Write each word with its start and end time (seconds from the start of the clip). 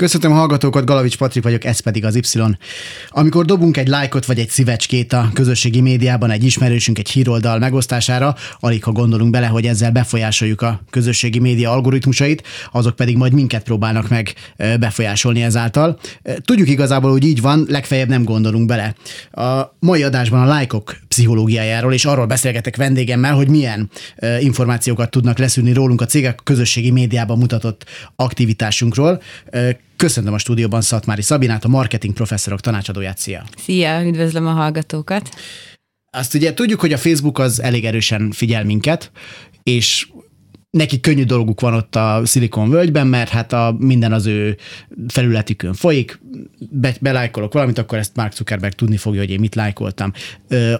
Köszöntöm 0.00 0.32
a 0.32 0.34
hallgatókat, 0.34 0.84
Galavics 0.84 1.16
Patrik 1.16 1.42
vagyok, 1.42 1.64
ez 1.64 1.80
pedig 1.80 2.04
az 2.04 2.16
Y. 2.16 2.40
Amikor 3.08 3.44
dobunk 3.44 3.76
egy 3.76 3.88
lájkot 3.88 4.26
vagy 4.26 4.38
egy 4.38 4.48
szívecskét 4.48 5.12
a 5.12 5.30
közösségi 5.32 5.80
médiában 5.80 6.30
egy 6.30 6.44
ismerősünk 6.44 6.98
egy 6.98 7.10
híroldal 7.10 7.58
megosztására, 7.58 8.34
alig 8.60 8.84
ha 8.84 8.92
gondolunk 8.92 9.30
bele, 9.30 9.46
hogy 9.46 9.66
ezzel 9.66 9.90
befolyásoljuk 9.90 10.60
a 10.60 10.80
közösségi 10.90 11.38
média 11.38 11.70
algoritmusait, 11.70 12.42
azok 12.72 12.96
pedig 12.96 13.16
majd 13.16 13.32
minket 13.32 13.62
próbálnak 13.62 14.08
meg 14.08 14.34
befolyásolni 14.56 15.42
ezáltal. 15.42 15.98
Tudjuk 16.44 16.68
igazából, 16.68 17.10
hogy 17.10 17.24
így 17.24 17.40
van, 17.40 17.64
legfeljebb 17.68 18.08
nem 18.08 18.24
gondolunk 18.24 18.66
bele. 18.66 18.94
A 19.30 19.76
mai 19.78 20.02
adásban 20.02 20.40
a 20.40 20.46
lájkok 20.46 20.96
pszichológiájáról, 21.10 21.92
és 21.92 22.04
arról 22.04 22.26
beszélgetek 22.26 22.76
vendégemmel, 22.76 23.34
hogy 23.34 23.48
milyen 23.48 23.90
információkat 24.40 25.10
tudnak 25.10 25.38
leszűrni 25.38 25.72
rólunk 25.72 26.00
a 26.00 26.06
cégek 26.06 26.40
közösségi 26.44 26.90
médiában 26.90 27.38
mutatott 27.38 27.84
aktivitásunkról. 28.16 29.22
Köszöntöm 29.96 30.32
a 30.32 30.38
stúdióban 30.38 30.80
Szatmári 30.80 31.22
Szabinát, 31.22 31.64
a 31.64 31.68
marketing 31.68 32.14
professzorok 32.14 32.60
tanácsadóját. 32.60 33.18
Szia! 33.18 33.44
Szia, 33.56 34.02
üdvözlöm 34.02 34.46
a 34.46 34.52
hallgatókat! 34.52 35.28
Azt 36.10 36.34
ugye 36.34 36.54
tudjuk, 36.54 36.80
hogy 36.80 36.92
a 36.92 36.98
Facebook 36.98 37.38
az 37.38 37.62
elég 37.62 37.84
erősen 37.84 38.30
figyel 38.30 38.64
minket, 38.64 39.10
és 39.62 40.08
neki 40.70 41.00
könnyű 41.00 41.24
dolguk 41.24 41.60
van 41.60 41.74
ott 41.74 41.96
a 41.96 42.22
Silicon 42.24 42.70
völgyben, 42.70 43.06
mert 43.06 43.30
hát 43.30 43.52
a, 43.52 43.76
minden 43.78 44.12
az 44.12 44.26
ő 44.26 44.56
felületükön 45.08 45.74
folyik, 45.74 46.20
be, 46.70 46.94
belájkolok 47.00 47.52
valamit, 47.52 47.78
akkor 47.78 47.98
ezt 47.98 48.16
Mark 48.16 48.32
Zuckerberg 48.32 48.72
tudni 48.72 48.96
fogja, 48.96 49.20
hogy 49.20 49.30
én 49.30 49.40
mit 49.40 49.54
lájkoltam. 49.54 50.12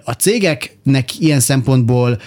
A 0.03 0.11
cégeknek 0.11 1.19
ilyen 1.19 1.39
szempontból, 1.39 2.21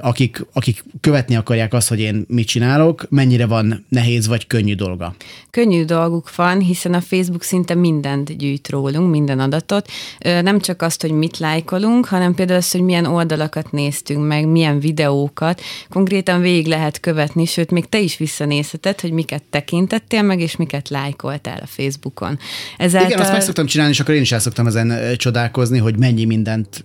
akik, 0.00 0.46
akik 0.52 0.84
követni 1.00 1.36
akarják 1.36 1.74
azt, 1.74 1.88
hogy 1.88 2.00
én 2.00 2.24
mit 2.28 2.46
csinálok, 2.46 3.06
mennyire 3.08 3.46
van 3.46 3.86
nehéz 3.88 4.26
vagy 4.26 4.46
könnyű 4.46 4.74
dolga? 4.74 5.14
Könnyű 5.50 5.84
dolguk 5.84 6.34
van, 6.34 6.60
hiszen 6.60 6.94
a 6.94 7.00
Facebook 7.00 7.42
szinte 7.42 7.74
mindent 7.74 8.36
gyűjt 8.36 8.68
rólunk, 8.68 9.10
minden 9.10 9.38
adatot. 9.38 9.88
Nem 10.18 10.60
csak 10.60 10.82
azt, 10.82 11.00
hogy 11.00 11.10
mit 11.10 11.38
lájkolunk, 11.38 12.06
hanem 12.06 12.34
például 12.34 12.58
azt, 12.58 12.72
hogy 12.72 12.82
milyen 12.82 13.04
oldalakat 13.04 13.72
néztünk 13.72 14.26
meg, 14.26 14.46
milyen 14.46 14.80
videókat. 14.80 15.60
Konkrétan 15.88 16.40
végig 16.40 16.66
lehet 16.66 17.00
követni, 17.06 17.44
sőt, 17.44 17.70
még 17.70 17.88
te 17.88 17.98
is 17.98 18.16
visszanézheted, 18.16 19.00
hogy 19.00 19.12
miket 19.12 19.42
tekintettél 19.50 20.22
meg, 20.22 20.40
és 20.40 20.56
miket 20.56 20.88
lájkoltál 20.88 21.58
a 21.62 21.66
Facebookon. 21.66 22.38
Ezáltal... 22.76 23.10
Igen, 23.10 23.20
azt 23.20 23.32
meg 23.32 23.40
szoktam 23.40 23.66
csinálni, 23.66 23.92
és 23.92 24.00
akkor 24.00 24.14
én 24.14 24.20
is 24.20 24.32
el 24.32 24.38
szoktam 24.38 24.66
ezen 24.66 25.16
csodálkozni, 25.16 25.78
hogy 25.78 25.98
mennyi 25.98 26.24
mindent 26.24 26.84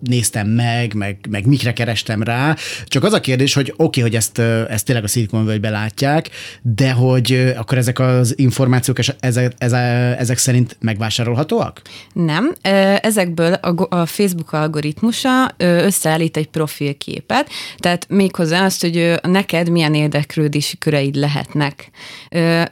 néztem 0.00 0.48
meg, 0.48 0.94
meg, 0.94 1.26
meg 1.30 1.46
mikre 1.46 1.72
kerestem 1.72 2.22
rá. 2.22 2.56
Csak 2.86 3.04
az 3.04 3.12
a 3.12 3.20
kérdés, 3.20 3.54
hogy 3.54 3.72
oké, 3.76 3.82
okay, 3.82 4.02
hogy 4.02 4.14
ezt, 4.14 4.38
ezt 4.68 4.84
tényleg 4.84 5.04
a 5.04 5.08
Silicon 5.08 5.44
völgybe 5.44 5.70
látják, 5.70 6.30
de 6.62 6.92
hogy 6.92 7.52
akkor 7.56 7.78
ezek 7.78 7.98
az 7.98 8.38
információk 8.38 8.98
ezek, 9.20 9.52
ezek 10.18 10.38
szerint 10.38 10.76
megvásárolhatóak? 10.80 11.82
Nem. 12.12 12.54
Ezekből 13.00 13.52
a 13.88 14.06
Facebook 14.06 14.52
algoritmusa 14.52 15.54
összeállít 15.56 16.36
egy 16.36 16.48
profilképet, 16.48 17.48
tehát 17.76 18.06
méghozzá 18.08 18.64
azt, 18.64 18.80
hogy 18.80 19.14
neked 19.22 19.68
milyen 19.68 19.94
érdeklődési 19.94 20.78
köreid 20.78 21.14
lehetnek. 21.14 21.90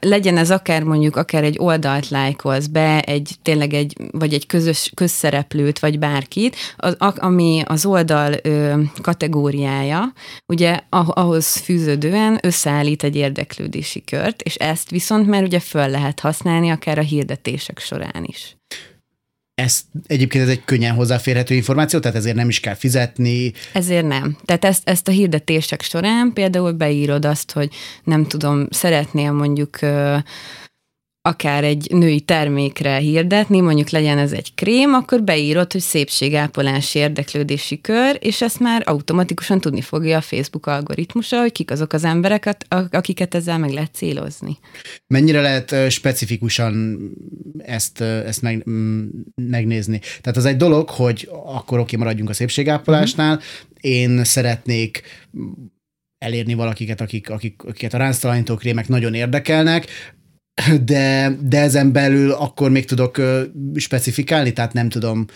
Legyen 0.01 0.37
ez 0.37 0.51
akár 0.51 0.83
mondjuk, 0.83 1.17
akár 1.17 1.45
egy 1.45 1.57
oldalt 1.59 2.09
lájkolsz 2.09 2.67
be, 2.67 3.01
egy 3.01 3.31
tényleg 3.43 3.73
egy, 3.73 3.97
vagy 4.11 4.35
egy 4.35 4.47
közös, 4.47 4.93
közszereplőt, 4.95 5.79
vagy 5.79 5.99
bárkit, 5.99 6.57
az, 6.99 7.19
ami 7.19 7.63
az 7.67 7.87
oldal 7.87 8.35
ö, 8.43 8.83
kategóriája, 9.03 10.13
ugye 10.47 10.81
ahhoz 10.89 11.57
fűződően 11.57 12.39
összeállít 12.43 13.03
egy 13.03 13.17
érdeklődési 13.17 14.05
kört, 14.05 14.43
és 14.43 14.55
ezt 14.55 14.91
viszont 14.91 15.27
már 15.27 15.43
ugye 15.43 15.61
föl 15.61 15.89
lehet 15.89 16.21
használni 16.21 16.71
akár 16.71 16.99
a 16.99 17.03
hirdetések 17.03 17.79
során 17.79 18.25
is. 18.27 18.57
Ez 19.55 19.81
egyébként 20.07 20.45
ez 20.45 20.51
egy 20.51 20.65
könnyen 20.65 20.95
hozzáférhető 20.95 21.55
információ, 21.55 21.99
tehát 21.99 22.17
ezért 22.17 22.37
nem 22.37 22.49
is 22.49 22.61
kell 22.61 22.75
fizetni. 22.75 23.53
Ezért 23.73 24.07
nem. 24.07 24.37
Tehát 24.45 24.65
ezt, 24.65 24.89
ezt 24.89 25.09
a 25.09 25.11
hirdetések 25.11 25.83
során 25.83 26.33
például 26.33 26.73
beírod 26.73 27.25
azt, 27.25 27.53
hogy 27.53 27.75
nem 28.05 28.27
tudom, 28.27 28.67
szeretnél 28.71 29.33
mondjuk 29.33 29.79
akár 31.31 31.65
egy 31.65 31.87
női 31.93 32.21
termékre 32.21 32.97
hirdetni, 32.97 33.61
mondjuk 33.61 33.89
legyen 33.89 34.19
ez 34.19 34.33
egy 34.33 34.55
krém, 34.55 34.93
akkor 34.93 35.23
beírod, 35.23 35.73
hogy 35.73 35.81
szépségápolási 35.81 36.99
érdeklődési 36.99 37.81
kör, 37.81 38.19
és 38.21 38.43
ezt 38.43 38.61
már 38.61 38.83
automatikusan 38.87 39.61
tudni 39.61 39.81
fogja 39.81 40.17
a 40.17 40.21
Facebook 40.21 40.67
algoritmusa, 40.67 41.41
hogy 41.41 41.53
kik 41.53 41.71
azok 41.71 41.93
az 41.93 42.05
emberek, 42.05 42.57
akiket 42.91 43.35
ezzel 43.35 43.59
meg 43.59 43.71
lehet 43.71 43.95
célozni. 43.95 44.59
Mennyire 45.07 45.41
lehet 45.41 45.91
specifikusan 45.91 46.99
ezt, 47.59 48.01
ezt 48.01 48.43
meg, 48.43 48.63
megnézni? 49.35 50.01
Tehát 50.21 50.37
az 50.37 50.45
egy 50.45 50.57
dolog, 50.57 50.89
hogy 50.89 51.29
akkor 51.45 51.79
oké, 51.79 51.97
maradjunk 51.97 52.31
a 52.31 52.35
szépségápolásnál, 52.35 53.35
uh-huh. 53.35 53.51
én 53.81 54.25
szeretnék 54.25 55.03
elérni 56.19 56.55
valakiket, 56.55 57.01
akik, 57.01 57.31
akik, 57.31 57.63
akiket 57.63 57.95
a 57.95 57.99
ránctalanító 57.99 58.55
krémek 58.55 58.89
nagyon 58.89 59.15
érdekelnek, 59.15 59.87
de, 60.85 61.37
de 61.41 61.61
ezen 61.61 61.93
belül 61.93 62.31
akkor 62.31 62.71
még 62.71 62.85
tudok 62.85 63.21
specifikálni, 63.75 64.53
tehát 64.53 64.73
nem 64.73 64.89
tudom, 64.89 65.27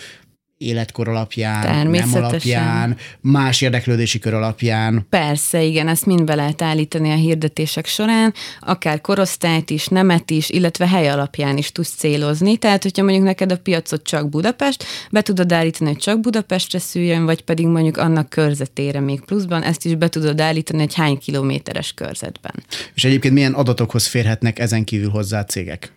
életkor 0.59 1.09
alapján, 1.09 1.87
nem 1.87 2.15
alapján, 2.15 2.97
más 3.20 3.60
érdeklődési 3.60 4.19
kör 4.19 4.34
alapján. 4.34 5.06
Persze, 5.10 5.62
igen, 5.62 5.88
ezt 5.88 6.06
mind 6.06 6.25
be 6.25 6.34
lehet 6.34 6.62
állítani 6.62 7.10
a 7.10 7.15
hirdetések 7.15 7.87
során, 7.87 8.34
akár 8.60 9.00
korosztályt 9.00 9.70
is, 9.70 9.87
nemet 9.87 10.31
is, 10.31 10.50
illetve 10.50 10.88
hely 10.88 11.09
alapján 11.09 11.56
is 11.56 11.72
tudsz 11.72 11.94
célozni. 11.94 12.56
Tehát, 12.56 12.82
hogyha 12.82 13.03
mondjuk 13.03 13.25
neked 13.25 13.53
a 13.53 13.59
piacot 13.59 14.03
csak 14.03 14.28
Budapest, 14.28 14.84
be 15.10 15.22
tudod 15.22 15.53
állítani, 15.53 15.91
hogy 15.91 16.00
csak 16.00 16.20
Budapestre 16.20 16.78
szüljön, 16.78 17.25
vagy 17.25 17.42
pedig 17.42 17.66
mondjuk 17.66 17.97
annak 17.97 18.28
körzetére 18.28 19.00
még 19.00 19.21
pluszban, 19.21 19.62
ezt 19.62 19.84
is 19.84 19.94
be 19.94 20.09
tudod 20.09 20.41
állítani 20.41 20.82
egy 20.82 20.94
hány 20.94 21.19
kilométeres 21.19 21.92
körzetben. 21.92 22.54
És 22.94 23.04
egyébként 23.04 23.34
milyen 23.34 23.54
adatokhoz 23.54 24.06
férhetnek 24.06 24.59
ezen 24.59 24.84
kívül 24.84 25.10
hozzá 25.10 25.44
cégek? 25.44 25.92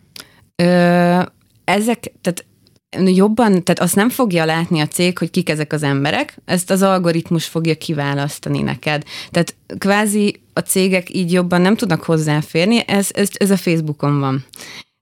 Ö, 0.56 1.22
ezek, 1.64 2.12
tehát 2.22 2.46
jobban, 2.96 3.64
tehát 3.64 3.80
azt 3.80 3.96
nem 3.96 4.10
fogja 4.10 4.46
látni 4.46 4.80
a 4.80 4.88
cég, 4.88 5.18
hogy 5.18 5.30
kik 5.30 5.50
ezek 5.50 5.74
az 5.74 5.84
emberek, 5.84 6.38
ezt 6.46 6.72
az 6.72 6.82
algoritmus 6.82 7.46
fogja 7.46 7.76
kiválasztani 7.76 8.62
neked. 8.62 9.04
Tehát 9.32 9.56
kvázi 9.78 10.42
a 10.54 10.60
cégek 10.60 11.16
így 11.16 11.32
jobban 11.32 11.62
nem 11.62 11.76
tudnak 11.76 12.04
hozzáférni, 12.04 12.84
ez, 12.88 13.10
ez, 13.14 13.30
ez 13.34 13.52
a 13.52 13.58
Facebookon 13.58 14.20
van. 14.20 14.46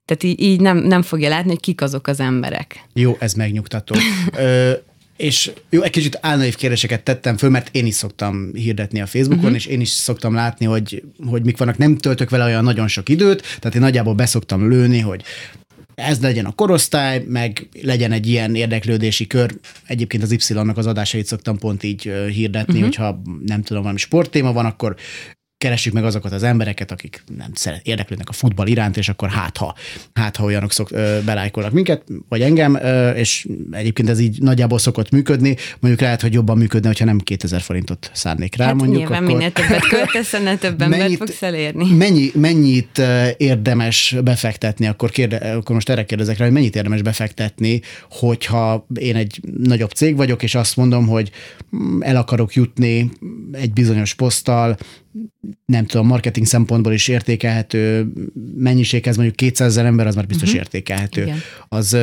Tehát 0.04 0.22
így, 0.22 0.40
így 0.40 0.60
nem, 0.60 0.76
nem 0.76 1.02
fogja 1.02 1.28
látni, 1.28 1.50
hogy 1.50 1.60
kik 1.60 1.82
azok 1.82 2.06
az 2.06 2.20
emberek. 2.20 2.84
Jó, 2.92 3.16
ez 3.18 3.32
megnyugtató. 3.32 3.94
Ö, 4.36 4.72
és 5.16 5.50
jó, 5.70 5.82
egy 5.82 5.90
kicsit 5.90 6.18
álnaív 6.20 6.54
kérdéseket 6.54 7.02
tettem 7.02 7.36
föl, 7.36 7.50
mert 7.50 7.68
én 7.72 7.86
is 7.86 7.94
szoktam 7.94 8.50
hirdetni 8.54 9.00
a 9.00 9.06
Facebookon, 9.06 9.44
uh-huh. 9.44 9.56
és 9.56 9.66
én 9.66 9.80
is 9.80 9.88
szoktam 9.88 10.34
látni, 10.34 10.66
hogy, 10.66 11.02
hogy 11.26 11.44
mik 11.44 11.56
vannak. 11.56 11.78
Nem 11.78 11.96
töltök 11.96 12.30
vele 12.30 12.44
olyan 12.44 12.64
nagyon 12.64 12.88
sok 12.88 13.08
időt, 13.08 13.42
tehát 13.58 13.74
én 13.74 13.80
nagyjából 13.80 14.14
beszoktam 14.14 14.68
lőni, 14.68 15.00
hogy 15.00 15.22
ez 15.96 16.20
legyen 16.20 16.44
a 16.44 16.54
korosztály, 16.54 17.24
meg 17.28 17.68
legyen 17.82 18.12
egy 18.12 18.26
ilyen 18.26 18.54
érdeklődési 18.54 19.26
kör. 19.26 19.58
Egyébként 19.86 20.22
az 20.22 20.32
Y-nak 20.32 20.76
az 20.76 20.86
adásait 20.86 21.26
szoktam 21.26 21.58
pont 21.58 21.82
így 21.82 22.02
hirdetni, 22.32 22.72
uh-huh. 22.72 22.88
hogyha 22.88 23.22
nem 23.44 23.62
tudom, 23.62 23.82
valami 23.82 23.98
sporttéma 23.98 24.52
van, 24.52 24.66
akkor 24.66 24.96
keressük 25.66 25.92
meg 25.92 26.04
azokat 26.04 26.32
az 26.32 26.42
embereket, 26.42 26.90
akik 26.90 27.22
nem 27.36 27.50
szeret, 27.54 27.86
érdeklődnek 27.86 28.28
a 28.28 28.32
futball 28.32 28.66
iránt, 28.66 28.96
és 28.96 29.08
akkor 29.08 29.28
hát 29.28 29.56
ha, 29.56 29.74
hát 30.14 30.36
ha 30.36 30.44
olyanok 30.44 30.72
szok, 30.72 30.90
ö, 30.90 31.18
belájkolnak 31.24 31.72
minket, 31.72 32.02
vagy 32.28 32.42
engem, 32.42 32.74
ö, 32.74 33.10
és 33.10 33.48
egyébként 33.70 34.08
ez 34.08 34.18
így 34.18 34.42
nagyjából 34.42 34.78
szokott 34.78 35.10
működni, 35.10 35.56
mondjuk 35.80 36.02
lehet, 36.02 36.20
hogy 36.20 36.32
jobban 36.32 36.58
működne, 36.58 36.86
hogyha 36.86 37.04
nem 37.04 37.18
2000 37.18 37.60
forintot 37.60 38.10
szárnék 38.14 38.56
rá, 38.56 38.64
hát 38.64 38.74
mondjuk. 38.74 38.98
Nyilván 38.98 39.22
akkor... 39.22 39.36
minél 39.36 39.52
többet 39.52 39.86
költesz, 39.88 40.32
annál 40.32 40.58
több 40.58 40.82
embert 40.82 41.16
fogsz 41.16 41.42
elérni. 41.42 41.94
Mennyi, 41.94 42.30
mennyit 42.34 43.02
érdemes 43.36 44.16
befektetni, 44.24 44.86
akkor, 44.86 45.10
kérde, 45.10 45.36
akkor 45.36 45.74
most 45.74 45.88
erre 45.88 46.04
kérdezek 46.04 46.38
rá, 46.38 46.44
hogy 46.44 46.54
mennyit 46.54 46.76
érdemes 46.76 47.02
befektetni, 47.02 47.80
hogyha 48.10 48.86
én 49.00 49.16
egy 49.16 49.40
nagyobb 49.58 49.90
cég 49.90 50.16
vagyok, 50.16 50.42
és 50.42 50.54
azt 50.54 50.76
mondom, 50.76 51.06
hogy 51.06 51.30
mm, 51.76 52.02
el 52.02 52.16
akarok 52.16 52.54
jutni 52.54 53.10
egy 53.52 53.72
bizonyos 53.72 54.14
poszttal, 54.14 54.76
nem 55.66 55.86
tudom, 55.86 56.06
marketing 56.06 56.46
szempontból 56.46 56.92
is 56.92 57.08
értékelhető 57.08 58.12
mennyiséghez, 58.56 59.16
mondjuk 59.16 59.36
200 59.36 59.68
ezer 59.68 59.84
ember, 59.84 60.06
az 60.06 60.14
már 60.14 60.26
biztos 60.26 60.48
uh-huh. 60.48 60.64
értékelhető. 60.64 61.22
Igen. 61.22 61.38
Az 61.68 61.94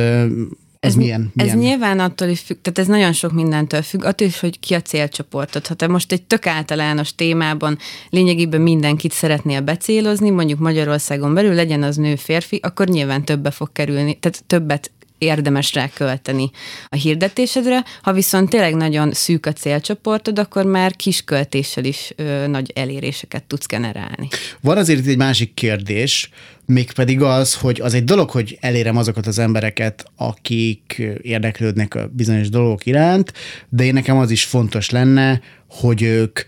Ez, 0.84 0.90
ez 0.90 0.94
milyen, 0.94 1.30
milyen? 1.34 1.56
Ez 1.56 1.62
nyilván 1.62 2.00
attól 2.00 2.28
is 2.28 2.40
függ, 2.40 2.56
tehát 2.62 2.78
ez 2.78 2.86
nagyon 2.86 3.12
sok 3.12 3.32
mindentől 3.32 3.82
függ, 3.82 4.04
attól 4.04 4.26
is, 4.26 4.40
hogy 4.40 4.60
ki 4.60 4.74
a 4.74 4.82
célcsoportod. 4.82 5.66
Ha 5.66 5.74
te 5.74 5.86
most 5.86 6.12
egy 6.12 6.22
tök 6.22 6.46
általános 6.46 7.14
témában 7.14 7.78
lényegében 8.10 8.60
mindenkit 8.60 9.12
szeretnél 9.12 9.60
becélozni, 9.60 10.30
mondjuk 10.30 10.58
Magyarországon 10.58 11.34
belül 11.34 11.54
legyen 11.54 11.82
az 11.82 11.96
nő, 11.96 12.16
férfi, 12.16 12.60
akkor 12.62 12.88
nyilván 12.88 13.24
többe 13.24 13.50
fog 13.50 13.72
kerülni, 13.72 14.18
tehát 14.18 14.44
többet 14.46 14.90
érdemes 15.18 15.74
rá 15.74 15.88
költeni 15.88 16.50
a 16.88 16.96
hirdetésedre. 16.96 17.84
Ha 18.02 18.12
viszont 18.12 18.50
tényleg 18.50 18.74
nagyon 18.74 19.12
szűk 19.12 19.46
a 19.46 19.52
célcsoportod, 19.52 20.38
akkor 20.38 20.64
már 20.64 20.96
kis 20.96 21.22
költéssel 21.24 21.84
is 21.84 22.12
ö, 22.16 22.46
nagy 22.46 22.72
eléréseket 22.74 23.44
tudsz 23.44 23.66
generálni. 23.66 24.28
Van 24.60 24.76
azért 24.76 24.98
itt 24.98 25.06
egy 25.06 25.16
másik 25.16 25.54
kérdés, 25.54 26.30
mégpedig 26.66 27.22
az, 27.22 27.54
hogy 27.54 27.80
az 27.80 27.94
egy 27.94 28.04
dolog, 28.04 28.30
hogy 28.30 28.58
elérem 28.60 28.96
azokat 28.96 29.26
az 29.26 29.38
embereket, 29.38 30.04
akik 30.16 31.02
érdeklődnek 31.22 31.94
a 31.94 32.08
bizonyos 32.12 32.48
dolgok 32.48 32.86
iránt, 32.86 33.32
de 33.68 33.84
én 33.84 33.92
nekem 33.92 34.18
az 34.18 34.30
is 34.30 34.44
fontos 34.44 34.90
lenne, 34.90 35.40
hogy 35.68 36.02
ők 36.02 36.40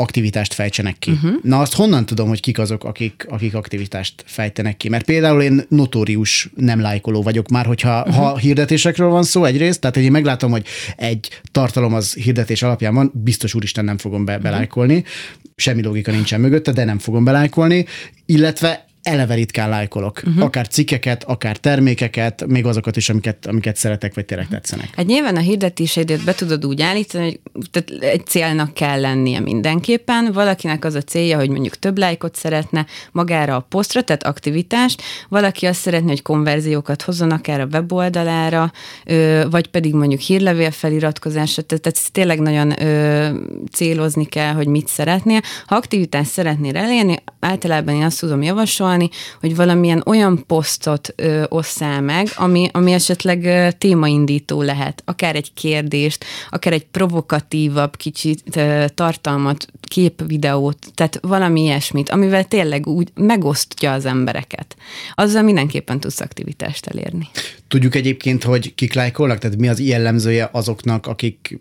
aktivitást 0.00 0.54
fejtsenek 0.54 0.98
ki. 0.98 1.10
Uh-huh. 1.10 1.32
Na 1.42 1.60
azt 1.60 1.74
honnan 1.74 2.06
tudom, 2.06 2.28
hogy 2.28 2.40
kik 2.40 2.58
azok, 2.58 2.84
akik, 2.84 3.26
akik 3.28 3.54
aktivitást 3.54 4.22
fejtenek 4.26 4.76
ki? 4.76 4.88
Mert 4.88 5.04
például 5.04 5.42
én 5.42 5.64
notórius 5.68 6.50
nem 6.56 6.80
lájkoló 6.80 7.22
vagyok 7.22 7.48
már, 7.48 7.66
hogyha 7.66 7.98
uh-huh. 8.00 8.14
ha 8.14 8.36
hirdetésekről 8.36 9.08
van 9.08 9.22
szó 9.22 9.44
egyrészt, 9.44 9.80
tehát 9.80 9.96
én 9.96 10.10
meglátom, 10.10 10.50
hogy 10.50 10.66
egy 10.96 11.40
tartalom 11.52 11.94
az 11.94 12.14
hirdetés 12.14 12.62
alapján 12.62 12.94
van, 12.94 13.10
biztos 13.14 13.54
úristen 13.54 13.84
nem 13.84 13.98
fogom 13.98 14.24
be, 14.24 14.32
uh-huh. 14.32 14.50
belájkolni, 14.50 15.04
semmi 15.56 15.82
logika 15.82 16.10
nincsen 16.10 16.40
mögötte, 16.40 16.72
de 16.72 16.84
nem 16.84 16.98
fogom 16.98 17.24
belájkolni, 17.24 17.86
illetve 18.26 18.88
eleve 19.02 19.34
ritkán 19.34 19.68
lájkolok. 19.68 20.22
Uh-huh. 20.26 20.44
Akár 20.44 20.68
cikkeket, 20.68 21.24
akár 21.24 21.56
termékeket, 21.56 22.46
még 22.46 22.66
azokat 22.66 22.96
is, 22.96 23.08
amiket, 23.08 23.46
amiket 23.46 23.76
szeretek, 23.76 24.14
vagy 24.14 24.24
tényleg 24.24 24.48
tetszenek. 24.48 24.94
Hát 24.96 25.06
nyilván 25.06 25.36
a 25.36 25.40
hirdetéseidet 25.40 26.24
be 26.24 26.34
tudod 26.34 26.66
úgy 26.66 26.82
állítani, 26.82 27.24
hogy 27.24 27.70
tehát 27.70 28.02
egy 28.02 28.26
célnak 28.26 28.74
kell 28.74 29.00
lennie 29.00 29.40
mindenképpen. 29.40 30.32
Valakinek 30.32 30.84
az 30.84 30.94
a 30.94 31.02
célja, 31.02 31.38
hogy 31.38 31.48
mondjuk 31.48 31.78
több 31.78 31.98
lájkot 31.98 32.34
szeretne 32.34 32.86
magára 33.12 33.56
a 33.56 33.60
posztra, 33.60 34.02
tehát 34.02 34.22
aktivitást, 34.22 35.02
valaki 35.28 35.66
azt 35.66 35.80
szeretné, 35.80 36.08
hogy 36.08 36.22
konverziókat 36.22 37.02
hozzon 37.02 37.30
akár 37.30 37.60
a 37.60 37.68
weboldalára, 37.72 38.72
vagy 39.50 39.66
pedig 39.66 39.94
mondjuk 39.94 40.20
hírlevél 40.20 40.70
feliratkozásra, 40.70 41.62
tehát, 41.62 41.82
tehát 41.82 42.12
tényleg 42.12 42.40
nagyon 42.40 42.82
ö, 42.82 43.28
célozni 43.72 44.24
kell, 44.24 44.52
hogy 44.52 44.66
mit 44.66 44.88
szeretnél. 44.88 45.40
Ha 45.66 45.76
aktivitást 45.76 46.30
szeretnél 46.30 46.76
elérni, 46.76 47.16
általában 47.40 47.94
én 47.94 48.02
azt 48.02 48.20
tudom 48.20 48.42
javasolni, 48.42 48.88
javasolni, 48.90 49.10
hogy 49.40 49.56
valamilyen 49.56 50.02
olyan 50.06 50.44
posztot 50.46 51.12
ö, 51.16 51.44
osszál 51.48 52.00
meg, 52.00 52.28
ami, 52.34 52.68
ami 52.72 52.92
esetleg 52.92 53.44
ö, 53.44 53.68
témaindító 53.78 54.62
lehet, 54.62 55.02
akár 55.04 55.36
egy 55.36 55.52
kérdést, 55.54 56.24
akár 56.50 56.72
egy 56.72 56.86
provokatívabb 56.86 57.96
kicsit 57.96 58.56
ö, 58.56 58.84
tartalmat, 58.94 59.66
képvideót, 59.80 60.86
tehát 60.94 61.18
valami 61.22 61.62
ilyesmit, 61.62 62.10
amivel 62.10 62.44
tényleg 62.44 62.86
úgy 62.86 63.08
megosztja 63.14 63.92
az 63.92 64.04
embereket. 64.04 64.76
Azzal 65.14 65.42
mindenképpen 65.42 66.00
tudsz 66.00 66.20
aktivitást 66.20 66.86
elérni. 66.86 67.28
Tudjuk 67.68 67.94
egyébként, 67.94 68.44
hogy 68.44 68.74
kik 68.74 68.94
lájkolnak, 68.94 69.38
tehát 69.38 69.56
mi 69.56 69.68
az 69.68 69.80
jellemzője 69.80 70.48
azoknak, 70.52 71.06
akik 71.06 71.58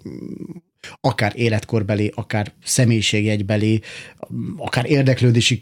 akár 1.01 1.31
életkorbeli, 1.35 2.11
akár 2.15 2.51
személyiségjegybeli, 2.63 3.81
akár 4.57 4.89
érdeklődési 4.89 5.59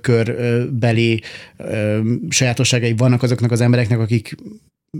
körbeli 0.00 1.22
sajátosságai 2.28 2.94
vannak 2.96 3.22
azoknak 3.22 3.50
az 3.50 3.60
embereknek, 3.60 3.98
akik 3.98 4.34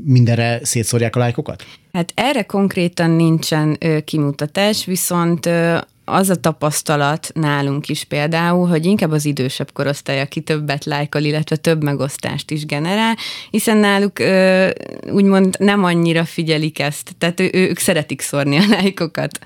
mindenre 0.05 0.61
szétszórják 0.63 1.17
a 1.17 1.19
lájkokat? 1.19 1.65
Hát 1.93 2.13
erre 2.15 2.43
konkrétan 2.43 3.11
nincsen 3.11 3.77
ö, 3.81 4.01
kimutatás, 4.01 4.85
viszont 4.85 5.47
ö, 5.47 5.79
az 6.13 6.31
a 6.31 6.35
tapasztalat 6.35 7.31
nálunk 7.35 7.89
is 7.89 8.05
például, 8.05 8.69
hogy 8.69 8.87
inkább 8.87 9.11
az 9.11 9.25
idősebb 9.25 9.73
korosztály, 9.73 10.21
aki 10.21 10.41
többet 10.41 10.85
lájkol, 10.85 11.23
illetve 11.23 11.57
több 11.57 11.83
megosztást 11.83 12.51
is 12.51 12.67
generál, 12.67 13.17
hiszen 13.51 13.77
náluk 13.77 14.19
ö, 14.19 14.69
úgymond 15.11 15.57
nem 15.59 15.85
annyira 15.85 16.25
figyelik 16.25 16.79
ezt, 16.79 17.15
tehát 17.19 17.41
ő, 17.41 17.51
ők 17.53 17.79
szeretik 17.79 18.21
szórni 18.21 18.57
a 18.57 18.65
lájkokat. 18.69 19.39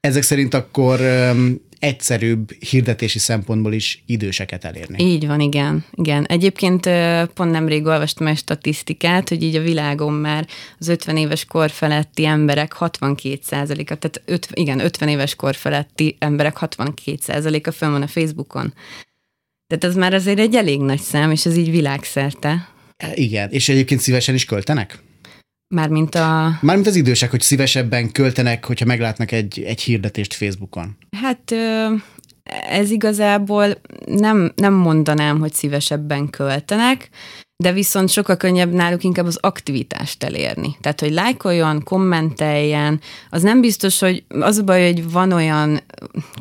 Ezek 0.00 0.22
szerint 0.22 0.54
akkor 0.54 1.00
egyszerűbb 1.80 2.52
hirdetési 2.52 3.18
szempontból 3.18 3.72
is 3.72 4.02
időseket 4.06 4.64
elérni. 4.64 5.04
Így 5.04 5.26
van, 5.26 5.40
igen. 5.40 5.84
igen. 5.94 6.24
Egyébként 6.24 6.88
pont 7.34 7.50
nemrég 7.50 7.86
olvastam 7.86 8.26
egy 8.26 8.36
statisztikát, 8.36 9.28
hogy 9.28 9.42
így 9.42 9.56
a 9.56 9.60
világon 9.60 10.12
már 10.12 10.46
az 10.78 10.88
50 10.88 11.16
éves 11.16 11.44
kor 11.44 11.70
feletti 11.70 12.26
emberek 12.26 12.74
62%-a, 12.80 13.94
tehát 13.94 14.22
öt, 14.24 14.48
igen, 14.52 14.80
50 14.80 15.08
éves 15.08 15.34
kor 15.34 15.54
feletti 15.54 16.16
emberek 16.18 16.56
62%-a 16.60 17.70
fönn 17.70 17.90
van 17.90 18.02
a 18.02 18.06
Facebookon. 18.06 18.74
Tehát 19.66 19.84
ez 19.84 19.94
már 19.94 20.14
azért 20.14 20.38
egy 20.38 20.54
elég 20.54 20.80
nagy 20.80 21.00
szám, 21.00 21.30
és 21.30 21.46
ez 21.46 21.56
így 21.56 21.70
világszerte. 21.70 22.68
Igen, 23.14 23.50
és 23.50 23.68
egyébként 23.68 24.00
szívesen 24.00 24.34
is 24.34 24.44
költenek? 24.44 24.98
Mármint 25.74 26.14
a... 26.14 26.58
Mármint 26.60 26.86
az 26.86 26.96
idősek, 26.96 27.30
hogy 27.30 27.40
szívesebben 27.40 28.12
költenek, 28.12 28.64
hogyha 28.64 28.86
meglátnak 28.86 29.32
egy, 29.32 29.62
egy 29.62 29.80
hirdetést 29.80 30.34
Facebookon. 30.34 30.96
Hát 31.16 31.54
ez 32.68 32.90
igazából 32.90 33.80
nem, 34.06 34.52
nem 34.54 34.74
mondanám, 34.74 35.38
hogy 35.38 35.52
szívesebben 35.52 36.30
költenek, 36.30 37.08
de 37.60 37.72
viszont 37.72 38.08
sokkal 38.08 38.36
könnyebb 38.36 38.72
náluk 38.72 39.04
inkább 39.04 39.26
az 39.26 39.38
aktivitást 39.40 40.24
elérni. 40.24 40.76
Tehát, 40.80 41.00
hogy 41.00 41.12
lájkoljon, 41.12 41.82
kommenteljen, 41.82 43.00
az 43.30 43.42
nem 43.42 43.60
biztos, 43.60 43.98
hogy 43.98 44.24
az 44.28 44.58
a 44.58 44.62
baj, 44.62 44.84
hogy 44.84 45.10
van 45.10 45.32
olyan 45.32 45.82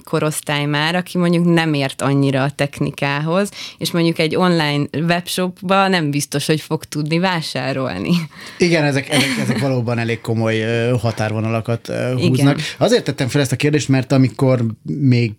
korosztály 0.03 0.65
már, 0.65 0.95
aki 0.95 1.17
mondjuk 1.17 1.45
nem 1.45 1.73
ért 1.73 2.01
annyira 2.01 2.43
a 2.43 2.49
technikához, 2.49 3.51
és 3.77 3.91
mondjuk 3.91 4.19
egy 4.19 4.35
online 4.35 4.85
webshopba 4.93 5.87
nem 5.87 6.11
biztos, 6.11 6.45
hogy 6.45 6.61
fog 6.61 6.83
tudni 6.83 7.19
vásárolni. 7.19 8.11
Igen, 8.57 8.83
ezek, 8.83 9.09
ezek, 9.09 9.37
ezek 9.41 9.59
valóban 9.59 9.97
elég 9.99 10.21
komoly 10.21 10.61
határvonalakat 11.01 11.87
húznak. 11.87 12.37
Igen. 12.37 12.57
Azért 12.77 13.03
tettem 13.03 13.27
fel 13.27 13.41
ezt 13.41 13.51
a 13.51 13.55
kérdést, 13.55 13.89
mert 13.89 14.11
amikor 14.11 14.65
még, 14.83 15.31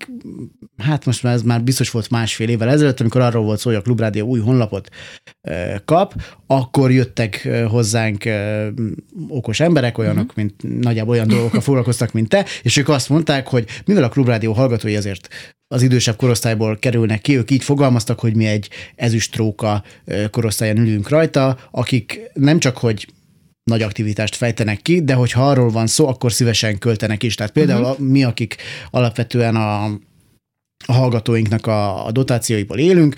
hát 0.76 1.04
most 1.04 1.22
már 1.22 1.34
ez 1.34 1.42
már 1.42 1.62
biztos 1.62 1.90
volt 1.90 2.10
másfél 2.10 2.48
évvel 2.48 2.68
ezelőtt, 2.68 3.00
amikor 3.00 3.20
arról 3.20 3.44
volt 3.44 3.58
szó, 3.58 3.70
hogy 3.70 3.78
a 3.78 3.82
Klubrádió 3.82 4.26
új 4.26 4.40
honlapot 4.40 4.88
kap, 5.84 6.14
akkor 6.46 6.90
jöttek 6.90 7.48
hozzánk 7.68 8.24
okos 9.28 9.60
emberek, 9.60 9.98
olyanok, 9.98 10.28
uh-huh. 10.28 10.36
mint 10.36 10.82
nagyjából 10.82 11.14
olyan 11.14 11.28
dolgokkal 11.28 11.60
foglalkoztak, 11.60 12.12
mint 12.12 12.28
te, 12.28 12.44
és 12.62 12.76
ők 12.76 12.88
azt 12.88 13.08
mondták, 13.08 13.48
hogy 13.48 13.64
mivel 13.84 14.04
a 14.04 14.08
Klubrádió 14.08 14.52
hallgatói 14.52 14.96
azért 14.96 15.28
az 15.74 15.82
idősebb 15.82 16.16
korosztályból 16.16 16.78
kerülnek 16.78 17.20
ki, 17.20 17.36
ők 17.36 17.50
így 17.50 17.64
fogalmaztak, 17.64 18.20
hogy 18.20 18.36
mi 18.36 18.46
egy 18.46 18.68
ezüstróka 18.96 19.82
korosztályon 20.30 20.78
ülünk 20.78 21.08
rajta, 21.08 21.58
akik 21.70 22.20
nem 22.34 22.58
csak, 22.58 22.78
hogy 22.78 23.06
nagy 23.70 23.82
aktivitást 23.82 24.36
fejtenek 24.36 24.82
ki, 24.82 25.04
de 25.04 25.14
hogyha 25.14 25.48
arról 25.48 25.70
van 25.70 25.86
szó, 25.86 26.08
akkor 26.08 26.32
szívesen 26.32 26.78
költenek 26.78 27.22
is. 27.22 27.34
Tehát 27.34 27.52
például 27.52 27.82
uh-huh. 27.82 28.06
mi, 28.06 28.24
akik 28.24 28.56
alapvetően 28.90 29.56
a 29.56 29.98
a 30.86 30.92
hallgatóinknak 30.92 31.66
a, 31.66 32.06
a 32.06 32.10
dotációiból 32.10 32.78
élünk, 32.78 33.14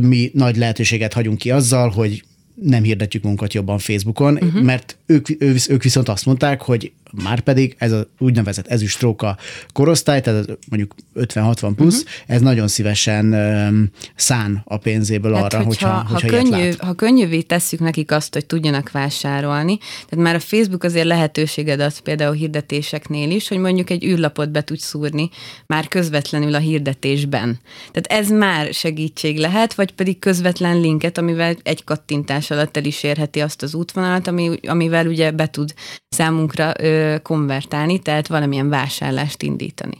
mi 0.00 0.30
nagy 0.34 0.56
lehetőséget 0.56 1.12
hagyunk 1.12 1.38
ki 1.38 1.50
azzal, 1.50 1.88
hogy 1.88 2.24
nem 2.54 2.82
hirdetjük 2.82 3.22
munkat 3.22 3.54
jobban 3.54 3.78
Facebookon, 3.78 4.34
uh-huh. 4.34 4.62
mert 4.62 4.96
ők, 5.06 5.28
ők 5.68 5.82
viszont 5.82 6.08
azt 6.08 6.26
mondták, 6.26 6.62
hogy 6.62 6.92
már 7.22 7.40
pedig 7.40 7.74
ez 7.78 7.92
az 7.92 8.06
úgynevezett 8.18 8.66
ezüstróka 8.66 9.36
korosztály, 9.72 10.20
tehát 10.20 10.58
mondjuk 10.68 10.94
50-60 11.16 11.72
plusz, 11.76 12.02
uh-huh. 12.02 12.10
ez 12.26 12.40
nagyon 12.40 12.68
szívesen 12.68 13.32
um, 13.32 13.90
szán 14.14 14.62
a 14.64 14.76
pénzéből 14.76 15.34
hát, 15.34 15.54
arra, 15.54 15.64
hogyha, 15.64 15.88
hogyha, 15.88 16.12
hogyha 16.12 16.36
ha, 16.36 16.42
könnyű, 16.42 16.72
ha 16.78 16.94
könnyűvé 16.94 17.40
tesszük 17.40 17.80
nekik 17.80 18.10
azt, 18.10 18.34
hogy 18.34 18.46
tudjanak 18.46 18.90
vásárolni, 18.90 19.78
tehát 19.78 20.24
már 20.24 20.34
a 20.34 20.40
Facebook 20.40 20.84
azért 20.84 21.06
lehetőséged 21.06 21.80
ad 21.80 22.00
például 22.00 22.34
hirdetéseknél 22.34 23.30
is, 23.30 23.48
hogy 23.48 23.58
mondjuk 23.58 23.90
egy 23.90 24.04
űrlapot 24.04 24.50
be 24.50 24.62
tudsz 24.62 24.84
szúrni 24.84 25.30
már 25.66 25.88
közvetlenül 25.88 26.54
a 26.54 26.58
hirdetésben. 26.58 27.58
Tehát 27.92 28.22
ez 28.22 28.30
már 28.30 28.74
segítség 28.74 29.38
lehet, 29.38 29.74
vagy 29.74 29.92
pedig 29.92 30.18
közvetlen 30.18 30.80
linket, 30.80 31.18
amivel 31.18 31.56
egy 31.62 31.84
kattintás 31.84 32.50
alatt 32.50 32.76
el 32.76 32.84
is 32.84 33.02
érheti 33.02 33.40
azt 33.40 33.62
az 33.62 33.74
útvonalat, 33.74 34.26
ami, 34.26 34.58
amivel 34.66 35.06
ugye 35.06 35.30
be 35.30 35.46
tud 35.46 35.74
számunkra 36.08 36.72
ö, 36.78 37.03
konvertálni, 37.22 37.98
tehát 37.98 38.26
valamilyen 38.26 38.68
vásárlást 38.68 39.42
indítani. 39.42 39.96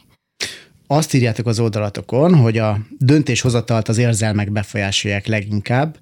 Azt 0.86 1.14
írjátok 1.14 1.46
az 1.46 1.60
oldalatokon, 1.60 2.34
hogy 2.34 2.58
a 2.58 2.78
döntéshozatalt 2.98 3.88
az 3.88 3.98
érzelmek 3.98 4.52
befolyásolják 4.52 5.26
leginkább. 5.26 5.96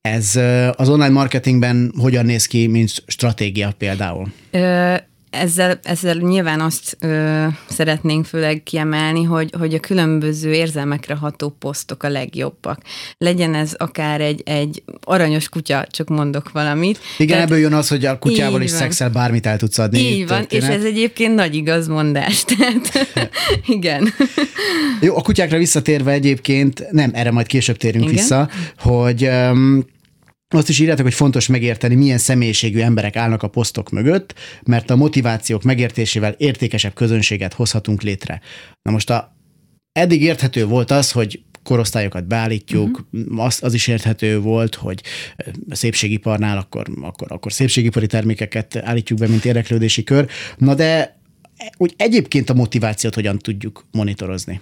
Ez 0.00 0.36
az 0.76 0.88
online 0.88 1.08
marketingben 1.08 1.92
hogyan 1.98 2.24
néz 2.24 2.46
ki, 2.46 2.66
mint 2.66 2.90
stratégia 3.06 3.72
például? 3.78 4.32
Ö, 4.50 4.94
ezzel, 5.32 5.78
ezzel 5.82 6.14
nyilván 6.14 6.60
azt 6.60 6.96
ö, 7.00 7.46
szeretnénk 7.68 8.24
főleg 8.24 8.62
kiemelni, 8.62 9.22
hogy, 9.22 9.50
hogy 9.58 9.74
a 9.74 9.80
különböző 9.80 10.52
érzelmekre 10.52 11.14
ható 11.14 11.56
posztok 11.58 12.02
a 12.02 12.08
legjobbak. 12.08 12.78
Legyen 13.18 13.54
ez 13.54 13.74
akár 13.78 14.20
egy, 14.20 14.42
egy 14.44 14.82
aranyos 15.00 15.48
kutya, 15.48 15.86
csak 15.90 16.08
mondok 16.08 16.50
valamit. 16.52 16.98
Igen, 17.16 17.32
Tehát, 17.32 17.50
ebből 17.50 17.58
jön 17.58 17.72
az, 17.72 17.88
hogy 17.88 18.04
a 18.04 18.18
kutyával 18.18 18.62
is 18.62 18.70
szexel 18.70 19.10
bármit 19.10 19.46
el 19.46 19.56
tudsz 19.56 19.78
adni. 19.78 19.98
Így 19.98 20.28
van, 20.28 20.38
történet. 20.38 20.68
és 20.68 20.74
ez 20.74 20.84
egyébként 20.84 21.34
nagy 21.34 21.54
igazmondás. 21.54 22.44
Tehát, 22.56 23.08
igen. 23.76 24.14
Jó, 25.00 25.16
a 25.16 25.22
kutyákra 25.22 25.58
visszatérve 25.58 26.12
egyébként, 26.12 26.86
nem, 26.90 27.10
erre 27.14 27.30
majd 27.30 27.46
később 27.46 27.76
térünk 27.76 28.04
igen? 28.04 28.16
vissza, 28.16 28.48
hogy 28.78 29.26
um, 29.26 29.84
azt 30.58 30.68
is 30.68 30.78
írjátok, 30.78 31.04
hogy 31.04 31.14
fontos 31.14 31.46
megérteni, 31.46 31.94
milyen 31.94 32.18
személyiségű 32.18 32.80
emberek 32.80 33.16
állnak 33.16 33.42
a 33.42 33.48
posztok 33.48 33.90
mögött, 33.90 34.34
mert 34.62 34.90
a 34.90 34.96
motivációk 34.96 35.62
megértésével 35.62 36.34
értékesebb 36.38 36.94
közönséget 36.94 37.52
hozhatunk 37.52 38.02
létre. 38.02 38.40
Na 38.82 38.90
most 38.90 39.10
a, 39.10 39.36
eddig 39.92 40.22
érthető 40.22 40.66
volt 40.66 40.90
az, 40.90 41.10
hogy 41.10 41.42
korosztályokat 41.62 42.26
beállítjuk, 42.26 43.04
uh-huh. 43.12 43.44
az, 43.44 43.58
az 43.62 43.74
is 43.74 43.86
érthető 43.86 44.40
volt, 44.40 44.74
hogy 44.74 45.02
szépségiparnál 45.70 46.58
akkor, 46.58 46.86
akkor, 47.00 47.32
akkor 47.32 47.52
szépségipari 47.52 48.06
termékeket 48.06 48.76
állítjuk 48.76 49.18
be, 49.18 49.28
mint 49.28 49.44
érdeklődési 49.44 50.04
kör. 50.04 50.28
Na 50.56 50.74
de 50.74 51.20
úgy 51.76 51.94
egyébként 51.96 52.50
a 52.50 52.54
motivációt 52.54 53.14
hogyan 53.14 53.38
tudjuk 53.38 53.86
monitorozni? 53.90 54.60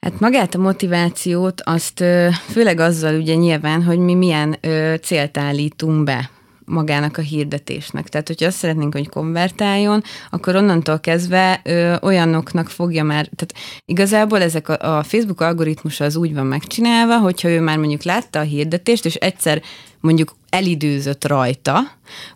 Hát 0.00 0.20
magát 0.20 0.54
a 0.54 0.58
motivációt 0.58 1.60
azt 1.60 2.04
főleg 2.50 2.80
azzal 2.80 3.14
ugye 3.14 3.34
nyilván, 3.34 3.82
hogy 3.82 3.98
mi 3.98 4.14
milyen 4.14 4.58
célt 5.02 5.38
állítunk 5.38 6.04
be 6.04 6.30
magának 6.64 7.16
a 7.16 7.20
hirdetésnek. 7.20 8.08
Tehát, 8.08 8.26
hogyha 8.26 8.46
azt 8.46 8.56
szeretnénk, 8.56 8.92
hogy 8.92 9.08
konvertáljon, 9.08 10.02
akkor 10.30 10.56
onnantól 10.56 11.00
kezdve 11.00 11.60
ö, 11.64 11.96
olyanoknak 12.02 12.68
fogja 12.68 13.04
már, 13.04 13.28
tehát 13.36 13.54
igazából 13.84 14.42
ezek 14.42 14.68
a, 14.68 14.96
a 14.96 15.02
Facebook 15.02 15.40
algoritmusa 15.40 16.04
az 16.04 16.16
úgy 16.16 16.34
van 16.34 16.46
megcsinálva, 16.46 17.18
hogyha 17.18 17.48
ő 17.48 17.60
már 17.60 17.78
mondjuk 17.78 18.02
látta 18.02 18.38
a 18.38 18.42
hirdetést, 18.42 19.04
és 19.04 19.14
egyszer 19.14 19.62
mondjuk 20.00 20.36
elidőzött 20.48 21.26
rajta, 21.26 21.80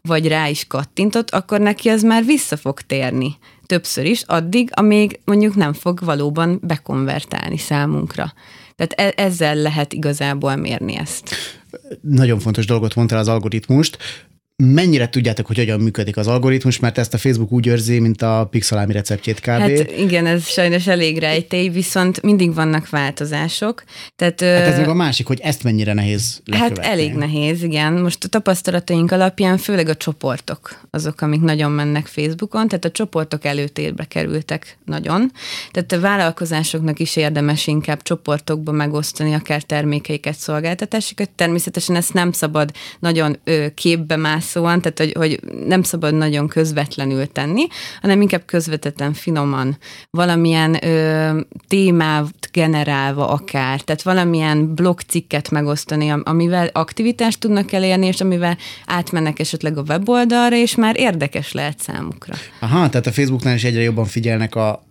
vagy 0.01 0.29
rá 0.29 0.49
is 0.49 0.67
kattintott, 0.67 1.31
akkor 1.31 1.61
neki 1.61 1.89
az 1.89 2.03
már 2.03 2.25
vissza 2.25 2.57
fog 2.57 2.81
térni 2.81 3.37
többször 3.73 4.05
is, 4.05 4.23
addig, 4.27 4.71
amíg 4.73 5.21
mondjuk 5.25 5.55
nem 5.55 5.73
fog 5.73 6.01
valóban 6.05 6.59
bekonvertálni 6.63 7.59
számunkra. 7.59 8.33
Tehát 8.77 9.17
e- 9.17 9.23
ezzel 9.23 9.55
lehet 9.55 9.93
igazából 9.93 10.57
mérni 10.57 10.97
ezt. 10.97 11.35
Nagyon 12.01 12.39
fontos 12.39 12.67
dolgot 12.67 12.95
mondtál 12.95 13.19
az 13.19 13.29
algoritmust 13.29 13.99
mennyire 14.57 15.09
tudjátok, 15.09 15.47
hogy 15.47 15.57
hogyan 15.57 15.81
működik 15.81 16.17
az 16.17 16.27
algoritmus, 16.27 16.79
mert 16.79 16.99
ezt 16.99 17.15
a 17.15 17.19
Facebook 17.19 17.53
úgy 17.53 17.67
őrzi, 17.67 17.99
mint 17.99 18.23
a 18.23 18.49
pixelámi 18.51 18.93
receptjét 18.93 19.41
kb. 19.41 19.47
Hát 19.47 19.93
igen, 19.99 20.27
ez 20.27 20.47
sajnos 20.47 20.87
elég 20.87 21.19
rejtély, 21.19 21.69
viszont 21.69 22.23
mindig 22.23 22.55
vannak 22.55 22.89
változások. 22.91 23.85
Tehát, 24.17 24.41
hát 24.41 24.51
ez 24.51 24.79
meg 24.79 24.89
a 24.89 24.95
másik, 24.95 25.27
hogy 25.27 25.41
ezt 25.43 25.63
mennyire 25.63 25.93
nehéz 25.93 26.41
lekövetni. 26.45 26.83
Hát 26.83 26.93
elég 26.93 27.13
nehéz, 27.13 27.63
igen. 27.63 27.93
Most 27.93 28.25
a 28.25 28.29
tapasztalataink 28.29 29.13
alapján 29.13 29.59
főleg 29.59 29.89
a 29.89 29.95
csoportok 29.95 30.81
azok, 30.91 31.21
amik 31.21 31.41
nagyon 31.41 31.71
mennek 31.71 32.07
Facebookon, 32.07 32.69
tehát 32.69 32.85
a 32.85 32.91
csoportok 32.91 33.45
előtérbe 33.45 34.05
kerültek 34.05 34.79
nagyon. 34.85 35.33
Tehát 35.71 35.93
a 35.93 36.01
vállalkozásoknak 36.01 36.99
is 36.99 37.17
érdemes 37.17 37.67
inkább 37.67 38.03
csoportokba 38.03 38.73
megosztani 38.73 39.35
akár 39.35 39.63
termékeiket, 39.63 40.37
szolgáltatásokat. 40.37 41.31
Természetesen 41.31 41.97
ezt 41.97 42.13
nem 42.13 42.33
szabad 42.33 42.71
nagyon 42.99 43.39
képbe 43.75 44.17
mász 44.17 44.42
szóval, 44.43 44.81
tehát 44.81 44.99
hogy, 44.99 45.13
hogy 45.13 45.41
nem 45.67 45.83
szabad 45.83 46.15
nagyon 46.15 46.49
közvetlenül 46.49 47.27
tenni, 47.27 47.67
hanem 48.01 48.21
inkább 48.21 48.45
közvetetten, 48.45 49.13
finoman, 49.13 49.79
valamilyen 50.11 50.85
ö, 50.85 51.41
témát 51.69 52.49
generálva 52.53 53.29
akár, 53.29 53.81
tehát 53.81 54.03
valamilyen 54.03 54.75
blogcikket 54.75 55.51
megosztani, 55.51 56.13
amivel 56.23 56.71
aktivitást 56.73 57.41
tudnak 57.41 57.73
elérni, 57.73 58.07
és 58.07 58.21
amivel 58.21 58.57
átmennek 58.87 59.39
esetleg 59.39 59.79
a 59.79 59.83
weboldalra, 59.89 60.57
és 60.57 60.75
már 60.75 60.99
érdekes 60.99 61.53
lehet 61.53 61.81
számukra. 61.81 62.35
Aha, 62.61 62.89
tehát 62.89 63.07
a 63.07 63.13
Facebooknál 63.13 63.55
is 63.55 63.65
egyre 63.65 63.83
jobban 63.83 64.05
figyelnek 64.05 64.55
a, 64.55 64.87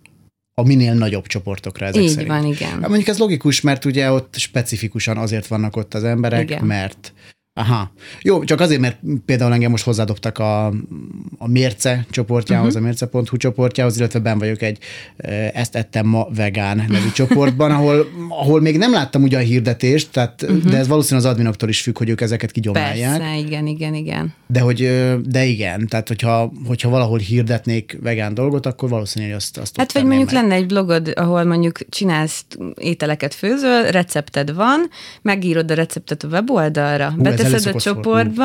a 0.54 0.62
minél 0.62 0.94
nagyobb 0.94 1.26
csoportokra 1.26 1.86
ezek 1.86 2.02
Így 2.02 2.08
szerint. 2.08 2.28
van, 2.28 2.44
igen. 2.44 2.70
Hát 2.70 2.88
mondjuk 2.88 3.08
ez 3.08 3.18
logikus, 3.18 3.60
mert 3.60 3.84
ugye 3.84 4.10
ott 4.10 4.34
specifikusan 4.36 5.16
azért 5.16 5.46
vannak 5.46 5.76
ott 5.76 5.94
az 5.94 6.04
emberek, 6.04 6.42
igen. 6.42 6.64
mert 6.64 7.12
Aha. 7.54 7.92
Jó, 8.22 8.44
csak 8.44 8.60
azért, 8.60 8.80
mert 8.80 8.98
például 9.24 9.52
engem 9.52 9.70
most 9.70 9.84
hozzádobtak 9.84 10.38
a, 10.38 10.66
a 11.38 11.48
mérce 11.48 12.06
csoportjához, 12.10 12.66
uh-huh. 12.66 12.82
a 12.82 12.84
mérce.hu 12.84 13.36
csoportjához, 13.36 13.96
illetve 13.96 14.18
ben 14.18 14.38
vagyok 14.38 14.62
egy 14.62 14.78
ezt 15.52 15.76
ettem 15.76 16.06
ma 16.06 16.28
vegán 16.34 16.76
nevű 16.76 17.10
csoportban, 17.14 17.70
ahol, 17.70 18.06
ahol 18.28 18.60
még 18.60 18.78
nem 18.78 18.92
láttam 18.92 19.22
ugye 19.22 19.36
a 19.36 19.40
hirdetést, 19.40 20.10
tehát, 20.10 20.42
uh-huh. 20.42 20.62
de 20.62 20.76
ez 20.76 20.88
valószínűleg 20.88 21.26
az 21.26 21.32
adminoktól 21.32 21.68
is 21.68 21.80
függ, 21.80 21.98
hogy 21.98 22.08
ők 22.08 22.20
ezeket 22.20 22.50
kigyomálják. 22.50 23.18
Persze, 23.18 23.36
igen, 23.38 23.66
igen, 23.66 23.94
igen. 23.94 24.34
De, 24.46 24.60
hogy, 24.60 24.90
de 25.26 25.44
igen, 25.44 25.88
tehát 25.88 26.08
hogyha, 26.08 26.52
hogyha 26.66 26.88
valahol 26.88 27.18
hirdetnék 27.18 27.98
vegán 28.02 28.34
dolgot, 28.34 28.66
akkor 28.66 28.88
valószínűleg 28.88 29.34
azt, 29.34 29.58
azt 29.58 29.76
Hát 29.76 29.92
vagy 29.92 30.04
mondjuk 30.04 30.30
meg. 30.30 30.42
lenne 30.42 30.54
egy 30.54 30.66
blogod, 30.66 31.12
ahol 31.14 31.44
mondjuk 31.44 31.78
csinálsz 31.88 32.44
ételeket 32.74 33.34
főzöl, 33.34 33.82
recepted 33.82 34.54
van, 34.54 34.88
megírod 35.22 35.70
a 35.70 35.74
receptet 35.74 36.22
a 36.22 36.28
weboldalra, 36.28 37.10
Hú, 37.10 37.22
beteszed 37.42 37.74
a 37.74 37.80
csoportba, 37.80 38.44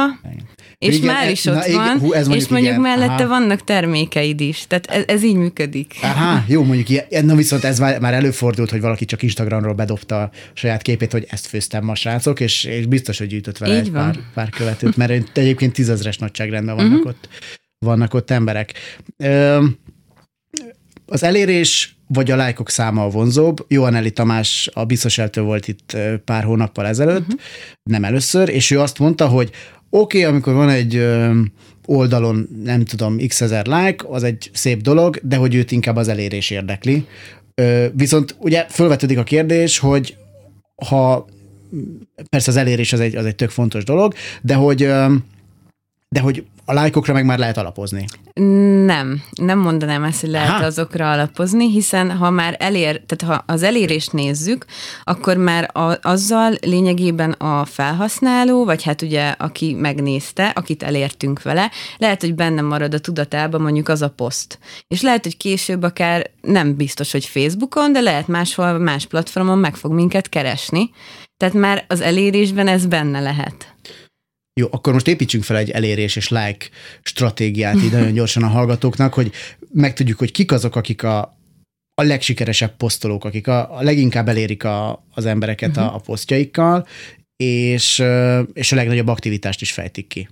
és 0.77 0.95
igen, 0.95 1.13
már 1.13 1.31
is 1.31 1.45
ott 1.45 1.67
na, 1.67 1.73
van, 1.73 1.99
hú, 1.99 2.11
ez 2.13 2.27
és 2.27 2.47
mondjuk 2.47 2.71
igen. 2.71 2.81
mellette 2.81 3.23
Aha. 3.23 3.27
vannak 3.27 3.63
termékeid 3.63 4.41
is. 4.41 4.65
Tehát 4.67 4.85
ez, 4.85 5.03
ez 5.07 5.23
így 5.23 5.35
működik. 5.35 5.95
Aha, 6.01 6.43
jó, 6.47 6.63
mondjuk 6.63 6.89
ilyen, 6.89 7.25
na 7.25 7.35
viszont 7.35 7.63
ez 7.63 7.79
már, 7.79 7.99
már 7.99 8.13
előfordult, 8.13 8.69
hogy 8.69 8.81
valaki 8.81 9.05
csak 9.05 9.21
Instagramról 9.23 9.73
bedobta 9.73 10.21
a 10.21 10.31
saját 10.53 10.81
képét, 10.81 11.11
hogy 11.11 11.25
ezt 11.29 11.47
főztem 11.47 11.83
ma 11.83 11.95
srácok, 11.95 12.39
és, 12.39 12.63
és 12.63 12.85
biztos, 12.85 13.17
hogy 13.17 13.27
gyűjtött 13.27 13.57
vele 13.57 13.73
így 13.73 13.79
egy 13.79 13.91
pár, 13.91 14.19
pár 14.33 14.49
követőt, 14.49 14.97
mert 14.97 15.37
egyébként 15.37 15.73
tízezres 15.73 16.17
nagyságrendben 16.17 16.75
vannak, 16.75 16.91
uh-huh. 16.91 17.07
ott, 17.07 17.29
vannak 17.79 18.13
ott 18.13 18.31
emberek. 18.31 18.73
Ö, 19.17 19.65
az 21.05 21.23
elérés 21.23 21.96
vagy 22.07 22.31
a 22.31 22.35
lájkok 22.35 22.69
száma 22.69 23.03
a 23.03 23.09
vonzóbb. 23.09 23.65
Johaneli 23.67 24.11
Tamás 24.11 24.69
a 24.73 24.85
biztos 24.85 25.17
eltől 25.17 25.43
volt 25.43 25.67
itt 25.67 25.97
pár 26.25 26.43
hónappal 26.43 26.85
ezelőtt, 26.85 27.21
uh-huh. 27.21 27.39
nem 27.83 28.03
először, 28.03 28.49
és 28.49 28.71
ő 28.71 28.79
azt 28.79 28.99
mondta, 28.99 29.27
hogy 29.27 29.51
oké, 29.89 30.19
okay, 30.19 30.31
amikor 30.31 30.53
van 30.53 30.69
egy 30.69 31.07
oldalon, 31.85 32.47
nem 32.63 32.85
tudom, 32.85 33.17
x 33.27 33.41
ezer 33.41 33.67
like, 33.67 34.05
az 34.07 34.23
egy 34.23 34.49
szép 34.53 34.81
dolog, 34.81 35.19
de 35.23 35.35
hogy 35.35 35.55
őt 35.55 35.71
inkább 35.71 35.95
az 35.95 36.07
elérés 36.07 36.49
érdekli. 36.49 37.05
Viszont 37.93 38.35
ugye 38.39 38.65
felvetődik 38.69 39.17
a 39.17 39.23
kérdés, 39.23 39.77
hogy 39.77 40.17
ha 40.85 41.27
persze 42.29 42.51
az 42.51 42.57
elérés 42.57 42.93
az 42.93 42.99
egy, 42.99 43.15
az 43.15 43.25
egy 43.25 43.35
tök 43.35 43.49
fontos 43.49 43.83
dolog, 43.83 44.13
de 44.41 44.53
hogy 44.53 44.77
de 46.09 46.19
hogy 46.19 46.45
a 46.69 46.73
lájkokra 46.73 47.13
meg 47.13 47.25
már 47.25 47.37
lehet 47.37 47.57
alapozni. 47.57 48.05
Nem, 48.85 49.23
nem 49.41 49.59
mondanám 49.59 50.03
ezt, 50.03 50.21
hogy 50.21 50.29
lehet 50.29 50.49
Aha. 50.49 50.65
azokra 50.65 51.11
alapozni, 51.11 51.71
hiszen 51.71 52.11
ha 52.11 52.29
már 52.29 52.55
elér, 52.59 53.01
tehát 53.05 53.35
ha 53.35 53.53
az 53.53 53.63
elérést 53.63 54.13
nézzük, 54.13 54.65
akkor 55.03 55.37
már 55.37 55.69
a, 55.73 55.97
azzal 56.01 56.53
lényegében 56.61 57.31
a 57.31 57.65
felhasználó, 57.65 58.65
vagy 58.65 58.83
hát 58.83 59.01
ugye 59.01 59.35
aki 59.37 59.73
megnézte, 59.73 60.47
akit 60.47 60.83
elértünk 60.83 61.41
vele, 61.41 61.71
lehet, 61.97 62.21
hogy 62.21 62.35
benne 62.35 62.61
marad 62.61 62.93
a 62.93 62.99
tudatában 62.99 63.61
mondjuk 63.61 63.89
az 63.89 64.01
a 64.01 64.09
poszt. 64.09 64.59
És 64.87 65.01
lehet, 65.01 65.23
hogy 65.23 65.37
később 65.37 65.83
akár 65.83 66.29
nem 66.41 66.75
biztos, 66.75 67.11
hogy 67.11 67.25
Facebookon, 67.25 67.93
de 67.93 67.99
lehet 67.99 68.27
máshol, 68.27 68.77
más 68.77 69.05
platformon 69.05 69.57
meg 69.57 69.75
fog 69.75 69.91
minket 69.91 70.29
keresni. 70.29 70.89
Tehát 71.37 71.53
már 71.53 71.85
az 71.87 72.01
elérésben 72.01 72.67
ez 72.67 72.85
benne 72.85 73.19
lehet. 73.19 73.75
Jó, 74.57 74.67
akkor 74.71 74.93
most 74.93 75.07
építsünk 75.07 75.43
fel 75.43 75.57
egy 75.57 75.69
elérés 75.69 76.15
és 76.15 76.29
like 76.29 76.65
stratégiát 77.01 77.83
így 77.83 77.91
nagyon 77.91 78.13
gyorsan 78.13 78.43
a 78.43 78.47
hallgatóknak, 78.47 79.13
hogy 79.13 79.31
megtudjuk, 79.73 80.17
hogy 80.17 80.31
kik 80.31 80.51
azok, 80.51 80.75
akik 80.75 81.03
a, 81.03 81.37
a 81.93 82.03
legsikeresebb 82.03 82.75
posztolók, 82.77 83.25
akik 83.25 83.47
a, 83.47 83.77
a 83.77 83.83
leginkább 83.83 84.27
elérik 84.27 84.63
a, 84.63 85.05
az 85.13 85.25
embereket 85.25 85.69
uh-huh. 85.69 85.85
a, 85.85 85.95
a 85.95 85.99
posztjaikkal, 85.99 86.87
és, 87.43 88.03
és 88.53 88.71
a 88.71 88.75
legnagyobb 88.75 89.07
aktivitást 89.07 89.61
is 89.61 89.71
fejtik 89.71 90.07
ki. 90.07 90.27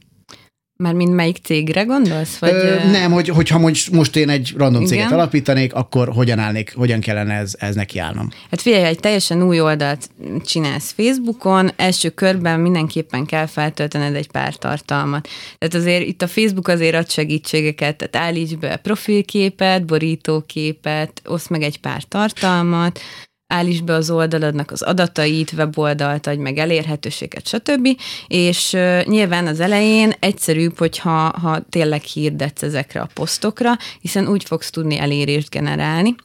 Már 0.78 0.94
mind 0.94 1.14
melyik 1.14 1.38
cégre 1.44 1.84
gondolsz? 1.84 2.38
Vagy... 2.38 2.52
Ö, 2.52 2.90
nem, 2.92 3.12
hogy, 3.12 3.28
hogyha 3.28 3.60
most, 3.60 3.92
most 3.92 4.16
én 4.16 4.30
egy 4.30 4.54
random 4.58 4.82
Igen? 4.82 4.94
céget 4.94 5.12
alapítanék, 5.12 5.74
akkor 5.74 6.10
hogyan 6.10 6.40
állnék, 6.40 6.74
hogyan 6.76 7.00
kellene 7.00 7.34
ez, 7.34 7.56
ez 7.60 7.76
neki 7.76 8.00
állnom? 8.00 8.30
Hát 8.52 8.62
figyelj, 8.62 8.84
egy 8.84 9.00
teljesen 9.00 9.44
új 9.44 9.62
oldalt 9.62 10.10
csinálsz 10.46 10.92
Facebookon, 10.92 11.72
első 11.76 12.10
körben 12.10 12.60
mindenképpen 12.60 13.26
kell 13.26 13.46
feltöltened 13.46 14.16
egy 14.16 14.32
pár 14.32 14.56
tartalmat. 14.56 15.28
Tehát 15.58 15.74
azért 15.74 16.08
itt 16.08 16.22
a 16.22 16.28
Facebook 16.28 16.68
azért 16.68 16.96
ad 16.96 17.10
segítségeket, 17.10 17.96
tehát 17.96 18.28
állíts 18.28 18.56
be 18.56 18.76
profilképet, 18.76 19.86
borítóképet, 19.86 21.22
oszd 21.26 21.52
meg 21.52 21.62
egy 21.62 21.80
pár 21.80 22.04
tartalmat, 22.04 23.00
állíts 23.48 23.84
be 23.84 23.94
az 23.94 24.10
oldaladnak 24.10 24.72
az 24.72 24.82
adatait, 24.82 25.52
weboldalt, 25.52 26.28
adj 26.28 26.42
meg 26.42 26.58
elérhetőséget, 26.58 27.48
stb. 27.48 27.88
És 28.28 28.78
nyilván 29.04 29.48
az 29.48 29.60
elején 29.60 30.14
egyszerűbb, 30.20 30.78
hogyha 30.78 31.40
ha 31.42 31.60
tényleg 31.70 32.02
hirdetsz 32.02 32.64
ezekre 32.64 33.02
a 33.02 33.10
posztokra, 33.14 33.78
hiszen 34.02 34.28
úgy 34.28 34.44
fogsz 34.44 34.70
tudni 34.70 34.98
elérést 34.98 35.50
generálni. 35.50 36.16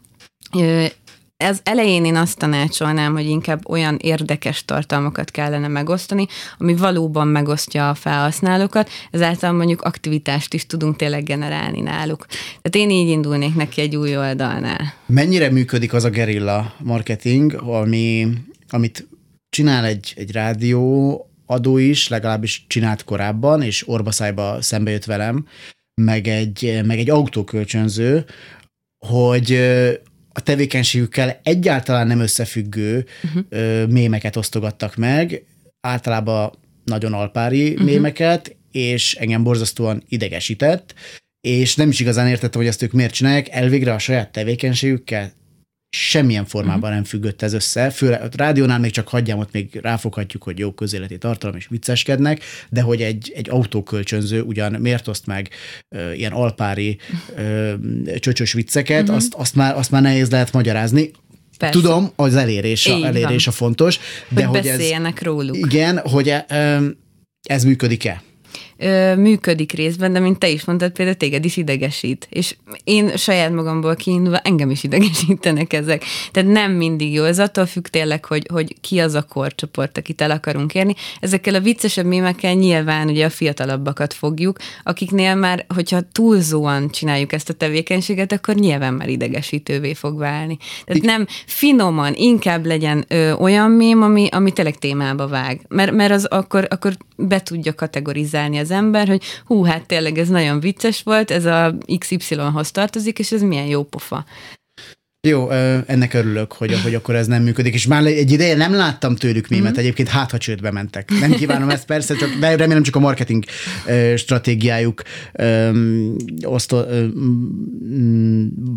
Ez 1.41 1.61
elején 1.63 2.05
én 2.05 2.17
azt 2.17 2.39
tanácsolnám, 2.39 3.13
hogy 3.13 3.27
inkább 3.27 3.69
olyan 3.69 3.97
érdekes 4.01 4.65
tartalmakat 4.65 5.31
kellene 5.31 5.69
megosztani, 5.69 6.27
ami 6.59 6.75
valóban 6.75 7.29
megosztja 7.29 7.89
a 7.89 7.95
felhasználókat, 7.95 8.91
ezáltal 9.11 9.53
mondjuk 9.53 9.83
aktivitást 9.83 10.55
is 10.55 10.67
tudunk 10.67 10.97
tényleg 10.97 11.23
generálni 11.23 11.81
náluk. 11.81 12.27
Tehát 12.63 12.89
én 12.89 12.91
így 12.91 13.09
indulnék 13.09 13.55
neki 13.55 13.81
egy 13.81 13.97
új 13.97 14.17
oldalnál. 14.17 14.95
Mennyire 15.07 15.51
működik 15.51 15.93
az 15.93 16.05
a 16.05 16.11
gerilla 16.11 16.75
marketing, 16.79 17.55
ami, 17.55 18.29
amit 18.69 19.09
csinál 19.51 19.85
egy, 19.85 20.13
egy 20.17 20.33
rádió 20.33 21.31
adó 21.47 21.79
is, 21.79 22.09
legalábbis 22.09 22.65
csinált 22.67 23.05
korábban, 23.05 23.63
és 23.63 23.89
orbaszájba 23.89 24.63
szembe 24.63 24.91
jött 24.91 25.05
velem, 25.05 25.47
meg 25.95 26.29
egy, 26.29 26.81
meg 26.85 26.99
egy 26.99 27.11
autókölcsönző, 27.11 28.25
hogy 29.07 29.59
a 30.33 30.41
tevékenységükkel 30.41 31.41
egyáltalán 31.43 32.07
nem 32.07 32.21
összefüggő 32.21 33.07
uh-huh. 33.25 33.91
mémeket 33.91 34.37
osztogattak 34.37 34.97
meg, 34.97 35.45
általában 35.81 36.53
nagyon 36.85 37.13
alpári 37.13 37.71
uh-huh. 37.71 37.87
mémeket, 37.87 38.57
és 38.73 39.15
engem 39.15 39.43
borzasztóan 39.43 40.03
idegesített, 40.09 40.95
és 41.41 41.75
nem 41.75 41.89
is 41.89 42.01
igazán 42.01 42.29
értettem, 42.29 42.61
hogy 42.61 42.71
ezt 42.71 42.83
ők 42.83 42.93
miért 42.93 43.15
csinálják, 43.15 43.49
elvégre 43.49 43.93
a 43.93 43.99
saját 43.99 44.33
tevékenységükkel 44.33 45.33
semmilyen 45.91 46.45
formában 46.45 46.79
uh-huh. 46.79 46.95
nem 46.95 47.05
függött 47.05 47.43
ez 47.43 47.53
össze. 47.53 47.91
Főleg 47.91 48.23
a 48.23 48.29
rádiónál 48.37 48.79
még 48.79 48.91
csak 48.91 49.09
hagyjám, 49.09 49.39
ott 49.39 49.53
még 49.53 49.79
ráfoghatjuk, 49.83 50.43
hogy 50.43 50.59
jó 50.59 50.73
közéleti 50.73 51.19
tartalom 51.19 51.57
és 51.57 51.67
vicceskednek, 51.69 52.43
de 52.69 52.81
hogy 52.81 53.03
egy, 53.03 53.33
egy 53.35 53.51
autókölcsönző 53.51 54.43
ugyan 54.43 54.73
miért 54.73 55.09
oszt 55.09 55.27
meg 55.27 55.49
ö, 55.89 56.13
ilyen 56.13 56.33
alpári 56.33 56.99
ö, 57.37 57.73
csöcsös 58.19 58.53
vicceket, 58.53 59.03
uh-huh. 59.03 59.17
azt, 59.17 59.35
azt, 59.35 59.55
már, 59.55 59.77
azt 59.77 59.91
már 59.91 60.03
nehéz 60.03 60.31
lehet 60.31 60.53
magyarázni. 60.53 61.11
Persze. 61.59 61.81
Tudom, 61.81 62.13
az 62.17 62.35
elérés, 62.35 62.87
a, 62.87 63.07
elérés 63.07 63.47
a 63.47 63.51
fontos. 63.51 63.99
De 64.29 64.45
hogy, 64.45 64.61
hogy 64.61 64.71
beszéljenek 64.71 65.17
ez, 65.17 65.27
róluk. 65.27 65.57
Igen, 65.57 65.99
hogy 65.99 66.35
ez 67.43 67.65
működik-e? 67.65 68.23
Ö, 68.81 69.15
működik 69.15 69.73
részben, 69.73 70.13
de 70.13 70.19
mint 70.21 70.39
te 70.39 70.49
is 70.49 70.65
mondtad, 70.65 70.93
például 70.93 71.17
téged 71.17 71.45
is 71.45 71.57
idegesít. 71.57 72.27
És 72.31 72.57
én 72.85 73.17
saját 73.17 73.53
magamból 73.53 73.95
kiindulva 73.95 74.39
engem 74.39 74.71
is 74.71 74.85
idegesítenek 74.85 75.73
ezek. 75.73 76.05
Tehát 76.31 76.53
nem 76.53 76.73
mindig 76.73 77.13
jó. 77.13 77.25
Ez 77.25 77.39
attól 77.39 77.67
függ 77.67 77.87
tényleg, 77.87 78.25
hogy, 78.25 78.47
hogy 78.53 78.81
ki 78.81 78.99
az 78.99 79.15
a 79.15 79.23
korcsoport, 79.23 79.99
akit 79.99 80.21
el 80.21 80.31
akarunk 80.31 80.75
érni. 80.75 80.95
Ezekkel 81.21 81.55
a 81.55 81.61
viccesebb 81.61 82.07
mémekkel 82.07 82.55
nyilván 82.55 83.09
ugye 83.09 83.25
a 83.25 83.31
fiatalabbakat 83.31 84.15
fogjuk, 84.15 84.59
akiknél 84.83 85.35
már, 85.35 85.65
hogyha 85.75 86.01
túlzóan 86.13 86.91
csináljuk 86.91 87.33
ezt 87.33 87.49
a 87.49 87.53
tevékenységet, 87.53 88.33
akkor 88.33 88.55
nyilván 88.55 88.95
már 88.95 89.09
idegesítővé 89.09 89.95
fog 89.95 90.19
válni. 90.19 90.57
Tehát 90.85 91.03
nem 91.03 91.27
finoman, 91.47 92.15
inkább 92.15 92.67
legyen 92.67 93.05
ö, 93.09 93.33
olyan 93.33 93.71
mém, 93.71 94.03
ami, 94.03 94.29
ami 94.31 94.53
tényleg 94.53 94.79
témába 94.79 95.29
vág. 95.29 95.61
Mert, 95.69 95.93
mert 95.93 96.13
az 96.13 96.25
akkor, 96.25 96.67
akkor 96.71 96.97
be 97.17 97.41
tudja 97.41 97.75
kategorizálni 97.75 98.59
az 98.59 98.70
ember, 98.71 99.09
hogy 99.09 99.23
hú, 99.45 99.63
hát 99.65 99.87
tényleg 99.87 100.19
ez 100.19 100.29
nagyon 100.29 100.61
vicces 100.61 101.03
volt, 101.03 101.31
ez 101.31 101.45
a 101.45 101.75
XY-hoz 101.99 102.71
tartozik, 102.71 103.19
és 103.19 103.33
ez 103.33 103.43
milyen 103.43 103.67
jó 103.67 103.83
pofa. 103.83 104.25
Jó, 105.29 105.51
ennek 105.87 106.15
örülök, 106.15 106.53
hogy, 106.53 106.81
hogy 106.83 106.95
akkor 106.95 107.15
ez 107.15 107.27
nem 107.27 107.43
működik, 107.43 107.75
és 107.75 107.87
már 107.87 108.07
egy 108.07 108.31
ideje 108.31 108.57
nem 108.57 108.75
láttam 108.75 109.17
tőlük 109.17 109.49
mémet, 109.49 109.77
mm. 109.77 109.79
egyébként 109.79 110.09
hát, 110.09 110.31
ha 110.31 110.39
csődbe 110.39 110.71
mentek. 110.71 111.11
Nem 111.21 111.33
kívánom 111.33 111.71
ezt 111.71 111.87
persze, 111.87 112.15
csak, 112.17 112.35
de 112.35 112.57
remélem 112.57 112.83
csak 112.83 112.97
a 112.97 113.01
marketing 113.01 113.45
stratégiájuk 114.17 115.03
osztó, 116.43 116.83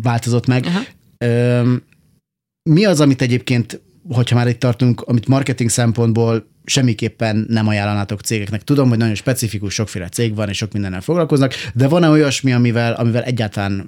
változott 0.02 0.46
meg. 0.46 0.64
Uh-huh. 0.64 1.76
Mi 2.70 2.84
az, 2.84 3.00
amit 3.00 3.22
egyébként, 3.22 3.80
hogyha 4.08 4.36
már 4.36 4.48
itt 4.48 4.58
tartunk, 4.58 5.00
amit 5.00 5.28
marketing 5.28 5.70
szempontból 5.70 6.46
semmiképpen 6.64 7.46
nem 7.48 7.68
ajánlanátok 7.68 8.20
cégeknek. 8.20 8.62
Tudom, 8.62 8.88
hogy 8.88 8.98
nagyon 8.98 9.14
specifikus, 9.14 9.74
sokféle 9.74 10.08
cég 10.08 10.34
van, 10.34 10.48
és 10.48 10.56
sok 10.56 10.72
mindennel 10.72 11.00
foglalkoznak, 11.00 11.54
de 11.74 11.88
van-e 11.88 12.08
olyasmi, 12.08 12.52
amivel, 12.52 12.92
amivel 12.92 13.22
egyáltalán 13.22 13.86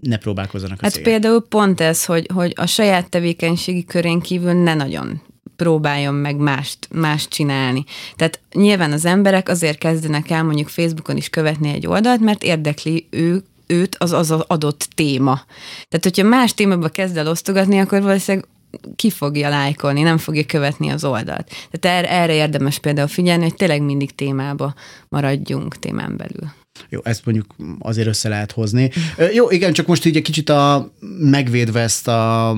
ne 0.00 0.16
próbálkozzanak 0.16 0.78
a 0.78 0.82
hát 0.82 0.92
cégek? 0.92 1.08
például 1.08 1.46
pont 1.48 1.80
ez, 1.80 2.04
hogy, 2.04 2.28
hogy 2.34 2.52
a 2.56 2.66
saját 2.66 3.08
tevékenységi 3.08 3.84
körén 3.84 4.20
kívül 4.20 4.52
ne 4.52 4.74
nagyon 4.74 5.22
próbáljon 5.56 6.14
meg 6.14 6.36
mást, 6.36 6.88
mást 6.92 7.28
csinálni. 7.28 7.84
Tehát 8.16 8.40
nyilván 8.52 8.92
az 8.92 9.04
emberek 9.04 9.48
azért 9.48 9.78
kezdenek 9.78 10.30
el 10.30 10.42
mondjuk 10.42 10.68
Facebookon 10.68 11.16
is 11.16 11.28
követni 11.28 11.68
egy 11.68 11.86
oldalt, 11.86 12.20
mert 12.20 12.42
érdekli 12.42 13.06
ők 13.10 13.44
őt 13.66 13.96
az 13.98 14.12
az, 14.12 14.30
adott 14.30 14.88
téma. 14.94 15.40
Tehát, 15.88 16.04
hogyha 16.04 16.28
más 16.28 16.54
témába 16.54 16.88
kezd 16.88 17.16
el 17.16 17.28
osztogatni, 17.28 17.78
akkor 17.78 18.02
valószínűleg 18.02 18.48
ki 18.96 19.10
fogja 19.10 19.48
lájkolni, 19.48 20.02
nem 20.02 20.18
fogja 20.18 20.44
követni 20.46 20.88
az 20.88 21.04
oldalt. 21.04 21.50
Tehát 21.70 21.98
erre, 21.98 22.10
erre 22.10 22.34
érdemes 22.34 22.78
például 22.78 23.08
figyelni, 23.08 23.42
hogy 23.42 23.54
tényleg 23.54 23.82
mindig 23.82 24.14
témába 24.14 24.74
maradjunk 25.08 25.78
témán 25.78 26.16
belül. 26.16 26.52
Jó, 26.88 27.00
ezt 27.02 27.24
mondjuk 27.24 27.54
azért 27.78 28.08
össze 28.08 28.28
lehet 28.28 28.52
hozni. 28.52 28.90
Jó, 29.32 29.50
igen, 29.50 29.72
csak 29.72 29.86
most 29.86 30.04
így 30.04 30.16
egy 30.16 30.22
kicsit 30.22 30.48
a, 30.48 30.92
megvédve 31.18 31.80
ezt, 31.80 32.08
a, 32.08 32.56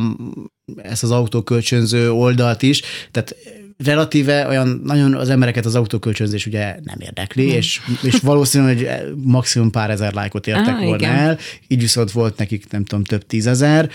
ezt 0.76 1.02
az 1.02 1.10
autókölcsönző 1.10 2.12
oldalt 2.12 2.62
is, 2.62 2.82
tehát 3.10 3.36
relatíve 3.84 4.46
olyan 4.46 4.80
nagyon 4.84 5.14
az 5.14 5.28
embereket 5.28 5.64
az 5.64 5.74
autókölcsönzés 5.74 6.46
ugye 6.46 6.76
nem 6.82 6.96
érdekli, 6.98 7.46
nem. 7.46 7.56
És, 7.56 7.80
és 8.02 8.18
valószínű, 8.18 8.64
hogy 8.64 8.88
maximum 9.22 9.70
pár 9.70 9.90
ezer 9.90 10.12
lájkot 10.12 10.46
értek 10.46 10.74
ah, 10.74 10.82
volna 10.82 10.96
igen. 10.96 11.14
el, 11.14 11.38
így 11.68 11.80
viszont 11.80 12.10
volt 12.10 12.36
nekik 12.36 12.70
nem 12.70 12.84
tudom 12.84 13.04
több 13.04 13.26
tízezer, 13.26 13.90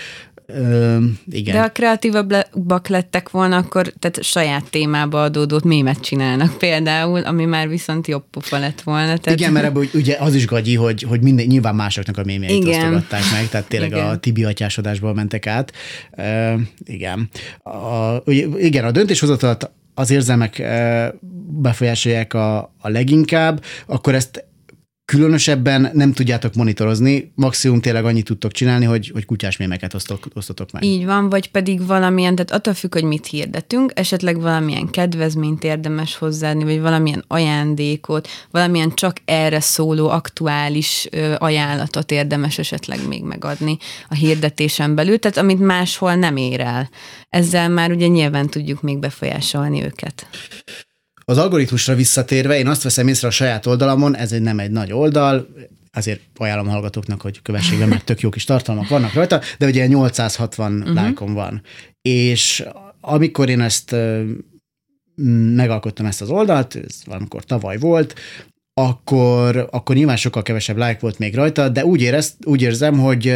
Ö, 0.56 0.98
igen. 1.32 1.56
De 1.56 1.62
ha 1.62 1.70
kreatívabbak 1.70 2.88
lettek 2.88 3.30
volna, 3.30 3.58
akkor 3.58 3.94
tehát 4.00 4.24
saját 4.24 4.70
témába 4.70 5.22
adódott 5.22 5.64
mémet 5.64 6.00
csinálnak 6.00 6.58
például, 6.58 7.22
ami 7.22 7.46
már 7.46 7.70
viszont 7.70 8.08
jobb 8.08 8.24
pofa 8.32 8.60
lett 8.60 8.82
volna. 8.82 9.18
Tehát... 9.18 9.40
Igen, 9.40 9.52
mert 9.52 9.66
ebből 9.66 9.88
ugye 9.94 10.18
az 10.20 10.36
is 10.36 10.46
gagyi, 10.46 10.76
hogy, 10.76 11.02
hogy 11.02 11.22
minden, 11.22 11.46
nyilván 11.46 11.76
másoknak 11.76 12.18
a 12.18 12.24
mémjeit 12.24 12.64
igen. 12.64 12.80
osztogatták 12.80 13.24
meg, 13.32 13.50
tehát 13.50 13.68
tényleg 13.68 13.92
igen. 13.92 14.08
a 14.08 14.18
Tibi 14.18 14.44
atyásodásból 14.44 15.14
mentek 15.14 15.48
át. 15.48 15.74
Ö, 16.18 16.54
igen. 16.86 17.30
A, 17.64 18.16
ugye, 18.26 18.46
igen, 18.58 18.86
a 18.86 18.92
döntéshozatalat 18.92 19.72
az 19.94 20.12
érzelmek 20.12 20.64
befolyásolják 21.48 22.34
a, 22.34 22.58
a 22.58 22.90
leginkább, 22.90 23.64
akkor 23.86 24.16
ezt 24.16 24.46
különösebben 25.12 25.90
nem 25.94 26.14
tudjátok 26.14 26.54
monitorozni, 26.54 27.32
maximum 27.36 27.82
tényleg 27.82 28.06
annyit 28.06 28.26
tudtok 28.26 28.52
csinálni, 28.52 28.86
hogy, 28.86 29.10
hogy 29.14 29.26
kutyás 29.26 29.58
mémeket 29.58 29.94
osztok, 29.94 30.26
osztotok 30.34 30.72
meg. 30.72 30.84
Így 30.84 31.06
van, 31.06 31.30
vagy 31.30 31.52
pedig 31.52 31.86
valamilyen, 31.86 32.36
tehát 32.36 32.52
attól 32.52 32.74
függ, 32.74 32.94
hogy 32.94 33.04
mit 33.04 33.28
hirdetünk, 33.28 33.92
esetleg 33.96 34.42
valamilyen 34.42 34.90
kedvezményt 34.90 35.64
érdemes 35.64 36.16
hozzáadni, 36.18 36.64
vagy 36.64 36.82
valamilyen 36.82 37.24
ajándékot, 37.28 38.28
valamilyen 38.52 38.94
csak 38.94 39.18
erre 39.26 39.60
szóló 39.60 40.10
aktuális 40.10 41.08
ö, 41.12 41.36
ajánlatot 41.38 42.12
érdemes 42.12 42.58
esetleg 42.58 43.08
még 43.08 43.24
megadni 43.24 43.78
a 44.10 44.14
hirdetésen 44.14 44.96
belül, 44.96 45.20
tehát 45.20 45.38
amit 45.38 45.60
máshol 45.60 46.16
nem 46.16 46.38
ér 46.38 46.60
el. 46.60 46.90
Ezzel 47.30 47.70
már 47.70 47.92
ugye 47.92 48.08
nyilván 48.08 48.48
tudjuk 48.48 48.82
még 48.82 49.00
befolyásolni 49.00 49.84
őket. 49.84 50.28
Az 51.26 51.38
algoritmusra 51.38 51.96
visszatérve, 51.96 52.58
én 52.58 52.68
azt 52.68 52.84
veszem 52.84 53.08
észre 53.08 53.28
a 53.28 53.32
saját 53.32 53.66
oldalamon, 53.66 54.16
ez 54.16 54.32
nem 54.32 54.60
egy 54.60 54.72
nagy 54.72 54.92
oldal, 54.92 55.48
azért 55.92 56.22
ajánlom 56.36 56.68
hallgatóknak, 56.68 57.22
hogy 57.22 57.42
kövessék 57.42 57.80
be, 57.80 57.86
mert 57.86 58.06
tök 58.06 58.20
jó 58.20 58.30
kis 58.30 58.44
tartalmak 58.44 58.88
vannak 58.88 59.14
rajta, 59.14 59.42
de 59.58 59.66
ugye 59.66 59.88
860 59.88 60.74
uh-huh. 60.74 60.94
lájkom 60.94 61.34
van. 61.34 61.62
És 62.02 62.64
amikor 63.02 63.50
én 63.50 63.62
ezt 63.62 63.96
megalkottam 65.56 66.06
ezt 66.06 66.22
az 66.22 66.30
oldalt, 66.30 66.76
ez 66.76 67.02
valamikor 67.06 67.44
tavaly 67.44 67.78
volt, 67.78 68.16
akkor, 68.88 69.68
akkor 69.72 69.96
nyilván 69.96 70.16
sokkal 70.16 70.42
kevesebb 70.42 70.78
like 70.78 70.98
volt 71.00 71.20
még 71.20 71.36
rajta, 71.36 71.70
de 71.70 71.86
úgy, 71.86 72.02
érez, 72.02 72.36
úgy 72.44 72.62
érzem, 72.62 73.00
hogy, 73.00 73.36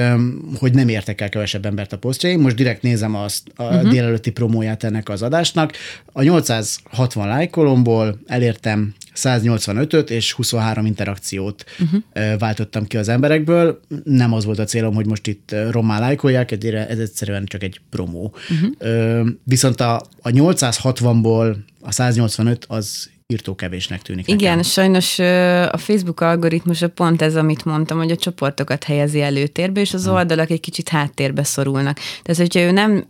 hogy 0.57 0.73
nem 0.73 0.87
értek 0.87 1.21
el 1.21 1.29
kevesebb 1.29 1.65
embert 1.65 1.93
a 1.93 1.97
posztjaim. 1.97 2.41
Most 2.41 2.55
direkt 2.55 2.81
nézem 2.81 3.15
azt 3.15 3.43
a 3.55 3.63
uh-huh. 3.63 3.89
délelőtti 3.89 4.31
promóját 4.31 4.83
ennek 4.83 5.09
az 5.09 5.21
adásnak. 5.21 5.73
A 6.11 6.21
860 6.21 7.27
lájkolomból 7.27 8.19
elértem 8.27 8.93
185-öt 9.15 10.09
és 10.09 10.33
23 10.33 10.85
interakciót 10.85 11.63
uh-huh. 11.79 12.39
váltottam 12.39 12.85
ki 12.85 12.97
az 12.97 13.07
emberekből. 13.07 13.79
Nem 14.03 14.33
az 14.33 14.45
volt 14.45 14.59
a 14.59 14.63
célom, 14.63 14.95
hogy 14.95 15.05
most 15.05 15.27
itt 15.27 15.55
rommá 15.71 15.99
lájkolják, 15.99 16.51
ez 16.51 16.99
egyszerűen 16.99 17.45
csak 17.45 17.63
egy 17.63 17.81
promó. 17.89 18.35
Uh-huh. 18.49 19.27
Viszont 19.43 19.81
a, 19.81 19.95
a 20.21 20.29
860-ból 20.29 21.55
a 21.81 21.91
185 21.91 22.65
az 22.67 23.09
írtókevésnek 23.27 24.01
tűnik. 24.01 24.27
Igen, 24.27 24.55
nekem. 24.55 24.61
sajnos 24.61 25.19
a 25.69 25.77
Facebook 25.77 26.21
algoritmusa 26.21 26.89
pont 26.89 27.21
ez, 27.21 27.35
amit 27.35 27.65
mondtam, 27.65 27.97
hogy 27.97 28.11
a 28.11 28.15
csoportokat 28.15 28.83
helyezi 28.83 29.21
előtérbe, 29.21 29.81
és 29.81 29.93
az 29.93 30.07
oldalak 30.07 30.49
egy 30.49 30.59
kicsit 30.59 30.89
háttérbe 30.89 31.43
szorulnak. 31.43 31.99
Tehát, 32.23 32.41
hogyha 32.41 32.59
ő 32.59 32.71
nem 32.71 33.03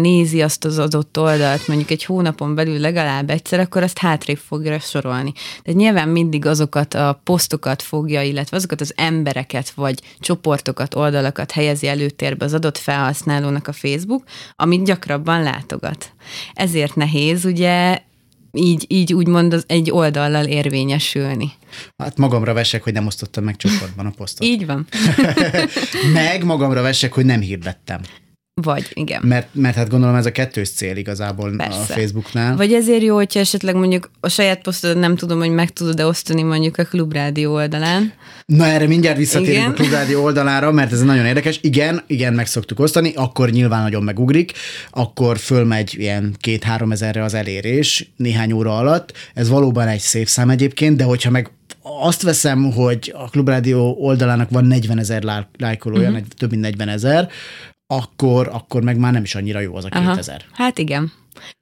nézi 0.00 0.42
azt 0.42 0.64
az 0.64 0.78
adott 0.78 1.18
oldalt 1.18 1.68
mondjuk 1.68 1.90
egy 1.90 2.04
hónapon 2.04 2.54
belül 2.54 2.78
legalább 2.78 3.30
egyszer, 3.30 3.60
akkor 3.60 3.82
azt 3.82 3.98
hátrébb 3.98 4.38
fogja 4.38 4.78
sorolni. 4.78 5.32
Tehát 5.62 5.80
nyilván 5.80 6.08
mindig 6.08 6.46
azokat 6.46 6.94
a 6.94 7.20
posztokat 7.24 7.82
fogja, 7.82 8.22
illetve 8.22 8.56
azokat 8.56 8.80
az 8.80 8.92
embereket, 8.96 9.70
vagy 9.70 10.00
csoportokat, 10.20 10.94
oldalakat 10.94 11.52
helyezi 11.52 11.86
előtérbe 11.88 12.44
az 12.44 12.54
adott 12.54 12.78
felhasználónak 12.78 13.68
a 13.68 13.72
Facebook, 13.72 14.22
amit 14.56 14.84
gyakrabban 14.84 15.42
látogat. 15.42 16.12
Ezért 16.52 16.94
nehéz 16.94 17.44
ugye 17.44 18.06
így, 18.58 18.84
így 18.88 19.14
úgymond 19.14 19.52
az 19.52 19.64
egy 19.66 19.90
oldallal 19.90 20.44
érvényesülni. 20.44 21.52
Hát 21.96 22.16
magamra 22.16 22.52
vesek, 22.52 22.82
hogy 22.82 22.92
nem 22.92 23.06
osztottam 23.06 23.44
meg 23.44 23.56
csoportban 23.56 24.06
a 24.06 24.10
posztot. 24.16 24.46
Így 24.46 24.66
van. 24.66 24.86
meg 26.12 26.44
magamra 26.44 26.82
vesek, 26.82 27.12
hogy 27.12 27.24
nem 27.24 27.40
hirdettem. 27.40 28.00
Vagy, 28.62 28.86
igen. 28.92 29.22
Mert, 29.24 29.48
mert 29.52 29.76
hát 29.76 29.88
gondolom 29.88 30.14
ez 30.14 30.26
a 30.26 30.32
kettős 30.32 30.70
cél 30.70 30.96
igazából 30.96 31.56
Persze. 31.56 31.78
a 31.78 31.82
Facebooknál. 31.82 32.56
Vagy 32.56 32.72
ezért 32.72 33.02
jó, 33.02 33.14
hogyha 33.14 33.40
esetleg 33.40 33.74
mondjuk 33.74 34.10
a 34.20 34.28
saját 34.28 34.62
posztodat 34.62 34.96
nem 34.96 35.16
tudom, 35.16 35.38
hogy 35.38 35.50
meg 35.50 35.70
tudod-e 35.70 36.06
osztani 36.06 36.42
mondjuk 36.42 36.78
a 36.78 36.84
Klubrádió 36.84 37.52
oldalán. 37.52 38.12
Na 38.46 38.66
erre 38.66 38.86
mindjárt 38.86 39.16
visszatérünk 39.16 39.56
Igen. 39.56 39.70
a 39.70 39.74
Klubrádió 39.74 40.22
oldalára, 40.22 40.72
mert 40.72 40.92
ez 40.92 41.02
nagyon 41.02 41.26
érdekes. 41.26 41.58
Igen, 41.62 42.02
igen, 42.06 42.34
meg 42.34 42.46
szoktuk 42.46 42.80
osztani, 42.80 43.12
akkor 43.14 43.50
nyilván 43.50 43.82
nagyon 43.82 44.02
megugrik, 44.02 44.52
akkor 44.90 45.38
fölmegy 45.38 45.94
ilyen 45.98 46.34
két-három 46.40 46.92
ezerre 46.92 47.22
az 47.22 47.34
elérés 47.34 48.10
néhány 48.16 48.52
óra 48.52 48.76
alatt. 48.76 49.12
Ez 49.34 49.48
valóban 49.48 49.88
egy 49.88 50.00
szép 50.00 50.28
szám 50.28 50.50
egyébként, 50.50 50.96
de 50.96 51.04
hogyha 51.04 51.30
meg 51.30 51.50
azt 52.00 52.22
veszem, 52.22 52.72
hogy 52.72 53.14
a 53.16 53.28
Klubrádió 53.28 53.96
oldalának 54.00 54.50
van 54.50 54.64
40 54.64 54.98
ezer 54.98 55.46
lájkolója, 55.58 56.08
uh-huh. 56.08 56.26
több 56.36 56.50
mint 56.50 56.62
40 56.62 56.88
ezer, 56.88 57.28
akkor, 57.90 58.48
akkor 58.52 58.82
meg 58.82 58.98
már 58.98 59.12
nem 59.12 59.22
is 59.22 59.34
annyira 59.34 59.60
jó 59.60 59.76
az 59.76 59.84
a 59.84 59.88
2000. 59.88 60.44
Aha. 60.52 60.64
Hát 60.64 60.78
igen. 60.78 61.12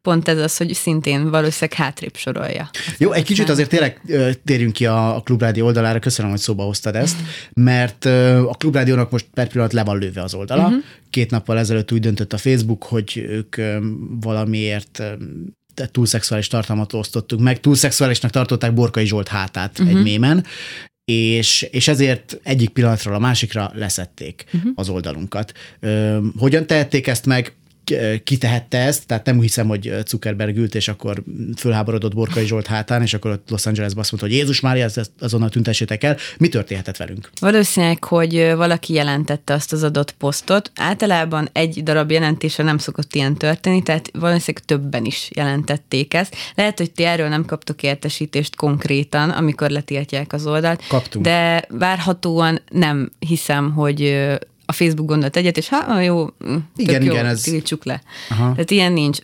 Pont 0.02 0.28
ez 0.28 0.38
az, 0.38 0.56
hogy 0.56 0.74
szintén 0.74 1.30
valószínűleg 1.30 1.78
hátrébb 1.78 2.16
sorolja. 2.16 2.70
Jó, 2.98 3.12
egy 3.12 3.24
kicsit 3.24 3.48
azért 3.48 3.68
tényleg 3.68 4.00
térjünk 4.44 4.72
ki 4.72 4.86
a, 4.86 5.16
a 5.16 5.20
Klubrádió 5.20 5.66
oldalára, 5.66 5.98
köszönöm, 5.98 6.30
hogy 6.30 6.40
szóba 6.40 6.62
hoztad 6.62 6.96
ezt, 6.96 7.16
mert 7.52 8.04
a 8.48 8.54
Klubrádiónak 8.58 9.10
most 9.10 9.26
per 9.34 9.48
pillanat 9.48 9.72
le 9.72 9.84
van 9.84 9.98
lőve 9.98 10.22
az 10.22 10.34
oldala. 10.34 10.62
Uh-huh. 10.62 10.82
Két 11.10 11.30
nappal 11.30 11.58
ezelőtt 11.58 11.92
úgy 11.92 12.00
döntött 12.00 12.32
a 12.32 12.38
Facebook, 12.38 12.84
hogy 12.84 13.24
ők 13.28 13.56
valamiért 14.20 15.02
túlszexuális 15.90 16.46
tartalmat 16.48 16.92
osztottuk 16.92 17.40
meg. 17.40 17.60
Túlszexuálisnak 17.60 18.30
tartották 18.30 18.74
Borkai 18.74 19.06
Zsolt 19.06 19.28
hátát 19.28 19.70
uh-huh. 19.70 19.88
egy 19.88 19.94
mhm. 19.94 20.02
mémen, 20.02 20.44
és, 21.12 21.62
és 21.70 21.88
ezért 21.88 22.40
egyik 22.42 22.68
pillanatról 22.68 23.14
a 23.14 23.18
másikra 23.18 23.70
leszették 23.74 24.44
uh-huh. 24.52 24.72
az 24.74 24.88
oldalunkat. 24.88 25.52
Ö, 25.80 26.18
hogyan 26.38 26.66
tehették 26.66 27.06
ezt 27.06 27.26
meg? 27.26 27.52
Kitehette 28.24 28.78
ezt, 28.78 29.06
tehát 29.06 29.24
nem 29.24 29.40
hiszem, 29.40 29.68
hogy 29.68 29.94
Zuckerberg 30.06 30.56
ült, 30.56 30.74
és 30.74 30.88
akkor 30.88 31.22
fölháborodott 31.56 32.14
Borkai 32.14 32.46
Zsolt 32.46 32.66
hátán, 32.66 33.02
és 33.02 33.14
akkor 33.14 33.30
ott 33.30 33.50
Los 33.50 33.66
Angelesben 33.66 34.02
azt 34.02 34.10
mondta, 34.10 34.28
hogy 34.28 34.38
Jézus 34.38 34.60
Mária, 34.60 34.84
ezt 34.84 35.10
azonnal 35.20 35.48
tüntessétek 35.48 36.04
el. 36.04 36.16
Mi 36.38 36.48
történhetett 36.48 36.96
velünk? 36.96 37.30
Valószínűleg, 37.40 38.04
hogy 38.04 38.52
valaki 38.56 38.92
jelentette 38.92 39.54
azt 39.54 39.72
az 39.72 39.82
adott 39.82 40.12
posztot. 40.12 40.70
Általában 40.74 41.48
egy 41.52 41.82
darab 41.82 42.10
jelentése 42.10 42.62
nem 42.62 42.78
szokott 42.78 43.14
ilyen 43.14 43.36
történni, 43.36 43.82
tehát 43.82 44.10
valószínűleg 44.12 44.64
többen 44.64 45.04
is 45.04 45.30
jelentették 45.34 46.14
ezt. 46.14 46.36
Lehet, 46.54 46.78
hogy 46.78 46.90
ti 46.90 47.04
erről 47.04 47.28
nem 47.28 47.44
kaptok 47.44 47.82
értesítést 47.82 48.56
konkrétan, 48.56 49.30
amikor 49.30 49.70
letiltják 49.70 50.32
az 50.32 50.46
oldalt. 50.46 50.86
Kaptunk. 50.88 51.24
De 51.24 51.64
várhatóan 51.68 52.60
nem 52.70 53.10
hiszem, 53.18 53.72
hogy 53.72 54.26
a 54.66 54.72
Facebook 54.72 55.08
gondolt 55.08 55.36
egyet, 55.36 55.56
és 55.56 55.68
ha 55.68 56.00
jó, 56.00 56.24
mm, 56.24 56.56
igen, 56.76 57.02
jó, 57.02 57.12
igen, 57.12 57.26
ez... 57.26 57.40
tiltsuk 57.40 57.84
le. 57.84 58.02
Aha. 58.30 58.50
Tehát 58.50 58.70
ilyen 58.70 58.92
nincs. 58.92 59.18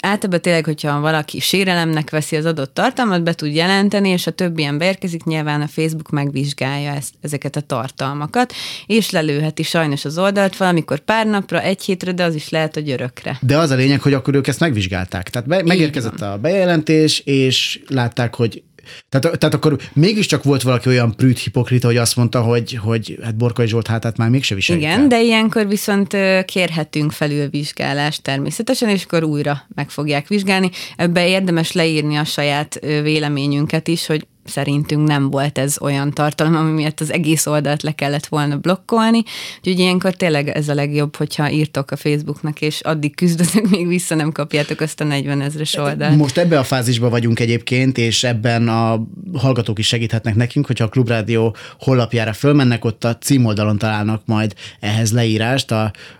Általában 0.00 0.40
tényleg, 0.40 0.64
hogyha 0.64 1.00
valaki 1.00 1.40
sérelemnek 1.40 2.10
veszi 2.10 2.36
az 2.36 2.44
adott 2.44 2.74
tartalmat, 2.74 3.22
be 3.22 3.34
tud 3.34 3.54
jelenteni, 3.54 4.08
és 4.08 4.26
a 4.26 4.30
többi 4.30 4.60
ilyen 4.60 4.78
beérkezik, 4.78 5.24
nyilván 5.24 5.60
a 5.60 5.66
Facebook 5.66 6.10
megvizsgálja 6.10 6.92
ezt, 6.92 7.14
ezeket 7.20 7.56
a 7.56 7.60
tartalmakat, 7.60 8.52
és 8.86 9.10
lelőheti 9.10 9.62
sajnos 9.62 10.04
az 10.04 10.18
oldalt 10.18 10.56
valamikor 10.56 10.98
pár 10.98 11.26
napra, 11.26 11.60
egy 11.60 11.82
hétre, 11.82 12.12
de 12.12 12.24
az 12.24 12.34
is 12.34 12.48
lehet, 12.48 12.74
hogy 12.74 12.90
örökre. 12.90 13.38
De 13.40 13.58
az 13.58 13.70
a 13.70 13.74
lényeg, 13.74 14.00
hogy 14.00 14.12
akkor 14.12 14.34
ők 14.34 14.46
ezt 14.46 14.60
megvizsgálták. 14.60 15.30
Tehát 15.30 15.48
be, 15.48 15.62
megérkezett 15.62 16.20
a 16.20 16.38
bejelentés, 16.40 17.18
és 17.18 17.80
látták, 17.86 18.34
hogy 18.34 18.62
tehát, 19.08 19.38
tehát 19.38 19.54
akkor 19.54 19.78
mégiscsak 19.92 20.42
volt 20.42 20.62
valaki 20.62 20.88
olyan 20.88 21.16
prűt 21.16 21.38
hipokrita, 21.38 21.86
hogy 21.86 21.96
azt 21.96 22.16
mondta, 22.16 22.42
hogy, 22.42 22.74
hogy 22.82 23.18
hát 23.22 23.36
Borkai 23.36 23.66
Zsolt 23.66 23.86
hátát 23.86 24.16
már 24.16 24.28
mégse 24.28 24.54
viseljük 24.54 24.84
Igen, 24.84 25.00
el. 25.00 25.06
de 25.06 25.22
ilyenkor 25.22 25.68
viszont 25.68 26.16
kérhetünk 26.44 27.12
felülvizsgálást 27.12 28.22
természetesen, 28.22 28.88
és 28.88 29.04
akkor 29.04 29.24
újra 29.24 29.62
meg 29.74 29.90
fogják 29.90 30.28
vizsgálni. 30.28 30.70
Ebbe 30.96 31.28
érdemes 31.28 31.72
leírni 31.72 32.16
a 32.16 32.24
saját 32.24 32.78
véleményünket 33.02 33.88
is, 33.88 34.06
hogy 34.06 34.26
szerintünk 34.50 35.08
nem 35.08 35.30
volt 35.30 35.58
ez 35.58 35.76
olyan 35.80 36.10
tartalom, 36.10 36.56
ami 36.56 36.70
miatt 36.70 37.00
az 37.00 37.12
egész 37.12 37.46
oldalt 37.46 37.82
le 37.82 37.92
kellett 37.92 38.26
volna 38.26 38.56
blokkolni. 38.56 39.22
Úgyhogy 39.58 39.78
ilyenkor 39.78 40.14
tényleg 40.14 40.48
ez 40.48 40.68
a 40.68 40.74
legjobb, 40.74 41.16
hogyha 41.16 41.50
írtok 41.50 41.90
a 41.90 41.96
Facebooknak, 41.96 42.60
és 42.60 42.80
addig 42.80 43.14
küzdötök, 43.14 43.70
még 43.70 43.86
vissza 43.86 44.14
nem 44.14 44.32
kapjátok 44.32 44.80
azt 44.80 45.00
a 45.00 45.04
40 45.04 45.40
ezres 45.40 45.76
oldalt. 45.76 46.16
Most 46.16 46.38
ebbe 46.38 46.58
a 46.58 46.64
fázisban 46.64 47.10
vagyunk 47.10 47.40
egyébként, 47.40 47.98
és 47.98 48.24
ebben 48.24 48.68
a 48.68 49.06
hallgatók 49.34 49.78
is 49.78 49.86
segíthetnek 49.86 50.34
nekünk, 50.34 50.66
hogyha 50.66 50.84
a 50.84 50.88
Klubrádió 50.88 51.56
honlapjára 51.78 52.32
fölmennek, 52.32 52.84
ott 52.84 53.04
a 53.04 53.16
címoldalon 53.16 53.78
találnak 53.78 54.22
majd 54.24 54.54
ehhez 54.80 55.12
leírást. 55.12 55.70
A, 55.70 55.92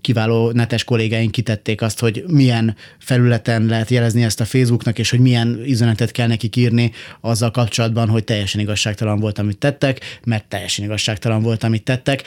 kiváló 0.00 0.50
netes 0.50 0.84
kollégáink 0.84 1.30
kitették 1.30 1.82
azt, 1.82 2.00
hogy 2.00 2.24
milyen 2.26 2.76
felületen 2.98 3.66
lehet 3.66 3.90
jelezni 3.90 4.22
ezt 4.22 4.40
a 4.40 4.44
Facebooknak, 4.44 4.98
és 4.98 5.10
hogy 5.10 5.20
milyen 5.20 5.60
üzenetet 5.66 6.10
kell 6.10 6.26
nekik 6.26 6.56
írni 6.56 6.92
azzal 7.20 7.50
kapcsolatban, 7.50 8.08
hogy 8.08 8.24
teljesen 8.24 8.60
igazságtalan 8.60 9.20
volt, 9.20 9.38
amit 9.38 9.58
tettek, 9.58 10.00
mert 10.24 10.48
teljesen 10.48 10.84
igazságtalan 10.84 11.42
volt, 11.42 11.64
amit 11.64 11.84
tettek. 11.84 12.22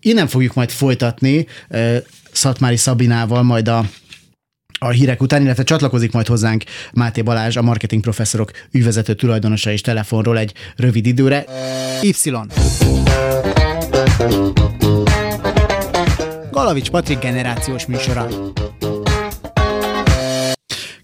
Innen 0.00 0.26
fogjuk 0.26 0.54
majd 0.54 0.70
folytatni 0.70 1.46
Szatmári 2.32 2.76
Szabinával, 2.76 3.42
majd 3.42 3.68
a 3.68 3.84
a 4.80 4.88
hírek 4.88 5.22
után, 5.22 5.42
illetve 5.42 5.62
csatlakozik 5.62 6.12
majd 6.12 6.26
hozzánk 6.26 6.64
Máté 6.92 7.22
Balázs, 7.22 7.56
a 7.56 7.62
marketing 7.62 8.02
professzorok 8.02 8.50
ügyvezető 8.70 9.14
tulajdonosa 9.14 9.70
és 9.70 9.80
telefonról 9.80 10.38
egy 10.38 10.52
rövid 10.76 11.06
időre. 11.06 11.44
Y. 12.02 12.12
Galavics 16.58 16.90
Patrik 16.90 17.18
generációs 17.18 17.86
műsora. 17.86 18.24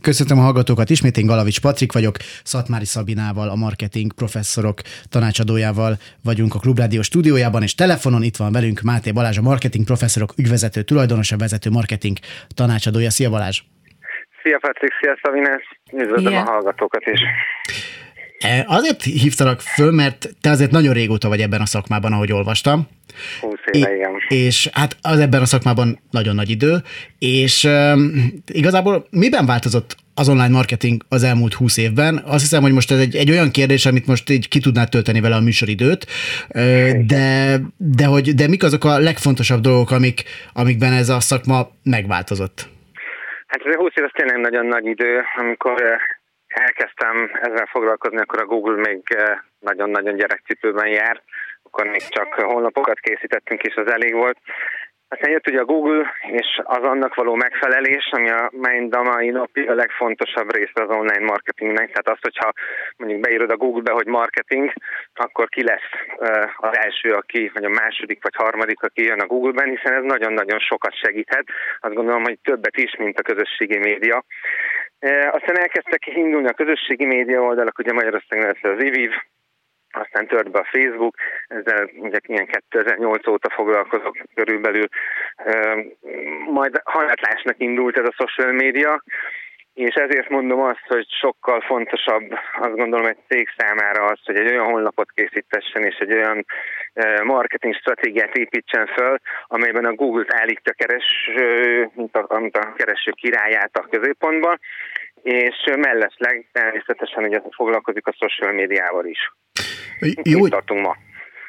Köszöntöm 0.01 0.39
a 0.39 0.41
hallgatókat 0.41 0.91
ismét, 0.91 1.17
én 1.17 1.27
Galavics 1.27 1.61
Patrik 1.61 1.93
vagyok, 1.93 2.17
Szatmári 2.45 2.85
Szabinával, 2.85 3.49
a 3.49 3.55
marketing 3.55 4.13
professzorok 4.13 4.79
tanácsadójával 5.11 5.93
vagyunk 6.25 6.55
a 6.55 6.59
Klubrádió 6.59 7.03
stúdiójában, 7.03 7.63
és 7.63 7.75
telefonon 7.75 8.23
itt 8.23 8.37
van 8.37 8.53
velünk 8.53 8.81
Máté 8.81 9.11
Balázs, 9.13 9.39
a 9.39 9.43
marketing 9.43 9.85
professzorok 9.85 10.31
ügyvezető 10.37 10.83
tulajdonosa, 10.83 11.37
vezető 11.37 11.71
marketing 11.71 12.17
tanácsadója. 12.55 13.11
Szia 13.11 13.31
Balázs! 13.31 13.61
Szia 14.43 14.59
Patrik, 14.59 14.93
szia 15.01 15.19
Szabinás! 15.23 15.63
Üdvözlöm 15.93 16.33
yeah. 16.33 16.49
a 16.49 16.51
hallgatókat 16.51 17.03
is! 17.07 17.21
E, 18.39 18.65
azért 18.67 19.03
hívtalak 19.03 19.61
föl, 19.61 19.91
mert 19.91 20.29
te 20.41 20.51
azért 20.51 20.71
nagyon 20.71 20.93
régóta 20.93 21.29
vagy 21.29 21.41
ebben 21.41 21.61
a 21.61 21.67
szakmában, 21.67 22.13
ahogy 22.13 22.33
olvastam. 22.33 22.89
20 23.41 23.55
éve, 23.71 23.95
igen. 23.95 24.11
És 24.29 24.69
hát 24.73 24.97
az 25.03 25.19
ebben 25.19 25.41
a 25.41 25.45
szakmában 25.45 25.99
nagyon 26.11 26.35
nagy 26.35 26.51
idő, 26.51 26.77
és 27.19 27.65
um, 27.65 28.13
igazából 28.53 29.07
miben 29.11 29.47
változott 29.47 29.97
az 30.15 30.29
online 30.29 30.49
marketing 30.49 31.03
az 31.09 31.25
elmúlt 31.25 31.55
20 31.55 31.77
évben? 31.77 32.23
Azt 32.27 32.41
hiszem, 32.41 32.63
hogy 32.63 32.73
most 32.73 32.91
ez 32.91 32.99
egy, 32.99 33.17
egy 33.17 33.31
olyan 33.31 33.51
kérdés, 33.51 33.87
amit 33.87 34.07
most 34.07 34.31
így 34.31 34.49
ki 34.49 34.61
tudnád 34.61 34.89
tölteni 34.89 35.21
vele 35.21 35.35
a 35.35 35.41
műsoridőt, 35.41 36.07
de, 37.07 37.59
de, 37.77 38.05
hogy, 38.07 38.35
de 38.35 38.49
mik 38.49 38.63
azok 38.63 38.85
a 38.85 38.99
legfontosabb 38.99 39.61
dolgok, 39.61 39.91
amik, 39.91 40.23
amikben 40.53 40.93
ez 40.93 41.09
a 41.09 41.21
szakma 41.21 41.69
megváltozott? 41.83 42.69
Hát 43.47 43.61
ez 43.65 43.75
20 43.75 43.91
év 43.95 44.05
az 44.05 44.11
tényleg 44.15 44.41
nagyon 44.41 44.67
nagy 44.67 44.87
idő, 44.87 45.21
amikor 45.37 45.83
elkezdtem 46.55 47.31
ezzel 47.41 47.67
foglalkozni, 47.67 48.19
akkor 48.19 48.41
a 48.41 48.47
Google 48.47 48.77
még 48.77 49.03
nagyon-nagyon 49.61 50.17
gyerekcipőben 50.17 50.89
jár, 50.89 51.23
akkor 51.63 51.87
még 51.87 52.03
csak 52.09 52.35
honlapokat 52.35 52.99
készítettünk, 52.99 53.63
és 53.63 53.75
az 53.75 53.93
elég 53.93 54.15
volt. 54.15 54.39
Aztán 55.09 55.31
jött 55.31 55.49
ugye 55.49 55.61
a 55.61 55.65
Google, 55.65 56.13
és 56.31 56.61
az 56.63 56.83
annak 56.83 57.15
való 57.15 57.35
megfelelés, 57.35 58.09
ami 58.11 58.31
a 58.31 58.51
mind 58.51 58.95
a 58.95 59.03
mai 59.03 59.31
napig 59.31 59.71
a 59.71 59.75
legfontosabb 59.75 60.55
része 60.55 60.83
az 60.83 60.97
online 60.97 61.25
marketingnek. 61.25 61.93
Tehát 61.93 62.09
az, 62.09 62.19
hogyha 62.21 62.53
mondjuk 62.97 63.21
beírod 63.21 63.51
a 63.51 63.57
Google-be, 63.57 63.93
hogy 63.93 64.07
marketing, 64.07 64.73
akkor 65.15 65.49
ki 65.49 65.63
lesz 65.63 65.91
az 66.57 66.77
első, 66.77 67.11
aki, 67.11 67.51
vagy 67.55 67.65
a 67.65 67.69
második, 67.69 68.23
vagy 68.23 68.35
harmadik, 68.37 68.83
aki 68.83 69.03
jön 69.05 69.21
a 69.21 69.27
Google-ben, 69.27 69.69
hiszen 69.69 69.93
ez 69.93 70.03
nagyon-nagyon 70.03 70.59
sokat 70.59 70.95
segíthet. 70.95 71.45
Azt 71.81 71.95
gondolom, 71.95 72.23
hogy 72.23 72.39
többet 72.43 72.77
is, 72.77 72.97
mint 72.97 73.19
a 73.19 73.23
közösségi 73.23 73.79
média. 73.79 74.25
Aztán 75.31 75.59
elkezdtek 75.59 76.07
indulni 76.07 76.49
a 76.49 76.53
közösségi 76.53 77.07
média 77.07 77.41
oldalak, 77.43 77.79
ugye 77.79 77.93
Magyarországon 77.93 78.47
lesz 78.47 78.63
az 78.63 78.83
IVIV, 78.83 79.11
aztán 79.91 80.27
tört 80.27 80.51
be 80.51 80.59
a 80.59 80.69
Facebook, 80.71 81.17
ezzel 81.47 81.91
ugye 81.95 82.19
ilyen 82.23 82.47
2008 82.47 83.27
óta 83.27 83.51
foglalkozok 83.51 84.17
körülbelül. 84.35 84.87
Majd 86.47 86.81
hanyatlásnak 86.85 87.55
indult 87.59 87.97
ez 87.97 88.07
a 88.07 88.27
social 88.27 88.53
media, 88.53 89.03
és 89.75 89.95
ezért 89.95 90.29
mondom 90.29 90.61
azt, 90.61 90.87
hogy 90.89 91.07
sokkal 91.21 91.61
fontosabb, 91.61 92.31
azt 92.61 92.77
gondolom 92.77 93.07
egy 93.07 93.19
cég 93.29 93.49
számára 93.57 94.05
az, 94.05 94.19
hogy 94.25 94.37
egy 94.37 94.51
olyan 94.51 94.65
honlapot 94.65 95.11
készítessen, 95.15 95.83
és 95.85 95.97
egy 95.99 96.13
olyan 96.13 96.47
marketing 97.25 97.75
stratégiát 97.75 98.35
építsen 98.37 98.87
föl, 98.87 99.19
amelyben 99.47 99.85
a 99.85 99.95
Google-t 99.95 100.35
állítja 100.35 100.73
kereső, 100.73 101.91
mint 101.95 102.17
a, 102.17 102.39
mint 102.39 102.57
a 102.57 102.73
kereső 102.77 103.11
királyát 103.11 103.77
a 103.77 103.87
középpontba, 103.91 104.59
és 105.23 105.55
mellesleg 105.77 106.47
természetesen 106.53 107.25
ugye 107.25 107.41
foglalkozik 107.51 108.07
a 108.07 108.17
social 108.19 108.53
médiával 108.53 109.07
is. 109.07 109.33
Jó, 110.23 110.41
hogy, 110.41 110.51
tartunk 110.51 110.81
ma. 110.81 110.97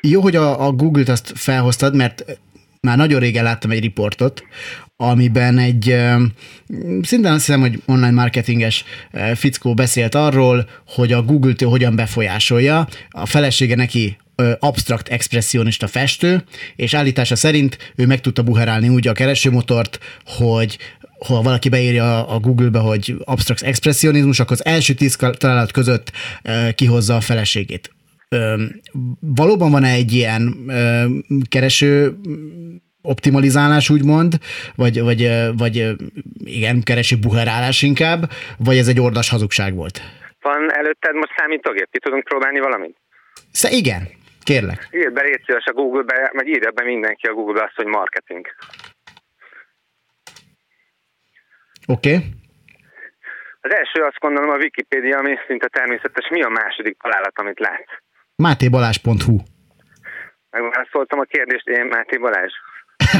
Jó, 0.01 0.21
hogy 0.21 0.35
a, 0.35 0.65
a 0.65 0.71
Google-t 0.71 1.09
azt 1.09 1.31
felhoztad, 1.37 1.95
mert 1.95 2.23
már 2.85 2.97
nagyon 2.97 3.19
régen 3.19 3.43
láttam 3.43 3.71
egy 3.71 3.79
riportot, 3.79 4.43
amiben 4.97 5.57
egy, 5.57 5.95
szintén 7.01 7.31
azt 7.31 7.45
hiszem, 7.45 7.59
hogy 7.59 7.81
online 7.85 8.11
marketinges 8.11 8.83
fickó 9.35 9.73
beszélt 9.73 10.15
arról, 10.15 10.69
hogy 10.87 11.11
a 11.11 11.21
Google-t 11.21 11.61
hogyan 11.61 11.95
befolyásolja. 11.95 12.87
A 13.09 13.25
felesége 13.25 13.75
neki 13.75 14.17
abstrakt 14.59 15.07
expressionista 15.07 15.87
festő, 15.87 16.43
és 16.75 16.93
állítása 16.93 17.35
szerint 17.35 17.77
ő 17.95 18.05
meg 18.05 18.21
tudta 18.21 18.43
buherálni 18.43 18.89
úgy 18.89 19.07
a 19.07 19.13
keresőmotort, 19.13 19.99
hogy 20.25 20.77
ha 21.27 21.41
valaki 21.41 21.69
beírja 21.69 22.27
a 22.27 22.39
Google-be, 22.39 22.79
hogy 22.79 23.15
abstrakt 23.23 23.61
expressionizmus, 23.61 24.39
akkor 24.39 24.51
az 24.51 24.65
első 24.65 24.93
tíz 24.93 25.17
találat 25.37 25.71
között 25.71 26.11
kihozza 26.75 27.15
a 27.15 27.21
feleségét. 27.21 27.94
Valóban 29.19 29.71
van-e 29.71 29.89
egy 29.89 30.11
ilyen 30.11 30.41
kereső 31.49 32.15
optimalizálás, 33.01 33.89
úgymond, 33.89 34.33
vagy, 34.75 35.01
vagy, 35.01 35.29
vagy 35.57 35.95
igen, 36.43 36.81
keresi 36.83 37.15
buherálás 37.15 37.81
inkább, 37.81 38.21
vagy 38.57 38.77
ez 38.77 38.87
egy 38.87 38.99
ordas 38.99 39.29
hazugság 39.29 39.75
volt? 39.75 40.01
Van 40.41 40.73
előtted 40.73 41.13
most 41.13 41.33
számítógép? 41.37 41.87
Ki 41.91 41.99
tudunk 41.99 42.23
próbálni 42.23 42.59
valamit? 42.59 42.97
Sze, 43.51 43.69
igen, 43.69 44.07
kérlek. 44.43 44.87
Írd 44.91 45.13
be, 45.13 45.21
légy 45.21 45.43
szíves 45.45 45.65
a 45.65 45.73
Google-be, 45.73 46.31
vagy 46.33 46.47
írja 46.47 46.71
be 46.71 46.83
mindenki 46.83 47.27
a 47.27 47.33
Google-be 47.33 47.63
azt, 47.63 47.75
hogy 47.75 47.85
marketing. 47.85 48.47
Oké. 51.87 52.15
Okay. 52.15 52.29
Az 53.61 53.73
első 53.73 54.01
azt 54.01 54.19
gondolom 54.19 54.49
a 54.49 54.57
Wikipédia, 54.57 55.17
ami 55.17 55.35
szinte 55.47 55.67
természetes. 55.67 56.29
Mi 56.29 56.41
a 56.41 56.49
második 56.49 56.97
találat, 57.01 57.39
amit 57.39 57.59
látsz? 57.59 58.04
mátébalás.hu 58.35 59.37
Megválaszoltam 60.49 61.19
a 61.19 61.23
kérdést, 61.23 61.67
én 61.67 61.85
Máté 61.85 62.17
Balázs. 62.17 62.53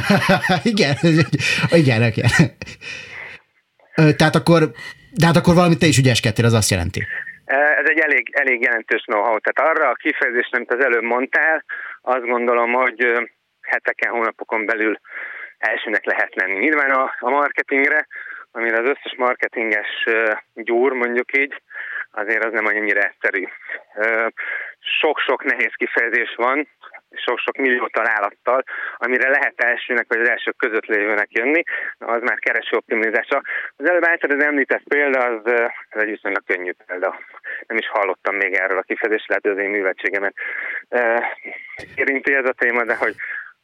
igen, 0.72 0.96
igen, 1.70 2.02
igen. 2.04 2.32
Tehát 3.96 4.36
akkor, 4.36 4.60
de 5.12 5.26
hát 5.26 5.36
akkor 5.36 5.54
valamit 5.54 5.80
te 5.80 5.86
is 5.86 5.98
ügyeskedtél, 5.98 6.46
az 6.46 6.54
azt 6.54 6.70
jelenti. 6.70 7.08
Ez 7.46 7.86
egy 7.90 8.00
elég, 8.00 8.30
elég 8.32 8.62
jelentős 8.62 9.02
know-how. 9.02 9.40
Tehát 9.40 9.72
arra 9.72 9.90
a 9.90 9.94
kifejezést, 9.94 10.56
amit 10.56 10.74
az 10.74 10.84
előbb 10.84 11.04
mondtál, 11.04 11.64
azt 12.02 12.26
gondolom, 12.26 12.72
hogy 12.72 13.28
heteken, 13.62 14.12
hónapokon 14.12 14.66
belül 14.66 15.00
elsőnek 15.58 16.06
lehet 16.06 16.36
lenni. 16.36 16.58
Nyilván 16.60 16.92
a, 16.92 17.16
a 17.20 17.30
marketingre, 17.30 18.08
amire 18.52 18.78
az 18.80 18.88
összes 18.88 19.16
marketinges 19.18 20.06
gyúr, 20.54 20.92
mondjuk 20.92 21.38
így, 21.38 21.54
azért 22.16 22.46
az 22.46 22.52
nem 22.52 22.66
annyira 22.66 23.02
egyszerű. 23.02 23.44
Sok-sok 24.80 25.44
nehéz 25.44 25.74
kifejezés 25.76 26.34
van, 26.36 26.68
sok-sok 27.12 27.58
millió 27.58 27.88
találattal, 27.88 28.64
amire 28.98 29.30
lehet 29.30 29.54
elsőnek 29.56 30.06
vagy 30.08 30.20
az 30.20 30.30
elsők 30.30 30.58
között 30.58 30.86
lévőnek 30.86 31.32
jönni, 31.32 31.64
az 31.98 32.22
már 32.22 32.40
kereső 32.40 32.76
optimizása. 32.78 33.42
Az 33.76 33.90
előbb 33.90 34.08
által 34.08 34.30
az 34.30 34.44
említett 34.44 34.84
példa, 34.88 35.20
az, 35.20 35.42
az 35.90 36.02
egy 36.02 36.10
viszonylag 36.10 36.44
könnyű 36.46 36.72
példa. 36.86 37.20
Nem 37.68 37.78
is 37.78 37.88
hallottam 37.88 38.36
még 38.36 38.54
erről 38.54 38.78
a 38.78 38.82
kifejezést, 38.82 39.28
lehet, 39.28 39.44
hogy 39.44 39.52
az 39.52 39.64
én 39.64 39.70
művetségemet 39.70 40.34
érinti 41.96 42.34
ez 42.34 42.46
a 42.46 42.54
téma, 42.58 42.84
de 42.84 42.96
hogy 42.96 43.16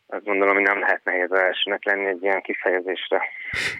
azt 0.08 0.24
gondolom, 0.24 0.54
hogy 0.54 0.64
nem 0.64 0.80
lehet 0.80 1.04
nehéz 1.04 1.32
elsőnek 1.32 1.84
lenni 1.86 2.06
egy 2.06 2.24
ilyen 2.24 2.42
kifejezésre. 2.42 3.22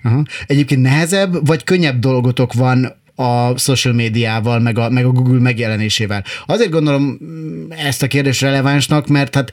Aha. 0.04 0.22
Egyébként 0.48 0.82
nehezebb, 0.82 1.32
vagy 1.46 1.64
könnyebb 1.64 2.00
dolgotok 2.00 2.54
van 2.54 3.01
a 3.22 3.58
social 3.58 3.94
médiával, 3.94 4.60
meg 4.60 4.78
a, 4.78 4.90
meg 4.90 5.06
a 5.06 5.10
Google 5.10 5.40
megjelenésével. 5.40 6.24
Azért 6.46 6.70
gondolom 6.70 7.18
mm, 7.24 7.72
ezt 7.72 8.04
a 8.04 8.08
kérdést 8.08 8.42
relevánsnak, 8.42 9.08
mert 9.08 9.36
hát 9.36 9.52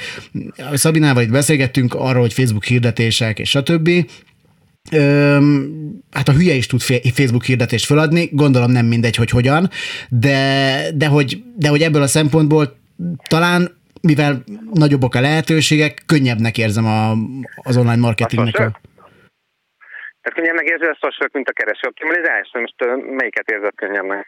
Szabinával 0.72 1.22
itt 1.22 1.31
beszélgettünk 1.31 1.94
arról, 1.94 2.20
hogy 2.20 2.33
Facebook 2.33 2.64
hirdetések 2.64 3.38
és 3.38 3.48
stb. 3.48 3.90
Öm, 4.90 5.68
hát 6.11 6.28
a 6.28 6.33
hülye 6.33 6.54
is 6.54 6.66
tud 6.66 6.81
Facebook 7.12 7.44
hirdetést 7.44 7.87
feladni, 7.87 8.28
gondolom 8.33 8.70
nem 8.70 8.87
mindegy, 8.87 9.16
hogy 9.16 9.31
hogyan, 9.31 9.70
de, 10.09 10.83
de, 10.94 11.07
hogy, 11.07 11.42
de 11.57 11.68
hogy 11.68 11.83
ebből 11.83 12.02
a 12.02 12.07
szempontból 12.07 12.76
talán 13.28 13.76
mivel 14.00 14.44
nagyobbak 14.72 15.14
a 15.14 15.20
lehetőségek, 15.20 16.02
könnyebbnek 16.07 16.59
érzem 16.59 16.87
a, 16.87 17.16
az 17.62 17.76
online 17.76 17.96
marketingnek. 17.96 18.59
A, 18.59 18.81
tehát 20.28 20.42
könnyen 20.42 20.62
megérzi 20.64 20.84
a 20.84 20.98
social, 21.04 21.28
mint 21.32 21.48
a 21.48 21.52
kereső 21.52 21.86
optimalizás? 21.88 22.50
Most 22.52 22.78
melyiket 23.20 23.50
érzed 23.50 23.74
könnyebben? 23.74 24.26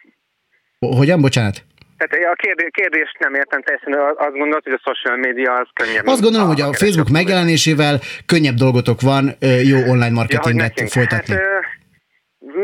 Hogyan? 0.79 1.21
Bocsánat? 1.21 1.55
Tehát 1.97 2.33
a 2.33 2.35
kérdés, 2.35 2.69
kérdést 2.71 3.19
nem 3.19 3.33
értem 3.33 3.61
teljesen, 3.61 3.93
azt 4.27 4.37
gondolod, 4.41 4.63
hogy 4.63 4.79
a 4.81 4.83
social 4.89 5.17
media 5.17 5.51
az 5.53 5.67
könnyebb. 5.73 6.05
Azt 6.05 6.21
gondolom, 6.21 6.47
a, 6.47 6.51
hogy 6.53 6.61
a, 6.61 6.67
a 6.67 6.73
Facebook 6.73 7.09
megjelenésével 7.09 7.95
könnyebb 8.25 8.59
dolgotok 8.65 9.01
van 9.01 9.23
jó 9.71 9.77
online 9.93 10.17
marketinget 10.19 10.79
ja, 10.79 10.87
folytatni. 10.87 11.33
Hát, 11.33 11.43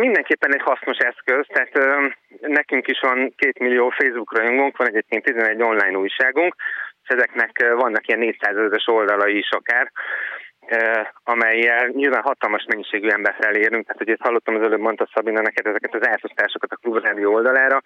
mindenképpen 0.05 0.53
egy 0.53 0.65
hasznos 0.69 0.97
eszköz, 0.97 1.45
tehát 1.53 1.75
ö, 1.77 1.85
nekünk 2.59 2.87
is 2.87 2.99
van 3.01 3.33
két 3.35 3.59
millió 3.59 3.89
Facebook 3.89 4.37
rajongónk, 4.37 4.77
van 4.77 4.87
egyébként 4.87 5.23
11 5.23 5.61
online 5.61 5.97
újságunk, 5.97 6.55
és 7.03 7.09
ezeknek 7.15 7.51
vannak 7.83 8.07
ilyen 8.07 8.19
400 8.19 8.55
ezeres 8.55 8.87
oldalai 8.87 9.37
is 9.37 9.49
akár, 9.49 9.91
amelyel 11.23 11.87
nyilván 11.87 12.21
hatalmas 12.21 12.65
mennyiségű 12.67 13.07
embert 13.07 13.45
elérünk. 13.45 13.85
Tehát, 13.85 13.97
hogy 13.97 14.09
ezt 14.09 14.21
hallottam 14.21 14.55
az 14.55 14.61
előbb, 14.61 14.79
mondta 14.79 15.09
Szabina 15.13 15.41
neked 15.41 15.65
ezeket 15.65 15.95
az 15.95 16.07
átosztásokat 16.07 16.71
a 16.71 16.75
klubrádió 16.75 17.33
oldalára. 17.33 17.81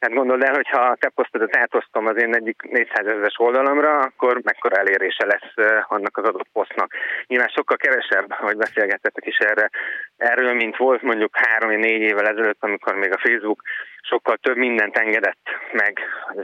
Tehát 0.00 0.16
gondold 0.16 0.42
el, 0.42 0.54
hogy 0.54 0.68
ha 0.68 0.80
a 0.80 0.96
te 0.96 1.08
posztodat 1.08 1.56
átosztom 1.56 2.06
az 2.06 2.16
én 2.22 2.34
egyik 2.34 2.62
400 2.62 3.06
ezeres 3.06 3.38
oldalamra, 3.38 3.98
akkor 3.98 4.40
mekkora 4.42 4.76
elérése 4.76 5.26
lesz 5.26 5.84
annak 5.88 6.16
az 6.16 6.24
adott 6.24 6.48
posztnak. 6.52 6.92
Nyilván 7.26 7.48
sokkal 7.48 7.76
kevesebb, 7.76 8.32
hogy 8.32 8.56
beszélgettetek 8.56 9.26
is 9.26 9.36
erre, 9.38 9.70
erről, 10.16 10.54
mint 10.54 10.76
volt 10.76 11.02
mondjuk 11.02 11.36
három-négy 11.36 12.00
évvel 12.00 12.28
ezelőtt, 12.28 12.62
amikor 12.62 12.94
még 12.94 13.12
a 13.12 13.20
Facebook 13.22 13.62
sokkal 14.02 14.36
több 14.36 14.56
mindent 14.56 14.96
engedett 14.96 15.48
meg 15.72 16.00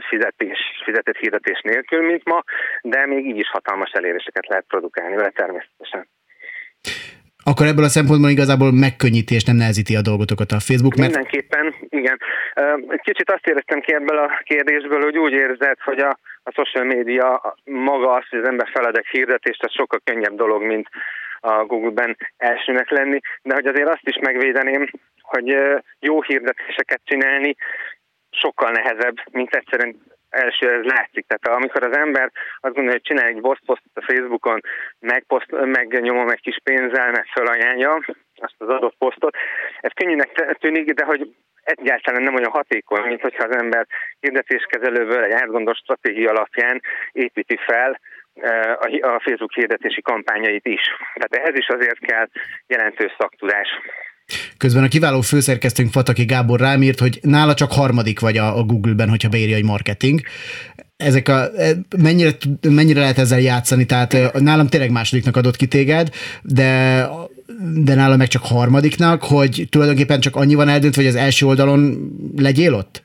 fizetés, 0.09 0.59
fizetett 0.83 1.17
hirdetés 1.17 1.61
nélkül, 1.61 2.01
mint 2.01 2.25
ma, 2.25 2.43
de 2.81 3.05
még 3.05 3.25
így 3.25 3.37
is 3.37 3.49
hatalmas 3.49 3.91
eléréseket 3.91 4.47
lehet 4.47 4.65
produkálni 4.67 5.15
vele 5.15 5.29
természetesen. 5.29 6.07
Akkor 7.49 7.65
ebből 7.65 7.89
a 7.89 7.95
szempontból 7.97 8.29
igazából 8.29 8.71
megkönnyíti 8.71 9.33
és 9.35 9.43
nem 9.43 9.55
nehezíti 9.55 9.95
a 9.95 10.07
dolgotokat 10.09 10.51
a 10.51 10.65
Facebook. 10.67 10.95
Mert... 10.95 11.11
Mindenképpen, 11.11 11.65
igen. 11.89 12.17
Egy 12.95 13.03
kicsit 13.09 13.31
azt 13.31 13.47
éreztem 13.47 13.79
ki 13.79 13.93
ebből 13.93 14.17
a 14.17 14.41
kérdésből, 14.43 15.01
hogy 15.03 15.17
úgy 15.17 15.31
érzed, 15.31 15.77
hogy 15.89 15.99
a, 15.99 16.19
a 16.43 16.51
social 16.51 16.85
media 16.85 17.55
maga 17.63 18.13
az, 18.13 18.23
hogy 18.29 18.39
az 18.39 18.47
ember 18.47 18.69
feledek 18.73 19.07
hirdetést, 19.11 19.63
az 19.63 19.73
sokkal 19.73 20.01
könnyebb 20.03 20.35
dolog, 20.35 20.61
mint 20.63 20.87
a 21.39 21.65
Google-ben 21.65 22.17
elsőnek 22.37 22.89
lenni, 22.89 23.19
de 23.41 23.53
hogy 23.53 23.65
azért 23.65 23.89
azt 23.89 24.07
is 24.11 24.17
megvédeném, 24.21 24.89
hogy 25.21 25.57
jó 25.99 26.21
hirdetéseket 26.21 27.01
csinálni 27.03 27.55
sokkal 28.31 28.71
nehezebb, 28.71 29.15
mint 29.31 29.55
egyszerűen 29.55 29.95
első 30.29 30.71
ez 30.71 30.83
látszik. 30.83 31.25
Tehát 31.27 31.59
amikor 31.59 31.83
az 31.83 31.97
ember 31.97 32.31
azt 32.59 32.73
gondolja, 32.73 32.91
hogy 32.91 33.01
csinál 33.01 33.25
egy 33.25 33.41
posztot 33.41 33.81
a 33.93 34.01
Facebookon, 34.01 34.59
megposzt, 34.99 35.51
megnyomom 35.51 36.29
egy 36.29 36.41
kis 36.41 36.59
pénzzel, 36.63 37.11
meg 37.11 37.25
felajánlja 37.33 37.93
azt 38.35 38.55
az 38.57 38.69
adott 38.69 38.95
posztot, 38.97 39.35
ez 39.79 39.91
könnyűnek 39.93 40.55
tűnik, 40.59 40.93
de 40.93 41.05
hogy 41.05 41.35
egyáltalán 41.63 42.23
nem 42.23 42.35
olyan 42.35 42.51
hatékony, 42.51 43.01
mint 43.01 43.21
hogyha 43.21 43.43
az 43.43 43.55
ember 43.55 43.87
hirdetéskezelőből 44.19 45.23
egy 45.23 45.31
átgondolt 45.31 45.77
stratégia 45.77 46.29
alapján 46.29 46.81
építi 47.11 47.57
fel 47.65 47.99
a 49.01 49.19
Facebook 49.23 49.53
hirdetési 49.53 50.01
kampányait 50.01 50.65
is. 50.65 50.81
Tehát 51.13 51.35
ehhez 51.35 51.59
is 51.59 51.67
azért 51.67 51.99
kell 51.99 52.27
jelentős 52.67 53.15
szaktudás. 53.17 53.67
Közben 54.57 54.83
a 54.83 54.87
kiváló 54.87 55.21
főszerkesztőnk 55.21 55.91
Fataki 55.91 56.25
Gábor 56.25 56.59
rám 56.59 56.83
írt, 56.83 56.99
hogy 56.99 57.19
nála 57.21 57.53
csak 57.53 57.71
harmadik 57.71 58.19
vagy 58.19 58.37
a, 58.37 58.63
Google-ben, 58.63 59.09
hogyha 59.09 59.29
beírja, 59.29 59.55
hogy 59.55 59.65
marketing. 59.65 60.21
Ezek 60.97 61.27
a, 61.27 61.49
e, 61.57 61.71
mennyire, 61.97 62.31
mennyire 62.61 62.99
lehet 62.99 63.17
ezzel 63.17 63.39
játszani? 63.39 63.85
Tehát 63.85 64.39
nálam 64.39 64.67
tényleg 64.67 64.91
másodiknak 64.91 65.37
adott 65.37 65.55
ki 65.55 65.65
téged, 65.65 66.09
de 66.43 67.09
de 67.73 67.95
nála 67.95 68.15
meg 68.15 68.27
csak 68.27 68.45
harmadiknak, 68.45 69.23
hogy 69.23 69.67
tulajdonképpen 69.69 70.19
csak 70.19 70.35
annyi 70.35 70.55
van 70.55 70.69
eldöntve, 70.69 71.01
hogy 71.01 71.11
az 71.11 71.17
első 71.17 71.45
oldalon 71.45 72.11
legyél 72.35 72.73
ott? 72.73 73.03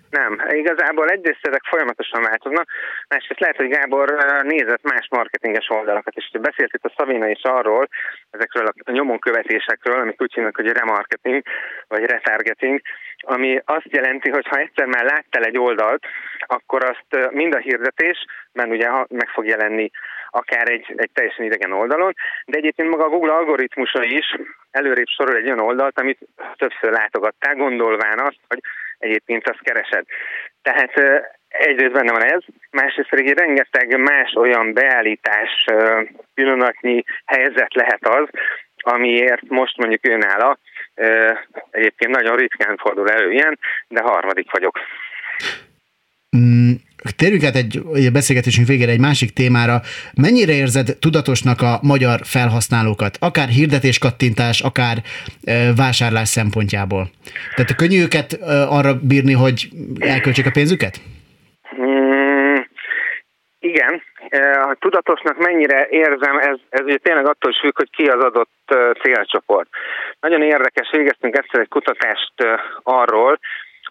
Igazából 0.63 1.09
egyrészt 1.09 1.47
ezek 1.47 1.65
folyamatosan 1.65 2.23
változnak, 2.23 2.69
másrészt 3.09 3.41
lehet, 3.41 3.57
hogy 3.57 3.69
Gábor 3.69 4.09
nézett 4.43 4.83
más 4.83 5.07
marketinges 5.11 5.69
oldalakat, 5.69 6.15
és 6.17 6.31
beszélt 6.41 6.75
itt 6.75 6.85
a 6.85 6.95
Szavina 6.97 7.29
is 7.29 7.43
arról, 7.43 7.89
ezekről 8.31 8.67
a 8.67 8.91
nyomon 8.91 9.19
követésekről, 9.19 10.01
amik 10.01 10.23
úgy 10.23 10.35
hívnak, 10.35 10.57
hogy 10.57 10.73
remarketing, 10.73 11.43
vagy 11.89 12.05
retargeting, 12.05 12.81
ami 13.17 13.61
azt 13.65 13.91
jelenti, 13.91 14.31
hogy 14.31 14.47
ha 14.49 14.57
egyszer 14.57 14.87
már 14.87 15.05
láttál 15.05 15.43
egy 15.43 15.59
oldalt, 15.59 16.07
akkor 16.47 16.85
azt 16.85 17.33
mind 17.33 17.55
a 17.55 17.59
hirdetés, 17.59 18.25
mert 18.53 18.71
ugye 18.71 18.89
meg 19.09 19.29
fog 19.29 19.47
jelenni 19.47 19.91
akár 20.31 20.69
egy, 20.69 20.93
egy 20.97 21.11
teljesen 21.13 21.45
idegen 21.45 21.73
oldalon, 21.73 22.13
de 22.47 22.59
egyébként 22.59 22.89
maga 22.89 23.05
a 23.05 23.09
Google 23.09 23.33
algoritmusa 23.33 24.05
is 24.05 24.37
előrébb 24.71 25.07
sorol 25.07 25.37
egy 25.37 25.47
olyan 25.47 25.61
oldalt, 25.61 25.99
amit 25.99 26.19
többször 26.57 26.91
látogattál, 26.93 27.55
gondolván 27.55 28.19
azt, 28.19 28.39
hogy 28.49 28.61
egyébként 29.03 29.49
azt 29.49 29.63
keresed. 29.63 30.05
Tehát 30.63 30.93
egyrészt 31.49 31.93
benne 31.93 32.13
van 32.13 32.25
ez, 32.25 32.43
másrészt 32.71 33.09
pedig 33.09 33.39
rengeteg 33.39 33.99
más 33.99 34.33
olyan 34.35 34.73
beállítás 34.73 35.65
pillanatnyi 36.35 37.05
helyzet 37.25 37.75
lehet 37.75 38.07
az, 38.07 38.29
amiért 38.77 39.49
most 39.49 39.77
mondjuk 39.77 40.07
önálló, 40.07 40.59
egyébként 41.71 42.11
nagyon 42.11 42.37
ritkán 42.37 42.77
fordul 42.77 43.11
elő 43.11 43.33
ilyen, 43.33 43.59
de 43.89 44.03
harmadik 44.03 44.51
vagyok. 44.51 44.79
Térjünk 47.17 47.45
át 47.45 47.55
egy, 47.55 47.83
egy 47.93 48.13
beszélgetésünk 48.13 48.67
végére 48.69 48.93
egy 48.93 49.01
másik 49.01 49.31
témára. 49.31 49.81
Mennyire 50.17 50.53
érzed 50.53 50.97
tudatosnak 51.01 51.61
a 51.61 51.79
magyar 51.83 52.21
felhasználókat, 52.25 53.17
akár 53.21 53.49
hirdetéskattintás, 53.49 54.61
akár 54.61 54.97
e, 55.45 55.75
vásárlás 55.77 56.29
szempontjából? 56.29 57.11
Tehát 57.55 57.71
a 57.71 57.75
könnyű 57.75 58.03
őket 58.03 58.33
e, 58.33 58.63
arra 58.69 58.93
bírni, 59.03 59.33
hogy 59.33 59.69
elköltsék 59.99 60.47
a 60.47 60.51
pénzüket? 60.51 61.01
Mm, 61.81 62.55
igen. 63.59 64.03
A 64.71 64.77
tudatosnak 64.79 65.39
mennyire 65.39 65.87
érzem, 65.91 66.39
ez, 66.39 66.57
ez 66.69 66.85
ugye 66.85 66.97
tényleg 66.97 67.27
attól 67.27 67.51
is 67.51 67.59
függ, 67.61 67.77
hogy 67.77 67.91
ki 67.91 68.05
az 68.05 68.25
adott 68.25 68.77
célcsoport. 69.03 69.69
Nagyon 70.21 70.43
érdekes, 70.43 70.89
végeztünk 70.93 71.37
egyszer 71.37 71.61
egy 71.61 71.69
kutatást 71.69 72.33
arról, 72.83 73.39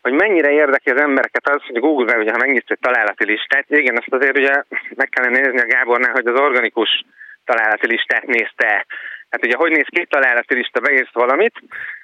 hogy 0.01 0.13
mennyire 0.13 0.51
érdekli 0.51 0.91
az 0.91 1.01
embereket 1.01 1.47
az, 1.49 1.61
hogy 1.67 1.79
Google-ben, 1.79 2.19
ugye, 2.19 2.31
ha 2.31 2.37
megnyitsz 2.37 2.71
egy 2.71 2.79
találati 2.79 3.25
listát, 3.25 3.65
igen, 3.67 3.97
azt 3.97 4.13
azért 4.13 4.37
ugye 4.37 4.53
meg 4.95 5.09
kellene 5.09 5.39
nézni 5.39 5.59
a 5.59 5.73
Gábornál, 5.75 6.11
hogy 6.11 6.27
az 6.27 6.39
organikus 6.39 7.03
találati 7.45 7.87
listát 7.87 8.25
nézte. 8.25 8.85
Hát 9.29 9.45
ugye, 9.45 9.55
hogy 9.55 9.71
néz 9.71 9.87
ki 9.89 10.05
találati 10.09 10.53
lista, 10.53 10.79
beírsz 10.79 11.13
valamit, 11.13 11.53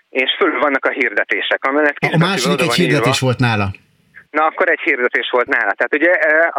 és 0.10 0.36
fölül 0.38 0.60
vannak 0.60 0.86
a 0.86 0.90
hirdetések. 0.90 1.66
Amellett 1.66 1.98
a 2.00 2.18
második 2.18 2.62
egy 2.62 2.74
hirdetés 2.74 3.22
írva. 3.22 3.26
volt 3.26 3.40
nála. 3.40 3.68
Na, 4.32 4.46
akkor 4.46 4.70
egy 4.70 4.80
hirdetés 4.80 5.30
volt 5.30 5.48
nála. 5.48 5.72
Tehát 5.72 5.96
ugye 5.96 6.12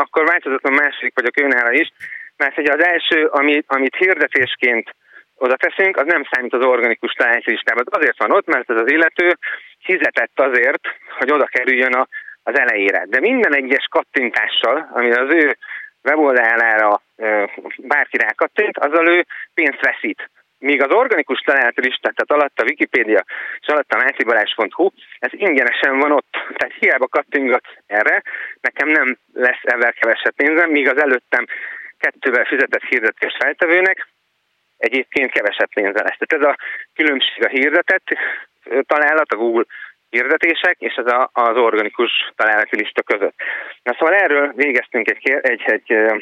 akkor 0.03 0.25
változott 0.27 0.65
a 0.65 0.71
második 0.71 1.15
vagyok 1.15 1.41
ő 1.41 1.47
nála 1.47 1.73
is, 1.73 1.93
mert 2.37 2.59
ugye 2.59 2.73
az 2.73 2.85
első, 2.85 3.25
amit, 3.25 3.65
amit 3.69 3.97
hirdetésként 3.97 4.95
oda 5.39 5.57
teszünk, 5.57 5.97
az 5.97 6.07
nem 6.07 6.25
számít 6.31 6.55
az 6.55 6.65
organikus 6.65 7.13
találati 7.13 7.51
listában. 7.51 7.85
Azért 7.91 8.19
van 8.19 8.33
ott, 8.33 8.47
mert 8.47 8.71
ez 8.71 8.81
az 8.81 8.91
illető 8.91 9.37
fizetett 9.85 10.41
azért, 10.41 10.81
hogy 11.19 11.33
oda 11.33 11.45
kerüljön 11.45 11.93
a, 11.93 12.07
az 12.43 12.59
elejére. 12.59 13.05
De 13.07 13.21
minden 13.21 13.55
egyes 13.55 13.87
kattintással, 13.91 14.89
ami 14.93 15.11
az 15.11 15.33
ő 15.33 15.57
weboldalára 16.03 17.01
bárki 17.77 18.17
rákattint, 18.17 18.79
azzal 18.79 19.09
ő 19.09 19.27
pénzt 19.55 19.81
veszít. 19.81 20.31
Míg 20.59 20.83
az 20.83 20.91
organikus 20.91 21.41
találati 21.41 21.81
listát, 21.81 22.15
tehát 22.15 22.43
alatt 22.43 22.59
a 22.61 22.65
Wikipédia 22.65 23.25
és 23.61 23.67
alatt 23.67 23.93
a 23.93 23.97
másibalás.hu, 23.97 24.91
ez 25.19 25.31
ingyenesen 25.33 25.99
van 25.99 26.13
ott. 26.13 26.31
Tehát 26.31 26.75
hiába 26.79 27.07
kattingat 27.07 27.65
erre, 27.87 28.23
nekem 28.61 28.89
nem 28.89 29.17
lesz 29.33 29.63
ezzel 29.63 29.93
kevesebb 29.93 30.35
pénzem, 30.35 30.71
míg 30.71 30.89
az 30.89 31.01
előttem 31.01 31.45
kettővel 31.99 32.45
fizetett 32.45 32.83
hirdetés 32.83 33.37
feltevőnek 33.39 34.07
egyébként 34.79 35.31
kevesebb 35.31 35.69
pénze 35.75 36.03
lesz. 36.03 36.19
Tehát 36.19 36.47
ez 36.47 36.53
a 36.53 36.57
különbség 36.95 37.45
a 37.45 37.49
hirdetett 37.49 38.07
találat, 38.87 39.33
a 39.33 39.37
Google 39.37 39.65
hirdetések, 40.11 40.77
és 40.79 40.95
ez 40.95 41.07
a, 41.07 41.31
az 41.33 41.57
organikus 41.57 42.33
találati 42.37 42.77
lista 42.77 43.03
között. 43.03 43.35
Na 43.83 43.97
szóval 43.99 44.15
erről 44.15 44.53
végeztünk 44.57 45.11
egy, 45.11 45.31
egy, 45.31 45.63
egy 45.63 45.93
ö, 45.93 46.17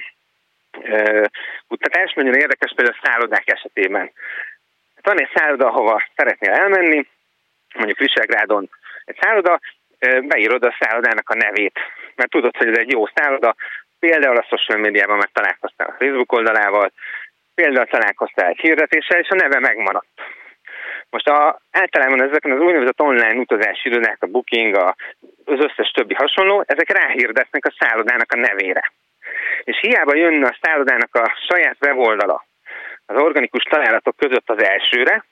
ö, 0.82 1.24
kutatást, 1.68 2.16
nagyon 2.16 2.34
érdekes 2.34 2.72
például 2.76 2.96
a 3.00 3.06
szállodák 3.06 3.50
esetében. 3.50 4.12
Hát 4.94 5.06
van 5.06 5.20
egy 5.20 5.30
szálloda, 5.34 5.66
ahova 5.66 6.02
szeretnél 6.16 6.50
elmenni, 6.50 7.06
mondjuk 7.74 7.98
Visegrádon 7.98 8.70
egy 9.04 9.18
szálloda, 9.20 9.60
beírod 10.20 10.64
a 10.64 10.76
szállodának 10.80 11.30
a 11.30 11.34
nevét, 11.34 11.78
mert 12.14 12.30
tudod, 12.30 12.56
hogy 12.56 12.68
ez 12.68 12.78
egy 12.78 12.90
jó 12.90 13.06
szálloda, 13.14 13.54
például 13.98 14.36
a 14.36 14.46
social 14.48 14.78
médiában 14.78 15.16
meg 15.16 15.30
találkoztál 15.32 15.88
a 15.88 15.96
Facebook 15.98 16.32
oldalával, 16.32 16.92
például 17.56 17.86
találkoztál 17.86 18.48
egy 18.48 18.60
hirdetéssel, 18.60 19.20
és 19.20 19.28
a 19.28 19.34
neve 19.34 19.58
megmaradt. 19.58 20.08
Most 21.10 21.28
a, 21.28 21.60
általában 21.70 22.22
ezeken 22.22 22.50
az 22.50 22.60
úgynevezett 22.60 23.00
online 23.00 23.38
utazási 23.38 23.88
irodák, 23.88 24.16
a 24.20 24.26
Booking, 24.26 24.74
a, 24.74 24.96
az 25.44 25.60
összes 25.66 25.90
többi 25.90 26.14
hasonló, 26.14 26.64
ezek 26.66 26.90
ráhirdetnek 26.90 27.64
a 27.64 27.74
szállodának 27.78 28.32
a 28.32 28.36
nevére. 28.36 28.92
És 29.62 29.78
hiába 29.80 30.14
jönne 30.14 30.46
a 30.48 30.58
szállodának 30.60 31.14
a 31.14 31.32
saját 31.48 31.76
weboldala 31.80 32.44
az 33.06 33.22
organikus 33.22 33.62
találatok 33.62 34.16
között 34.16 34.50
az 34.50 34.62
elsőre, 34.62 35.24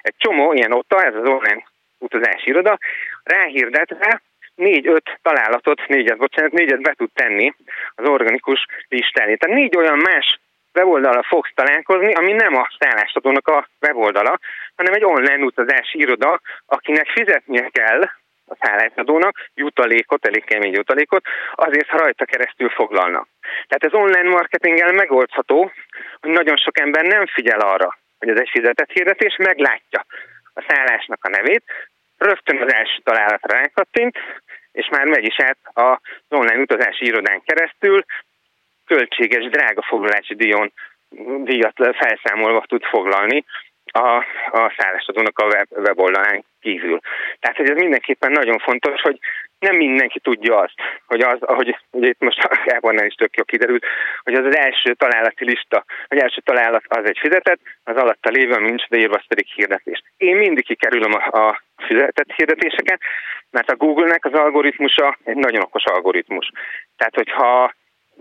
egy 0.00 0.14
csomó 0.18 0.52
ilyen 0.52 0.72
OTA, 0.72 1.04
ez 1.04 1.14
az 1.14 1.28
online 1.28 1.64
utazási 1.98 2.48
iroda, 2.48 2.78
ráhirdetve 3.22 4.22
négy-öt 4.54 5.18
találatot, 5.22 5.86
négyet, 5.86 6.16
bocsánat, 6.16 6.52
négyet 6.52 6.82
be 6.82 6.92
tud 6.92 7.10
tenni 7.14 7.54
az 7.94 8.08
organikus 8.08 8.66
listára. 8.88 9.36
Tehát 9.36 9.56
négy 9.56 9.76
olyan 9.76 9.98
más 9.98 10.38
weboldala 10.78 11.22
fogsz 11.22 11.52
találkozni, 11.54 12.12
ami 12.12 12.32
nem 12.32 12.54
a 12.56 12.70
szállásadónak 12.78 13.48
a 13.48 13.68
weboldala, 13.80 14.38
hanem 14.76 14.94
egy 14.94 15.04
online 15.04 15.44
utazási 15.44 15.98
iroda, 15.98 16.40
akinek 16.66 17.08
fizetnie 17.08 17.68
kell 17.72 18.00
a 18.46 18.56
szállásadónak 18.60 19.34
jutalékot, 19.54 20.26
elég 20.26 20.44
kemény 20.44 20.72
jutalékot, 20.72 21.24
azért, 21.54 21.88
ha 21.88 21.98
rajta 21.98 22.24
keresztül 22.24 22.68
foglalnak. 22.68 23.28
Tehát 23.68 23.84
ez 23.84 24.00
online 24.00 24.28
marketinggel 24.28 24.92
megoldható, 24.92 25.72
hogy 26.20 26.30
nagyon 26.30 26.56
sok 26.56 26.78
ember 26.78 27.04
nem 27.04 27.26
figyel 27.26 27.60
arra, 27.60 27.98
hogy 28.18 28.28
ez 28.28 28.38
egy 28.38 28.50
fizetett 28.52 28.90
hirdetés, 28.90 29.36
meglátja 29.36 30.04
a 30.54 30.64
szállásnak 30.68 31.24
a 31.24 31.28
nevét, 31.28 31.64
rögtön 32.18 32.62
az 32.62 32.72
első 32.72 33.00
találatra 33.04 33.56
rákattint, 33.56 34.16
és 34.72 34.88
már 34.90 35.04
megy 35.04 35.24
is 35.24 35.36
át 35.40 35.58
az 35.72 36.38
online 36.38 36.60
utazási 36.60 37.04
irodán 37.04 37.42
keresztül, 37.44 38.04
költséges, 38.88 39.44
drága 39.44 39.82
foglalási 39.82 40.34
díjon, 40.34 40.72
díjat 41.44 41.76
felszámolva 41.76 42.64
tud 42.66 42.84
foglalni 42.84 43.44
a, 43.92 44.16
a 44.50 44.74
szállásadónak 44.76 45.38
a 45.38 45.46
web, 45.46 45.66
weboldalán 45.70 46.44
kívül. 46.60 46.98
Tehát, 47.40 47.56
hogy 47.56 47.70
ez 47.70 47.76
mindenképpen 47.76 48.32
nagyon 48.32 48.58
fontos, 48.58 49.00
hogy 49.00 49.18
nem 49.58 49.76
mindenki 49.76 50.20
tudja 50.20 50.58
azt, 50.58 50.74
hogy 51.06 51.20
az, 51.20 51.42
ahogy 51.42 51.76
ugye 51.90 52.08
itt 52.08 52.20
most 52.20 52.38
a 52.42 53.04
is 53.04 53.14
tök 53.14 53.36
jó 53.36 53.44
kiderült, 53.44 53.84
hogy 54.22 54.34
az 54.34 54.44
az 54.44 54.56
első 54.56 54.94
találati 54.94 55.44
lista, 55.44 55.84
vagy 56.08 56.18
első 56.18 56.40
találat 56.40 56.84
az 56.88 57.04
egy 57.04 57.18
fizetett, 57.18 57.60
az 57.84 57.96
alatta 57.96 58.30
lévő, 58.30 58.52
ami 58.52 58.68
nincs 58.68 58.84
írva, 58.90 59.14
az 59.14 59.26
pedig 59.28 59.46
hirdetés. 59.46 60.02
Én 60.16 60.36
mindig 60.36 60.64
kikerülöm 60.64 61.12
a, 61.12 61.38
a 61.38 61.62
fizetett 61.76 62.32
hirdetéseket, 62.36 63.00
mert 63.50 63.70
a 63.70 63.76
Google-nek 63.76 64.24
az 64.24 64.32
algoritmusa 64.32 65.18
egy 65.24 65.36
nagyon 65.36 65.62
okos 65.62 65.84
algoritmus. 65.84 66.50
Tehát, 66.96 67.14
hogyha 67.14 67.74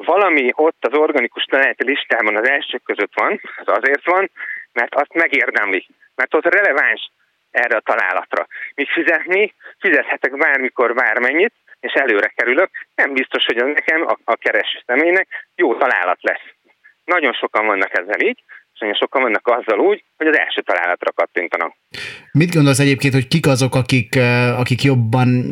valami 0.06 0.52
ott 0.56 0.86
az 0.86 0.98
organikus 0.98 1.44
találati 1.44 1.84
listában 1.84 2.36
az 2.36 2.50
elsők 2.50 2.84
között 2.84 3.14
van, 3.14 3.42
az 3.56 3.68
azért 3.78 4.06
van, 4.06 4.32
mert 4.72 4.96
azt 4.96 5.14
megérdemli, 5.14 5.88
mert 6.16 6.34
ott 6.34 6.46
releváns 6.46 7.12
erre 7.52 7.76
a 7.76 7.80
találatra. 7.80 8.48
Míg 8.76 8.90
fizetni, 8.90 9.54
fizethetek 9.80 10.38
bármikor, 10.38 10.94
bármennyit, 10.94 11.54
és 11.80 11.94
előre 11.94 12.28
kerülök, 12.28 12.70
nem 12.96 13.14
biztos, 13.14 13.46
hogy 13.46 13.58
az 13.58 13.68
nekem, 13.74 14.02
a, 14.08 14.18
a 14.24 14.36
kereső 14.36 14.80
személynek 14.86 15.28
jó 15.56 15.76
találat 15.76 16.22
lesz. 16.22 16.46
Nagyon 17.04 17.34
sokan 17.34 17.66
vannak 17.66 17.98
ezzel 17.98 18.20
így, 18.20 18.44
és 18.80 18.98
sokan 18.98 19.22
vannak 19.22 19.48
azzal 19.48 19.80
úgy, 19.80 20.04
hogy 20.18 20.28
az 20.28 20.38
első 20.38 20.62
találatra 20.62 21.12
kattintanak. 21.12 21.76
Mit 22.32 22.54
gondolsz 22.54 22.80
egyébként, 22.80 23.14
hogy 23.14 23.28
kik 23.28 23.48
azok, 23.48 23.76
akik, 23.76 24.20
akik 24.58 24.84
jobban, 24.84 25.46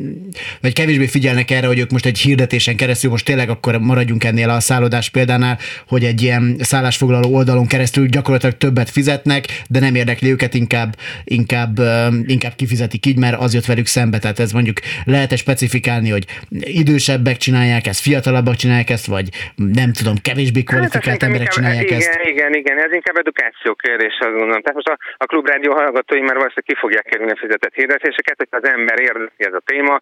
vagy 0.62 0.74
kevésbé 0.74 1.06
figyelnek 1.06 1.52
erre, 1.52 1.68
hogy 1.68 1.80
ők 1.80 1.90
most 1.90 2.06
egy 2.06 2.18
hirdetésen 2.18 2.76
keresztül, 2.76 3.12
most 3.12 3.26
tényleg 3.26 3.50
akkor 3.50 3.80
maradjunk 3.80 4.24
ennél 4.24 4.50
a 4.50 4.60
szállodás 4.60 5.10
példánál, 5.10 5.58
hogy 5.88 6.04
egy 6.04 6.22
ilyen 6.22 6.56
szállásfoglaló 6.60 7.34
oldalon 7.36 7.68
keresztül 7.68 8.08
gyakorlatilag 8.08 8.58
többet 8.58 8.90
fizetnek, 8.90 9.46
de 9.70 9.80
nem 9.80 9.96
érdekli 9.96 10.32
őket, 10.32 10.54
inkább, 10.54 10.96
inkább, 11.24 11.80
inkább 12.26 12.56
kifizetik 12.56 13.06
így, 13.06 13.18
mert 13.18 13.40
az 13.40 13.54
jött 13.54 13.66
velük 13.66 13.86
szembe. 13.86 14.20
Tehát 14.20 14.40
ez 14.40 14.52
mondjuk 14.52 14.78
lehet-e 15.06 15.36
specifikálni, 15.36 16.10
hogy 16.10 16.26
idősebbek 16.50 17.38
csinálják 17.38 17.88
ezt, 17.88 18.02
fiatalabbak 18.02 18.56
csinálják 18.56 18.90
ezt, 18.90 19.06
vagy 19.06 19.30
nem 19.56 19.94
tudom, 19.94 20.16
kevésbé 20.22 20.64
hát, 20.66 20.68
kvalifikált 20.68 21.22
hát, 21.22 21.24
emberek 21.24 21.48
csinálják 21.48 21.84
igen, 21.84 21.98
ezt? 21.98 22.20
Igen, 22.24 22.54
igen, 22.54 22.78
ez 22.78 22.92
inkább 22.92 23.15
inkább 23.16 23.26
edukáció 23.26 23.74
kérdés, 23.76 24.14
azt 24.20 24.38
gondolom. 24.38 24.62
Tehát 24.62 24.80
most 24.80 24.92
a, 24.94 24.98
a 25.18 25.26
klubrádió 25.26 25.72
hallgatói 25.74 26.22
már 26.22 26.38
valószínűleg 26.42 26.70
ki 26.72 26.76
fogják 26.76 27.06
kerülni 27.06 27.32
a 27.32 27.44
fizetett 27.44 27.74
hirdetéseket, 27.74 28.38
hogyha 28.38 28.58
az 28.58 28.70
ember 28.76 29.00
érdekli 29.00 29.46
ez 29.46 29.54
a 29.54 29.64
téma, 29.66 29.96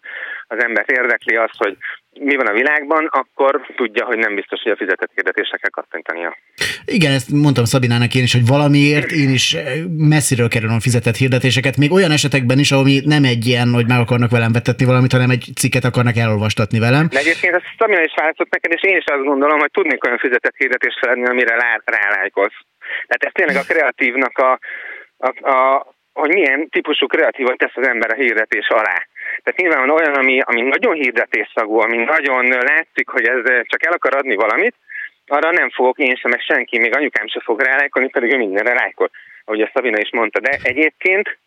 az 0.46 0.62
ember 0.62 0.84
érdekli 0.86 1.34
azt, 1.36 1.58
hogy 1.64 1.76
mi 2.20 2.36
van 2.36 2.46
a 2.46 2.52
világban, 2.52 3.06
akkor 3.10 3.60
tudja, 3.76 4.04
hogy 4.04 4.18
nem 4.18 4.34
biztos, 4.34 4.60
hogy 4.62 4.72
a 4.72 4.76
fizetett 4.76 5.10
hirdetésekkel 5.14 5.70
kattintania. 5.70 6.36
Igen, 6.84 7.12
ezt 7.12 7.30
mondtam 7.30 7.64
Szabinának 7.64 8.14
én 8.14 8.22
is, 8.22 8.32
hogy 8.32 8.46
valamiért 8.46 9.10
én 9.10 9.30
is 9.30 9.56
messziről 10.14 10.48
kerülöm 10.48 10.74
a 10.74 10.86
fizetett 10.88 11.16
hirdetéseket, 11.16 11.76
még 11.76 11.92
olyan 11.92 12.10
esetekben 12.10 12.58
is, 12.58 12.70
ahol 12.72 12.86
nem 13.04 13.24
egy 13.24 13.46
ilyen, 13.46 13.68
hogy 13.72 13.86
meg 13.86 14.00
akarnak 14.00 14.30
velem 14.30 14.52
vetetni 14.52 14.84
valamit, 14.86 15.12
hanem 15.12 15.30
egy 15.30 15.44
cikket 15.60 15.84
akarnak 15.84 16.16
elolvastatni 16.16 16.78
velem. 16.78 17.06
De 17.10 17.18
egyébként 17.18 17.54
ezt 17.54 17.68
Szabina 17.78 18.02
is 18.02 18.14
válaszolt 18.16 18.50
neked, 18.50 18.72
és 18.72 18.82
én 18.82 18.96
is 18.96 19.04
azt 19.06 19.28
gondolom, 19.30 19.58
hogy 19.58 19.70
tudnék 19.70 20.04
olyan 20.04 20.18
fizetett 20.18 20.56
hirdetést 20.56 20.98
feladni, 20.98 21.26
amire 21.26 21.54
rá, 21.56 21.80
rálájkolsz. 21.84 22.58
Tehát 23.06 23.24
ez 23.24 23.32
tényleg 23.32 23.56
a 23.56 23.72
kreatívnak 23.72 24.38
a, 24.38 24.58
a, 25.16 25.50
a 25.50 25.86
hogy 26.12 26.32
milyen 26.32 26.68
típusú 26.68 27.06
kreatívat 27.06 27.56
tesz 27.56 27.76
az 27.76 27.86
ember 27.86 28.10
a 28.10 28.14
hirdetés 28.14 28.68
alá. 28.68 29.06
Tehát 29.42 29.60
nyilván 29.60 29.86
van 29.86 29.96
olyan, 29.98 30.14
ami, 30.14 30.40
ami 30.40 30.60
nagyon 30.60 30.94
hirdetésszagú, 30.94 31.78
ami 31.78 31.96
nagyon 31.96 32.48
látszik, 32.48 33.08
hogy 33.08 33.24
ez 33.26 33.42
csak 33.44 33.86
el 33.86 33.92
akar 33.92 34.14
adni 34.14 34.34
valamit, 34.34 34.74
arra 35.26 35.50
nem 35.50 35.70
fogok 35.70 35.98
én 35.98 36.14
sem, 36.16 36.30
meg 36.30 36.40
senki, 36.40 36.78
még 36.78 36.96
anyukám 36.96 37.26
se 37.26 37.40
fog 37.44 37.60
rálájkolni, 37.60 38.08
pedig 38.08 38.32
ő 38.32 38.36
mindenre 38.36 38.74
lájkol, 38.74 39.10
ahogy 39.44 39.60
a 39.60 39.70
Szabina 39.74 39.98
is 39.98 40.10
mondta. 40.10 40.40
De 40.40 40.58
egyébként, 40.62 41.38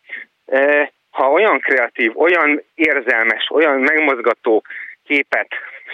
ha 1.10 1.30
olyan 1.30 1.58
kreatív, 1.60 2.18
olyan 2.18 2.62
érzelmes, 2.74 3.48
olyan 3.50 3.80
megmozgató 3.80 4.62
képet, 5.04 5.48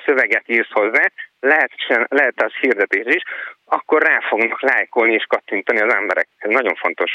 szöveget 0.05 0.45
írsz 0.47 0.71
hozzá, 0.71 1.11
lehet, 1.41 1.71
lehet 2.09 2.43
az 2.43 2.53
hirdetés 2.61 3.15
is, 3.15 3.23
akkor 3.67 4.03
rá 4.03 4.19
fognak 4.29 4.63
lájkolni 4.63 5.13
és 5.13 5.25
kattintani 5.29 5.81
az 5.81 5.95
emberek. 5.95 6.29
Ez 6.39 6.51
nagyon 6.51 6.75
fontos. 6.75 7.11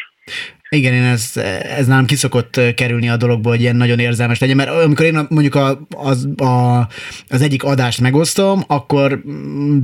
Igen, 0.69 0.93
én 0.93 1.03
ez, 1.03 1.31
ez 1.77 1.87
nálam 1.87 2.05
kiszokott 2.05 2.59
kerülni 2.75 3.09
a 3.09 3.17
dologból, 3.17 3.51
hogy 3.51 3.61
ilyen 3.61 3.75
nagyon 3.75 3.99
érzelmes 3.99 4.39
legyen, 4.39 4.55
mert 4.55 4.69
amikor 4.69 5.05
én 5.05 5.25
mondjuk 5.29 5.55
a, 5.55 5.79
az, 5.97 6.27
a, 6.37 6.79
az 7.29 7.41
egyik 7.41 7.63
adást 7.63 8.01
megosztom, 8.01 8.59
akkor 8.67 9.19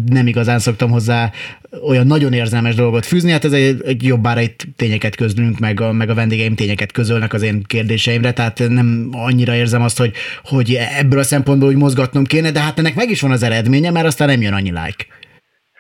nem 0.05 0.27
igazán 0.27 0.59
szoktam 0.59 0.91
hozzá 0.91 1.29
olyan 1.87 2.07
nagyon 2.07 2.33
érzelmes 2.33 2.75
dolgot 2.75 3.05
fűzni, 3.05 3.31
hát 3.31 3.43
ez 3.43 3.51
egy, 3.51 3.81
egy 3.85 4.03
jobbára 4.03 4.41
itt 4.41 4.63
tényeket 4.75 5.15
közlünk, 5.15 5.59
meg 5.59 5.81
a, 5.81 5.91
meg 5.91 6.09
a 6.09 6.13
vendégeim 6.13 6.55
tényeket 6.55 6.91
közölnek 6.91 7.33
az 7.33 7.41
én 7.41 7.63
kérdéseimre, 7.67 8.33
tehát 8.33 8.59
nem 8.67 9.09
annyira 9.11 9.55
érzem 9.55 9.81
azt, 9.81 9.97
hogy, 9.97 10.11
hogy 10.43 10.77
ebből 10.97 11.19
a 11.19 11.23
szempontból 11.23 11.69
úgy 11.69 11.77
mozgatnom 11.77 12.23
kéne, 12.23 12.51
de 12.51 12.59
hát 12.59 12.79
ennek 12.79 12.95
meg 12.95 13.09
is 13.09 13.21
van 13.21 13.31
az 13.31 13.43
eredménye, 13.43 13.91
mert 13.91 14.05
aztán 14.05 14.27
nem 14.27 14.41
jön 14.41 14.53
annyi 14.53 14.71
like. 14.71 15.05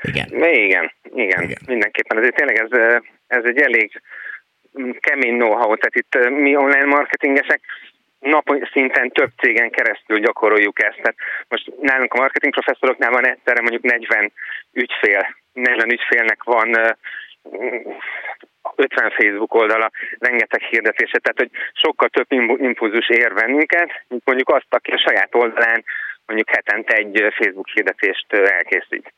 Igen. 0.07 0.27
Igen, 0.43 0.91
igen, 1.03 1.43
igen. 1.43 1.57
mindenképpen. 1.67 2.17
Ezért 2.17 2.35
tényleg 2.35 2.57
ez, 2.57 3.01
ez 3.27 3.43
egy 3.43 3.59
elég 3.59 4.01
kemény 4.99 5.33
know-how, 5.33 5.75
tehát 5.75 5.95
itt 5.95 6.29
mi 6.29 6.55
online 6.55 6.85
marketingesek 6.85 7.61
nap 8.19 8.45
szinten 8.71 9.09
több 9.11 9.29
cégen 9.37 9.69
keresztül 9.69 10.19
gyakoroljuk 10.19 10.83
ezt. 10.83 10.95
Tehát 10.95 11.15
most 11.47 11.71
nálunk 11.81 12.13
a 12.13 12.19
marketing 12.19 12.53
professzoroknál 12.53 13.11
van 13.11 13.27
egyszerre 13.27 13.61
mondjuk 13.61 13.83
40 13.83 14.31
ügyfél, 14.73 15.35
40 15.53 15.91
ügyfélnek 15.91 16.43
van 16.43 16.95
50 18.75 19.11
Facebook 19.17 19.53
oldala, 19.53 19.91
rengeteg 20.19 20.61
hirdetése, 20.61 21.19
tehát 21.19 21.37
hogy 21.37 21.49
sokkal 21.73 22.09
több 22.09 22.31
impulzus 22.61 23.09
ér 23.09 23.33
bennünket, 23.33 23.89
mint 24.07 24.25
mondjuk 24.25 24.49
azt, 24.49 24.67
aki 24.69 24.91
a 24.91 25.03
saját 25.07 25.35
oldalán 25.35 25.83
mondjuk 26.25 26.49
hetente 26.49 26.93
egy 26.95 27.33
Facebook 27.37 27.67
hirdetést 27.67 28.33
elkészít. 28.33 29.13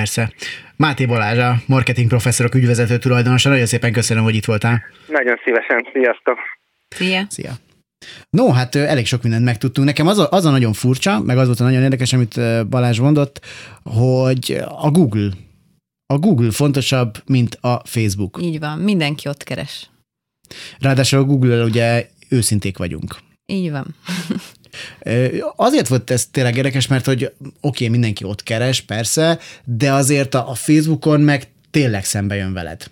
Persze. 0.00 0.32
Máté 0.76 1.06
Balázs, 1.06 1.38
a 1.38 1.54
marketing 1.66 2.08
professzorok 2.08 2.54
ügyvezető 2.54 2.98
tulajdonosa. 2.98 3.48
Nagyon 3.48 3.66
szépen 3.66 3.92
köszönöm, 3.92 4.22
hogy 4.22 4.34
itt 4.34 4.44
voltál. 4.44 4.82
Nagyon 5.08 5.36
szívesen. 5.44 5.86
Sziasztok. 5.92 6.38
Szia. 6.88 7.26
Szia. 7.28 7.52
No, 8.30 8.52
hát 8.52 8.74
elég 8.74 9.06
sok 9.06 9.22
mindent 9.22 9.44
megtudtunk. 9.44 9.86
Nekem 9.86 10.06
az 10.06 10.18
a, 10.18 10.28
az 10.30 10.44
a 10.44 10.50
nagyon 10.50 10.72
furcsa, 10.72 11.20
meg 11.20 11.38
az 11.38 11.46
volt 11.46 11.60
a 11.60 11.64
nagyon 11.64 11.82
érdekes, 11.82 12.12
amit 12.12 12.40
Balázs 12.68 12.98
mondott, 12.98 13.40
hogy 13.82 14.58
a 14.68 14.90
Google, 14.90 15.30
a 16.06 16.18
Google 16.18 16.50
fontosabb, 16.50 17.14
mint 17.26 17.58
a 17.60 17.82
Facebook. 17.84 18.38
Így 18.42 18.58
van, 18.58 18.78
mindenki 18.78 19.28
ott 19.28 19.42
keres. 19.42 19.90
Ráadásul 20.80 21.18
a 21.18 21.24
Google-el 21.24 21.64
ugye 21.64 22.06
őszinték 22.28 22.78
vagyunk. 22.78 23.16
Így 23.46 23.70
van. 23.70 23.86
Azért 25.56 25.88
volt 25.88 26.10
ez 26.10 26.26
tényleg 26.26 26.56
érdekes, 26.56 26.86
mert 26.86 27.04
hogy 27.04 27.24
oké, 27.24 27.34
okay, 27.60 27.88
mindenki 27.88 28.24
ott 28.24 28.42
keres, 28.42 28.80
persze, 28.80 29.38
de 29.64 29.92
azért 29.92 30.34
a, 30.34 30.54
Facebookon 30.54 31.20
meg 31.20 31.48
tényleg 31.70 32.04
szembe 32.04 32.34
jön 32.34 32.52
veled. 32.52 32.86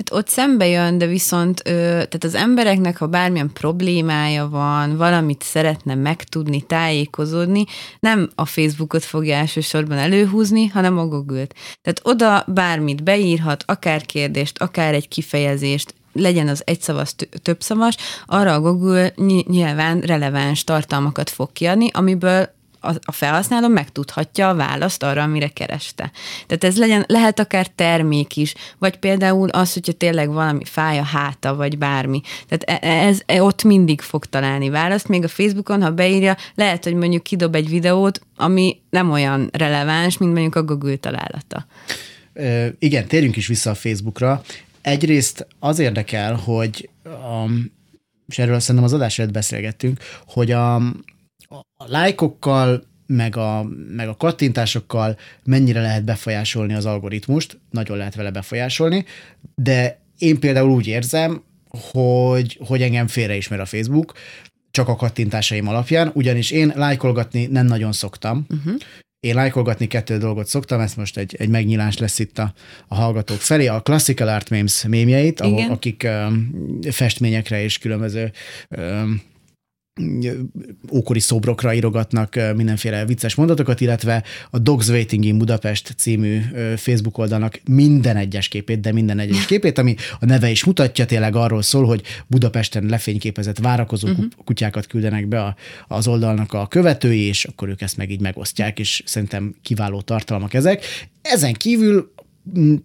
Hát 0.00 0.12
ott 0.12 0.28
szembe 0.28 0.66
jön, 0.66 0.98
de 0.98 1.06
viszont 1.06 1.62
ö, 1.64 1.70
tehát 1.72 2.24
az 2.24 2.34
embereknek, 2.34 2.96
ha 2.96 3.06
bármilyen 3.06 3.52
problémája 3.52 4.48
van, 4.48 4.96
valamit 4.96 5.42
szeretne 5.42 5.94
megtudni, 5.94 6.62
tájékozódni, 6.62 7.64
nem 7.98 8.30
a 8.34 8.44
Facebookot 8.44 9.04
fogja 9.04 9.36
elsősorban 9.36 9.98
előhúzni, 9.98 10.66
hanem 10.66 10.98
a 10.98 11.06
Google-t. 11.06 11.54
Tehát 11.82 12.00
oda 12.02 12.44
bármit 12.46 13.02
beírhat, 13.02 13.64
akár 13.66 14.06
kérdést, 14.06 14.58
akár 14.58 14.94
egy 14.94 15.08
kifejezést, 15.08 15.94
legyen 16.12 16.48
az 16.48 16.62
egyszavas, 16.64 17.14
többszavas, 17.42 17.96
arra 18.26 18.54
a 18.54 18.60
Google 18.60 19.12
nyilván 19.46 20.00
releváns 20.00 20.64
tartalmakat 20.64 21.30
fog 21.30 21.52
kiadni, 21.52 21.88
amiből 21.92 22.48
a 22.80 23.12
felhasználó 23.12 23.68
megtudhatja 23.68 24.48
a 24.48 24.54
választ 24.54 25.02
arra, 25.02 25.22
amire 25.22 25.48
kereste. 25.48 26.10
Tehát 26.46 26.64
ez 26.64 26.78
legyen, 26.78 27.04
lehet 27.06 27.38
akár 27.38 27.66
termék 27.66 28.36
is, 28.36 28.54
vagy 28.78 28.96
például 28.96 29.48
az, 29.48 29.72
hogyha 29.72 29.92
tényleg 29.92 30.32
valami 30.32 30.64
fáj 30.64 30.98
a 30.98 31.02
háta, 31.02 31.54
vagy 31.54 31.78
bármi. 31.78 32.20
Tehát 32.48 32.82
e, 32.82 32.88
e, 32.88 33.06
ez, 33.06 33.20
ez 33.26 33.40
ott 33.40 33.62
mindig 33.62 34.00
fog 34.00 34.24
találni 34.24 34.68
választ, 34.68 35.08
még 35.08 35.24
a 35.24 35.28
Facebookon, 35.28 35.82
ha 35.82 35.90
beírja, 35.90 36.36
lehet, 36.54 36.84
hogy 36.84 36.94
mondjuk 36.94 37.22
kidob 37.22 37.54
egy 37.54 37.68
videót, 37.68 38.20
ami 38.36 38.80
nem 38.90 39.10
olyan 39.10 39.48
releváns, 39.52 40.18
mint 40.18 40.32
mondjuk 40.32 40.54
a 40.54 40.62
Google 40.62 40.96
találata. 40.96 41.66
Ö, 42.32 42.66
igen, 42.78 43.06
térjünk 43.06 43.36
is 43.36 43.46
vissza 43.46 43.70
a 43.70 43.74
Facebookra. 43.74 44.42
Egyrészt 44.82 45.46
az 45.58 45.78
érdekel, 45.78 46.34
hogy 46.34 46.90
um, 47.04 47.78
és 48.30 48.38
erről 48.38 48.60
szerintem 48.60 48.84
az 48.84 48.92
adás 48.92 49.18
előtt 49.18 49.32
beszélgettünk, 49.32 49.98
hogy 50.26 50.50
a, 50.50 50.74
a 51.76 51.86
lájkokkal, 51.86 52.82
meg 53.06 53.36
a, 53.36 53.62
meg 53.88 54.08
a 54.08 54.16
kattintásokkal 54.16 55.18
mennyire 55.44 55.80
lehet 55.80 56.04
befolyásolni 56.04 56.74
az 56.74 56.86
algoritmust, 56.86 57.58
nagyon 57.70 57.96
lehet 57.96 58.14
vele 58.14 58.30
befolyásolni, 58.30 59.04
de 59.54 60.00
én 60.18 60.40
például 60.40 60.70
úgy 60.70 60.86
érzem, 60.86 61.42
hogy, 61.68 62.58
hogy 62.66 62.82
engem 62.82 63.06
félreismer 63.06 63.60
a 63.60 63.66
Facebook, 63.66 64.12
csak 64.70 64.88
a 64.88 64.96
kattintásaim 64.96 65.68
alapján, 65.68 66.10
ugyanis 66.14 66.50
én 66.50 66.72
lájkolgatni 66.74 67.46
nem 67.46 67.66
nagyon 67.66 67.92
szoktam, 67.92 68.46
uh-huh. 68.48 68.74
Én 69.20 69.34
lájkolgatni 69.34 69.86
kettő 69.86 70.18
dolgot 70.18 70.46
szoktam, 70.46 70.80
ez 70.80 70.94
most 70.94 71.16
egy, 71.16 71.34
egy 71.38 71.48
megnyilás 71.48 71.98
lesz 71.98 72.18
itt 72.18 72.38
a, 72.38 72.52
a 72.88 72.94
hallgatók 72.94 73.38
felé. 73.38 73.66
A 73.66 73.80
Classical 73.80 74.28
Art 74.28 74.50
Memes 74.50 74.84
mémjeit, 74.88 75.40
ahol, 75.40 75.70
akik 75.70 76.06
um, 76.06 76.78
festményekre 76.90 77.62
és 77.62 77.78
különböző 77.78 78.32
um, 78.68 79.22
ókori 80.92 81.20
szobrokra 81.20 81.74
írogatnak 81.74 82.38
mindenféle 82.56 83.04
vicces 83.04 83.34
mondatokat, 83.34 83.80
illetve 83.80 84.24
a 84.50 84.58
Dogs 84.58 84.88
Waiting 84.88 85.24
in 85.24 85.38
Budapest 85.38 85.94
című 85.96 86.40
Facebook 86.76 87.18
oldalnak 87.18 87.60
minden 87.68 88.16
egyes 88.16 88.48
képét, 88.48 88.80
de 88.80 88.92
minden 88.92 89.18
egyes 89.18 89.46
képét, 89.52 89.78
ami 89.78 89.94
a 90.20 90.24
neve 90.24 90.50
is 90.50 90.64
mutatja, 90.64 91.06
tényleg 91.06 91.36
arról 91.36 91.62
szól, 91.62 91.84
hogy 91.84 92.02
Budapesten 92.26 92.84
lefényképezett 92.84 93.58
várakozó 93.58 94.08
uh-huh. 94.08 94.24
kutyákat 94.44 94.86
küldenek 94.86 95.26
be 95.26 95.42
a, 95.42 95.56
az 95.88 96.08
oldalnak 96.08 96.52
a 96.52 96.66
követői, 96.66 97.20
és 97.20 97.44
akkor 97.44 97.68
ők 97.68 97.80
ezt 97.80 97.96
meg 97.96 98.10
így 98.10 98.20
megosztják, 98.20 98.78
és 98.78 99.02
szerintem 99.06 99.54
kiváló 99.62 100.00
tartalmak 100.00 100.54
ezek. 100.54 100.84
Ezen 101.22 101.52
kívül 101.52 102.12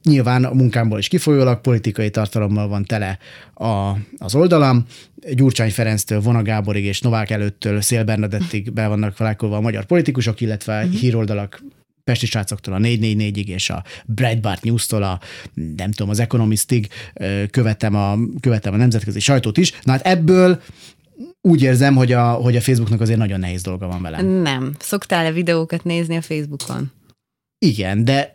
nyilván 0.03 0.43
a 0.43 0.53
munkámból 0.53 0.99
is 0.99 1.08
kifolyólag 1.08 1.62
politikai 1.62 2.10
tartalommal 2.10 2.68
van 2.68 2.86
tele 2.86 3.18
a, 3.53 3.91
az 4.18 4.36
oldalam. 4.36 4.86
Gyurcsány 5.34 5.72
Ferenctől, 5.72 6.22
Vona 6.22 6.41
Gáborig 6.41 6.84
és 6.84 7.01
Novák 7.01 7.30
előttől 7.30 7.82
Szél 7.82 8.03
Bernadettig 8.03 8.74
be 8.74 8.88
vannak 8.88 9.16
felálkolva 9.16 9.56
a 9.56 9.62
magyar 9.62 9.86
politikusok, 9.86 10.41
illetve 10.41 10.84
uh-huh. 10.84 10.99
híroldalak 10.99 11.64
Pesti 12.03 12.26
srácoktól 12.26 12.74
a 12.74 12.78
444-ig 12.78 13.45
és 13.45 13.70
a 13.70 13.84
Breitbart 14.06 14.64
News-tól 14.64 15.03
a, 15.03 15.20
nem 15.53 15.91
tudom, 15.91 16.10
az 16.10 16.20
Economistig 16.20 16.88
követem 17.49 17.95
a, 17.95 18.18
követem 18.39 18.74
a 18.74 18.78
nemzetközi 18.78 19.20
sajtót 19.20 19.58
is. 19.58 19.74
Na 19.84 19.91
hát 19.91 20.06
ebből 20.06 20.62
úgy 21.41 21.62
érzem, 21.62 21.95
hogy 21.95 22.12
a, 22.12 22.32
hogy 22.32 22.56
a 22.56 22.62
Facebooknak 22.62 23.01
azért 23.01 23.20
nagyon 23.20 23.39
nehéz 23.39 23.62
dolga 23.62 23.88
van 23.88 24.01
velem. 24.01 24.26
Nem. 24.26 24.76
Szoktál-e 24.80 25.32
videókat 25.32 25.84
nézni 25.84 26.16
a 26.16 26.22
Facebookon? 26.22 26.91
Igen, 27.58 28.06
de 28.06 28.34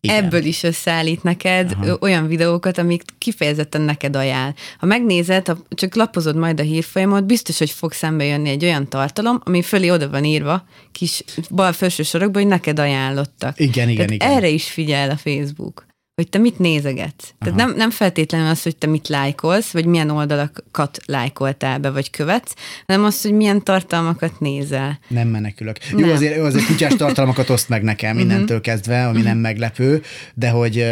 igen. 0.00 0.24
Ebből 0.24 0.44
is 0.44 0.62
összeállít 0.62 1.22
neked 1.22 1.72
Aha. 1.80 1.96
olyan 2.00 2.26
videókat, 2.26 2.78
amik 2.78 3.02
kifejezetten 3.18 3.80
neked 3.80 4.16
ajánl. 4.16 4.54
Ha 4.78 4.86
megnézed, 4.86 5.46
ha 5.46 5.56
csak 5.68 5.94
lapozod 5.94 6.36
majd 6.36 6.60
a 6.60 6.62
hírfolyamot, 6.62 7.24
biztos, 7.24 7.58
hogy 7.58 7.70
fog 7.70 7.92
szembe 7.92 8.24
jönni 8.24 8.48
egy 8.48 8.64
olyan 8.64 8.88
tartalom, 8.88 9.40
ami 9.44 9.62
fölé 9.62 9.90
oda 9.90 10.08
van 10.08 10.24
írva, 10.24 10.64
kis 10.92 11.24
bal 11.50 11.72
felső 11.72 12.02
sorokban, 12.02 12.42
hogy 12.42 12.50
neked 12.50 12.78
ajánlottak. 12.78 13.60
Igen, 13.60 13.88
igen, 13.88 14.06
Tehát 14.06 14.10
igen. 14.10 14.30
Erre 14.30 14.48
is 14.48 14.70
figyel 14.70 15.10
a 15.10 15.16
Facebook 15.16 15.88
hogy 16.20 16.28
te 16.28 16.38
mit 16.38 16.58
nézegetsz. 16.58 17.32
Tehát 17.38 17.58
nem, 17.58 17.74
nem 17.76 17.90
feltétlenül 17.90 18.48
az, 18.48 18.62
hogy 18.62 18.76
te 18.76 18.86
mit 18.86 19.08
lájkolsz, 19.08 19.70
vagy 19.70 19.84
milyen 19.84 20.10
oldalakat 20.10 20.98
lájkoltál 21.06 21.78
be, 21.78 21.90
vagy 21.90 22.10
követsz, 22.10 22.54
hanem 22.86 23.04
az, 23.04 23.22
hogy 23.22 23.32
milyen 23.32 23.62
tartalmakat 23.62 24.40
nézel. 24.40 24.98
Nem 25.08 25.28
menekülök. 25.28 25.76
Jó, 25.90 25.98
Nem. 25.98 26.10
azért, 26.10 26.36
jó, 26.36 26.44
azért 26.44 26.66
kutyás 26.66 26.94
tartalmakat 26.94 27.50
oszt 27.50 27.68
meg 27.68 27.82
nekem 27.82 28.18
innentől 28.18 28.60
kezdve, 28.60 29.06
ami 29.06 29.22
nem 29.22 29.38
meglepő, 29.38 30.02
de 30.34 30.50
hogy 30.50 30.86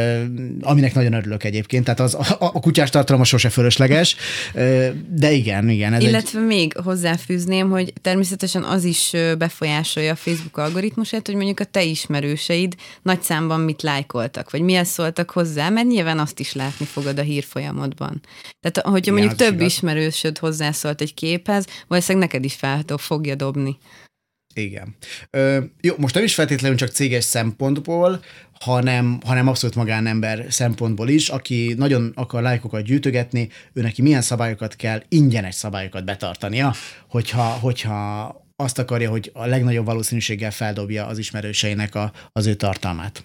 aminek 0.60 0.94
nagyon 0.94 1.12
örülök 1.12 1.44
egyébként, 1.44 1.84
tehát 1.84 2.00
az, 2.00 2.14
a, 2.14 2.36
a 2.38 2.60
kutyás 2.60 2.90
tartalma 2.90 3.24
sose 3.24 3.48
fölösleges, 3.48 4.16
de 5.08 5.32
igen, 5.32 5.68
igen. 5.68 5.92
Ez 5.92 6.02
egy, 6.02 6.08
Illetve 6.08 6.40
még 6.40 6.76
hozzáfűzném, 6.76 7.70
hogy 7.70 7.92
természetesen 8.02 8.62
az 8.62 8.84
is 8.84 9.12
befolyásolja 9.38 10.12
a 10.12 10.16
Facebook 10.16 10.56
algoritmusát, 10.56 11.26
hogy 11.26 11.34
mondjuk 11.34 11.60
a 11.60 11.64
te 11.64 11.82
ismerőseid 11.82 12.74
nagy 13.02 13.22
számban 13.22 13.60
mit 13.60 13.82
lájkoltak, 13.82 14.50
vagy 14.50 14.60
mihez 14.60 14.88
szóltak 15.18 15.30
hozzá, 15.30 15.68
mert 15.68 15.86
nyilván 15.86 16.18
azt 16.18 16.40
is 16.40 16.52
látni 16.52 16.86
fogod 16.86 17.18
a 17.18 17.22
hírfolyamodban. 17.22 18.20
Tehát, 18.60 18.88
hogyha 18.88 19.12
mondjuk 19.12 19.34
több 19.34 19.54
igaz. 19.54 19.66
ismerősöd 19.66 20.38
hozzászólt 20.38 21.00
egy 21.00 21.14
képhez, 21.14 21.66
valószínűleg 21.86 22.28
neked 22.28 22.44
is 22.44 22.54
fel 22.54 22.84
fogja 22.96 23.34
dobni. 23.34 23.78
Igen. 24.54 24.96
Ö, 25.30 25.58
jó, 25.80 25.94
most 25.98 26.14
nem 26.14 26.24
is 26.24 26.34
feltétlenül 26.34 26.76
csak 26.76 26.88
céges 26.88 27.24
szempontból, 27.24 28.20
hanem, 28.60 29.18
hanem 29.24 29.48
abszolút 29.48 29.76
magánember 29.76 30.46
szempontból 30.48 31.08
is, 31.08 31.28
aki 31.28 31.74
nagyon 31.76 32.12
akar 32.14 32.42
lájkokat 32.42 32.82
gyűjtögetni, 32.82 33.48
ő 33.72 33.80
neki 33.80 34.02
milyen 34.02 34.22
szabályokat 34.22 34.76
kell, 34.76 35.02
ingyenes 35.08 35.54
szabályokat 35.54 36.04
betartania, 36.04 36.74
hogyha, 37.08 37.42
hogyha 37.42 38.36
azt 38.60 38.78
akarja, 38.78 39.10
hogy 39.10 39.30
a 39.34 39.46
legnagyobb 39.46 39.84
valószínűséggel 39.84 40.50
feldobja 40.50 41.06
az 41.06 41.18
ismerőseinek 41.18 41.94
a, 41.94 42.12
az 42.32 42.46
ő 42.46 42.54
tartalmát. 42.54 43.24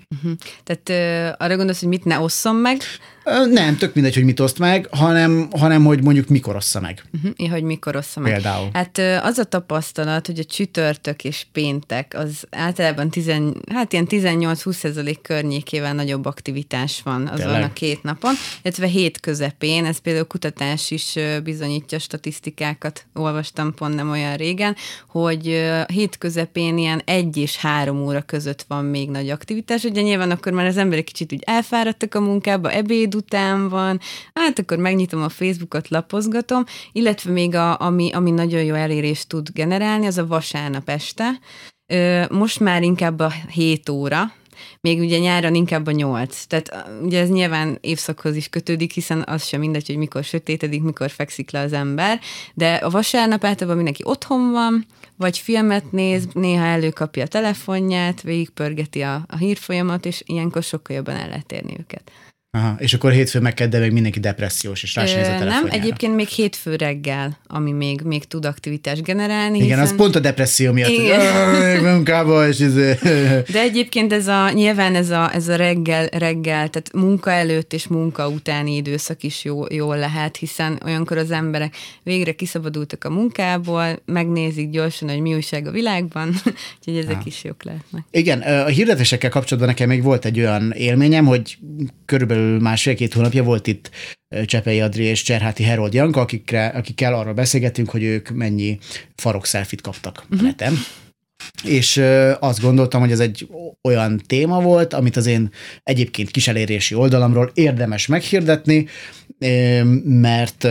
Tehát 0.63 0.89
ö, 0.89 1.43
arra 1.43 1.55
gondolsz, 1.55 1.79
hogy 1.79 1.89
mit 1.89 2.05
ne 2.05 2.19
osszon 2.19 2.55
meg, 2.55 2.81
Ö, 3.25 3.45
Nem, 3.45 3.77
tök 3.77 3.93
mindegy, 3.93 4.13
hogy 4.13 4.23
mit 4.23 4.39
oszt 4.39 4.59
meg, 4.59 4.87
hanem, 4.91 5.47
hanem 5.57 5.85
hogy 5.85 6.03
mondjuk 6.03 6.27
mikor 6.27 6.55
ossza 6.55 6.79
meg. 6.79 7.03
uh-huh, 7.13 7.49
hogy 7.51 7.63
mikor 7.63 7.95
osszon 7.95 8.23
meg. 8.23 8.31
Például. 8.31 8.69
Hát 8.73 8.97
ö, 8.97 9.15
az 9.15 9.37
a 9.37 9.43
tapasztalat, 9.43 10.25
hogy 10.25 10.39
a 10.39 10.43
csütörtök 10.43 11.23
és 11.23 11.45
péntek 11.51 12.13
az 12.17 12.43
általában 12.49 13.09
10, 13.09 13.31
hát 13.73 13.93
ilyen 13.93 14.07
18-20 14.09 15.17
környékével 15.21 15.93
nagyobb 15.93 16.25
aktivitás 16.25 17.01
van 17.03 17.27
azon 17.27 17.45
Tényleg? 17.45 17.63
a 17.63 17.73
két 17.73 18.03
napon, 18.03 18.33
illetve 18.61 18.87
hét 18.87 19.19
közepén, 19.19 19.85
ez 19.85 19.97
például 19.97 20.25
kutatás 20.25 20.91
is 20.91 21.15
bizonyítja, 21.43 21.99
statisztikákat 21.99 23.05
olvastam 23.13 23.73
pont 23.73 23.95
nem 23.95 24.09
olyan 24.09 24.35
régen, 24.35 24.75
hogy 25.07 25.22
ö, 25.47 25.81
hét 25.93 26.17
közepén 26.17 26.77
ilyen 26.77 27.01
egy 27.05 27.37
és 27.37 27.57
három 27.57 28.03
óra 28.03 28.21
között 28.21 28.65
van 28.67 28.85
még 28.85 29.09
nagy 29.09 29.29
aktivitás, 29.29 29.83
ugye 29.83 30.01
nyilván 30.01 30.31
akkor 30.31 30.51
már 30.51 30.65
az 30.65 30.77
emberek 30.77 31.03
kicsit 31.03 31.33
úgy 31.33 31.43
elfáradtak 31.45 32.15
a 32.15 32.21
munkába, 32.21 32.71
ebéd 32.71 33.15
után 33.15 33.69
van, 33.69 33.99
hát 34.33 34.59
akkor 34.59 34.77
megnyitom 34.77 35.21
a 35.21 35.29
Facebookot, 35.29 35.89
lapozgatom, 35.89 36.63
illetve 36.91 37.31
még 37.31 37.55
a, 37.55 37.79
ami, 37.79 38.11
ami 38.11 38.31
nagyon 38.31 38.63
jó 38.63 38.73
elérést 38.75 39.27
tud 39.27 39.49
generálni, 39.53 40.05
az 40.05 40.17
a 40.17 40.27
vasárnap 40.27 40.89
este. 40.89 41.39
Most 42.29 42.59
már 42.59 42.83
inkább 42.83 43.19
a 43.19 43.31
7 43.49 43.89
óra, 43.89 44.31
még 44.81 44.99
ugye 44.99 45.17
nyáron 45.17 45.55
inkább 45.55 45.87
a 45.87 45.91
8. 45.91 46.43
Tehát 46.43 46.87
ugye 47.01 47.19
ez 47.19 47.29
nyilván 47.29 47.77
évszakhoz 47.81 48.35
is 48.35 48.49
kötődik, 48.49 48.91
hiszen 48.91 49.23
az 49.27 49.45
sem 49.45 49.59
mindegy, 49.59 49.87
hogy 49.87 49.97
mikor 49.97 50.23
sötétedik, 50.23 50.81
mikor 50.81 51.09
fekszik 51.09 51.51
le 51.51 51.59
az 51.59 51.73
ember, 51.73 52.19
de 52.53 52.73
a 52.73 52.89
vasárnap 52.89 53.43
általában 53.43 53.75
mindenki 53.75 54.03
otthon 54.05 54.51
van, 54.51 54.85
vagy 55.15 55.37
filmet 55.37 55.91
néz, 55.91 56.27
néha 56.33 56.65
előkapja 56.65 57.23
a 57.23 57.27
telefonját, 57.27 58.21
végigpörgeti 58.21 59.01
a, 59.01 59.25
a 59.27 59.37
hírfolyamat, 59.37 60.05
és 60.05 60.21
ilyenkor 60.25 60.63
sokkal 60.63 60.95
jobban 60.95 61.15
el 61.15 61.27
lehet 61.27 61.51
érni 61.51 61.75
őket. 61.79 62.11
Aha, 62.57 62.75
és 62.79 62.93
akkor 62.93 63.11
hétfőn 63.11 63.41
meg 63.41 63.53
kedden 63.53 63.81
meg 63.81 63.91
mindenki 63.91 64.19
depressziós, 64.19 64.83
és 64.83 64.95
rá 64.95 65.05
sem 65.05 65.17
néz 65.19 65.27
a 65.27 65.29
Ö, 65.29 65.33
Nem, 65.33 65.39
telefonjára. 65.47 65.77
egyébként 65.81 66.15
még 66.15 66.27
hétfő 66.27 66.75
reggel, 66.75 67.37
ami 67.47 67.71
még, 67.71 68.01
még 68.01 68.25
tud 68.25 68.45
aktivitást 68.45 69.03
generálni. 69.03 69.55
Igen, 69.57 69.67
hiszen... 69.67 69.83
az 69.83 69.95
pont 69.95 70.15
a 70.15 70.19
depresszió 70.19 70.71
miatt, 70.71 70.89
Igen. 70.89 71.19
"Áj, 71.19 71.79
munkába, 71.79 72.47
és 72.47 72.59
izé. 72.59 72.93
De 73.51 73.59
egyébként 73.59 74.13
ez 74.13 74.27
a, 74.27 74.51
nyilván 74.51 74.95
ez 74.95 75.09
a, 75.09 75.33
ez 75.33 75.47
a 75.47 75.55
reggel, 75.55 76.05
reggel, 76.05 76.69
tehát 76.69 76.89
munka 76.93 77.31
előtt 77.31 77.73
és 77.73 77.87
munka 77.87 78.27
utáni 78.29 78.75
időszak 78.75 79.23
is 79.23 79.43
jó, 79.43 79.63
jó 79.73 79.93
lehet, 79.93 80.37
hiszen 80.37 80.79
olyankor 80.85 81.17
az 81.17 81.31
emberek 81.31 81.75
végre 82.03 82.31
kiszabadultak 82.31 83.03
a 83.03 83.09
munkából, 83.09 84.01
megnézik 84.05 84.69
gyorsan, 84.69 85.09
hogy 85.09 85.19
mi 85.21 85.33
újság 85.33 85.67
a 85.67 85.71
világban, 85.71 86.27
úgyhogy 86.79 86.97
ezek 87.03 87.15
Ah. 87.17 87.25
is 87.27 87.43
jók 87.43 87.63
lehetnek. 87.63 88.03
Igen, 88.11 88.41
a 88.41 88.65
hirdetésekkel 88.65 89.29
kapcsolatban 89.29 89.71
nekem 89.73 89.87
még 89.89 90.03
volt 90.03 90.25
egy 90.25 90.39
olyan 90.39 90.71
élményem, 90.71 91.25
hogy 91.25 91.57
körülbelül 92.05 92.41
másfél-két 92.59 93.13
hónapja 93.13 93.43
volt 93.43 93.67
itt 93.67 93.89
Csepei 94.45 94.81
Adri 94.81 95.03
és 95.03 95.21
Cserháti 95.21 95.63
Herold 95.63 95.93
Janka, 95.93 96.21
akikre, 96.21 96.65
akikkel 96.65 97.13
arról 97.13 97.33
beszélgettünk, 97.33 97.89
hogy 97.89 98.03
ők 98.03 98.29
mennyi 98.29 98.77
farok 99.15 99.45
szelfit 99.45 99.81
kaptak 99.81 100.23
uh-huh. 100.29 100.47
neten. 100.47 100.73
És 101.63 102.01
azt 102.39 102.61
gondoltam, 102.61 103.01
hogy 103.01 103.11
ez 103.11 103.19
egy 103.19 103.47
olyan 103.81 104.21
téma 104.27 104.61
volt, 104.61 104.93
amit 104.93 105.15
az 105.15 105.25
én 105.25 105.49
egyébként 105.83 106.31
kiselérési 106.31 106.95
oldalamról 106.95 107.51
érdemes 107.53 108.07
meghirdetni, 108.07 108.87
mert 110.03 110.67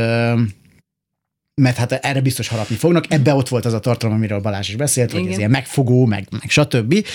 mert 1.55 1.77
hát 1.77 1.93
erre 1.93 2.21
biztos 2.21 2.49
harapni 2.49 2.77
fognak. 2.77 3.05
Ebbe 3.09 3.35
ott 3.35 3.49
volt 3.49 3.65
az 3.65 3.73
a 3.73 3.81
tartalom, 3.81 4.17
amiről 4.17 4.41
Balázs 4.41 4.69
is 4.69 4.77
beszélt, 4.77 5.11
hogy 5.11 5.21
ez 5.21 5.27
Igen. 5.27 5.39
ilyen 5.39 5.51
megfogó, 5.51 6.07
meg, 6.07 6.27
meg 6.31 6.51
stb. 6.51 7.07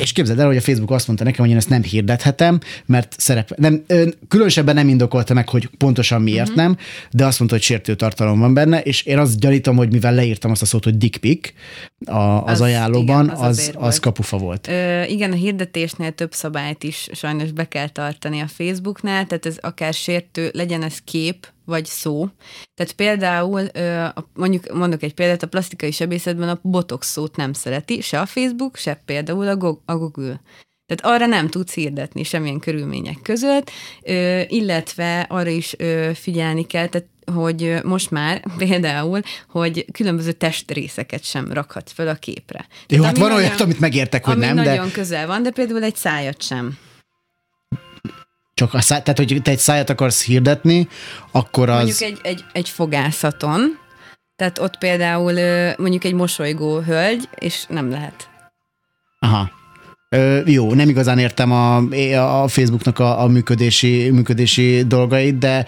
És 0.00 0.12
képzeld 0.12 0.38
el, 0.38 0.46
hogy 0.46 0.56
a 0.56 0.60
Facebook 0.60 0.90
azt 0.90 1.06
mondta 1.06 1.24
nekem, 1.24 1.40
hogy 1.40 1.50
én 1.50 1.56
ezt 1.56 1.68
nem 1.68 1.82
hirdethetem, 1.82 2.58
mert 2.86 3.14
szerep, 3.18 3.56
nem, 3.56 3.84
különösebben 4.28 4.74
nem 4.74 4.88
indokolta 4.88 5.34
meg, 5.34 5.48
hogy 5.48 5.68
pontosan 5.78 6.22
miért 6.22 6.40
uh-huh. 6.40 6.56
nem, 6.56 6.76
de 7.10 7.26
azt 7.26 7.38
mondta, 7.38 7.56
hogy 7.56 7.64
sértő 7.64 7.94
tartalom 7.94 8.38
van 8.38 8.54
benne, 8.54 8.80
és 8.80 9.02
én 9.02 9.18
azt 9.18 9.40
gyanítom, 9.40 9.76
hogy 9.76 9.92
mivel 9.92 10.14
leírtam 10.14 10.50
azt 10.50 10.62
a 10.62 10.66
szót, 10.66 10.84
hogy 10.84 10.96
dick 10.96 11.16
pic 11.16 11.52
a, 12.04 12.18
az, 12.18 12.42
Az- 12.44 12.60
ajánlóban, 12.60 13.24
igen, 13.24 13.36
az 13.36 13.48
az, 13.48 13.58
az 13.58 13.74
volt. 13.74 14.00
kapufa 14.00 14.36
volt. 14.36 14.68
Ö, 14.68 15.02
igen, 15.02 15.32
a 15.32 15.36
hirdetésnél 15.36 16.12
több 16.12 16.32
szabályt 16.32 16.82
is 16.82 17.08
sajnos 17.12 17.52
be 17.52 17.68
kell 17.68 17.88
tartani 17.88 18.40
a 18.40 18.46
Facebooknál, 18.46 19.26
tehát 19.26 19.46
ez 19.46 19.56
akár 19.60 19.94
sértő, 19.94 20.50
legyen 20.52 20.82
ez 20.82 20.98
kép, 21.04 21.46
vagy 21.70 21.84
szó. 21.84 22.28
Tehát 22.74 22.92
például, 22.92 23.68
mondjuk 24.34 24.72
mondok 24.72 25.02
egy 25.02 25.14
példát, 25.14 25.42
a 25.42 25.46
plastikai 25.46 25.90
sebészetben 25.90 26.48
a 26.48 26.58
botox 26.62 27.10
szót 27.10 27.36
nem 27.36 27.52
szereti, 27.52 28.00
se 28.00 28.20
a 28.20 28.26
Facebook, 28.26 28.76
se 28.76 29.02
például 29.04 29.48
a, 29.48 29.56
Go- 29.56 29.82
a 29.84 29.96
Google. 29.96 30.40
Tehát 30.86 31.16
arra 31.16 31.26
nem 31.26 31.48
tudsz 31.48 31.74
hirdetni 31.74 32.22
semmilyen 32.22 32.58
körülmények 32.58 33.18
között, 33.22 33.70
illetve 34.48 35.20
arra 35.20 35.50
is 35.50 35.76
figyelni 36.14 36.66
kell, 36.66 36.86
tehát 36.86 37.08
hogy 37.34 37.74
most 37.82 38.10
már 38.10 38.42
például, 38.58 39.20
hogy 39.48 39.84
különböző 39.92 40.32
testrészeket 40.32 41.24
sem 41.24 41.52
rakhatsz 41.52 41.92
föl 41.92 42.08
a 42.08 42.14
képre. 42.14 42.66
Jó, 42.68 42.86
Tehát 42.86 43.04
hát 43.04 43.18
van 43.18 43.28
nagyon- 43.30 43.44
olyat, 43.44 43.60
amit 43.60 43.80
megértek, 43.80 44.24
hogy 44.24 44.34
ami 44.34 44.44
nem, 44.44 44.54
nagyon 44.54 44.86
de 44.86 44.92
közel 44.92 45.26
van, 45.26 45.42
de 45.42 45.50
például 45.50 45.82
egy 45.82 45.96
szájat 45.96 46.42
sem. 46.42 46.78
Csak 48.60 48.74
a 48.74 48.80
száj, 48.80 49.02
tehát, 49.02 49.18
hogy 49.18 49.42
te 49.42 49.50
egy 49.50 49.58
szájat 49.58 49.90
akarsz 49.90 50.24
hirdetni, 50.24 50.88
akkor 51.30 51.68
az... 51.68 51.76
Mondjuk 51.76 52.00
egy, 52.00 52.18
egy, 52.22 52.44
egy 52.52 52.68
fogászaton, 52.68 53.78
tehát 54.36 54.58
ott 54.58 54.78
például 54.78 55.32
mondjuk 55.76 56.04
egy 56.04 56.14
mosolygó 56.14 56.78
hölgy, 56.78 57.28
és 57.34 57.64
nem 57.68 57.90
lehet. 57.90 58.28
Aha. 59.18 59.50
Ö, 60.16 60.40
jó, 60.44 60.74
nem 60.74 60.88
igazán 60.88 61.18
értem 61.18 61.52
a, 61.52 61.76
a 62.42 62.48
Facebooknak 62.48 62.98
a, 62.98 63.22
a 63.22 63.26
működési, 63.26 64.10
működési 64.10 64.84
dolgait, 64.86 65.38
de, 65.38 65.66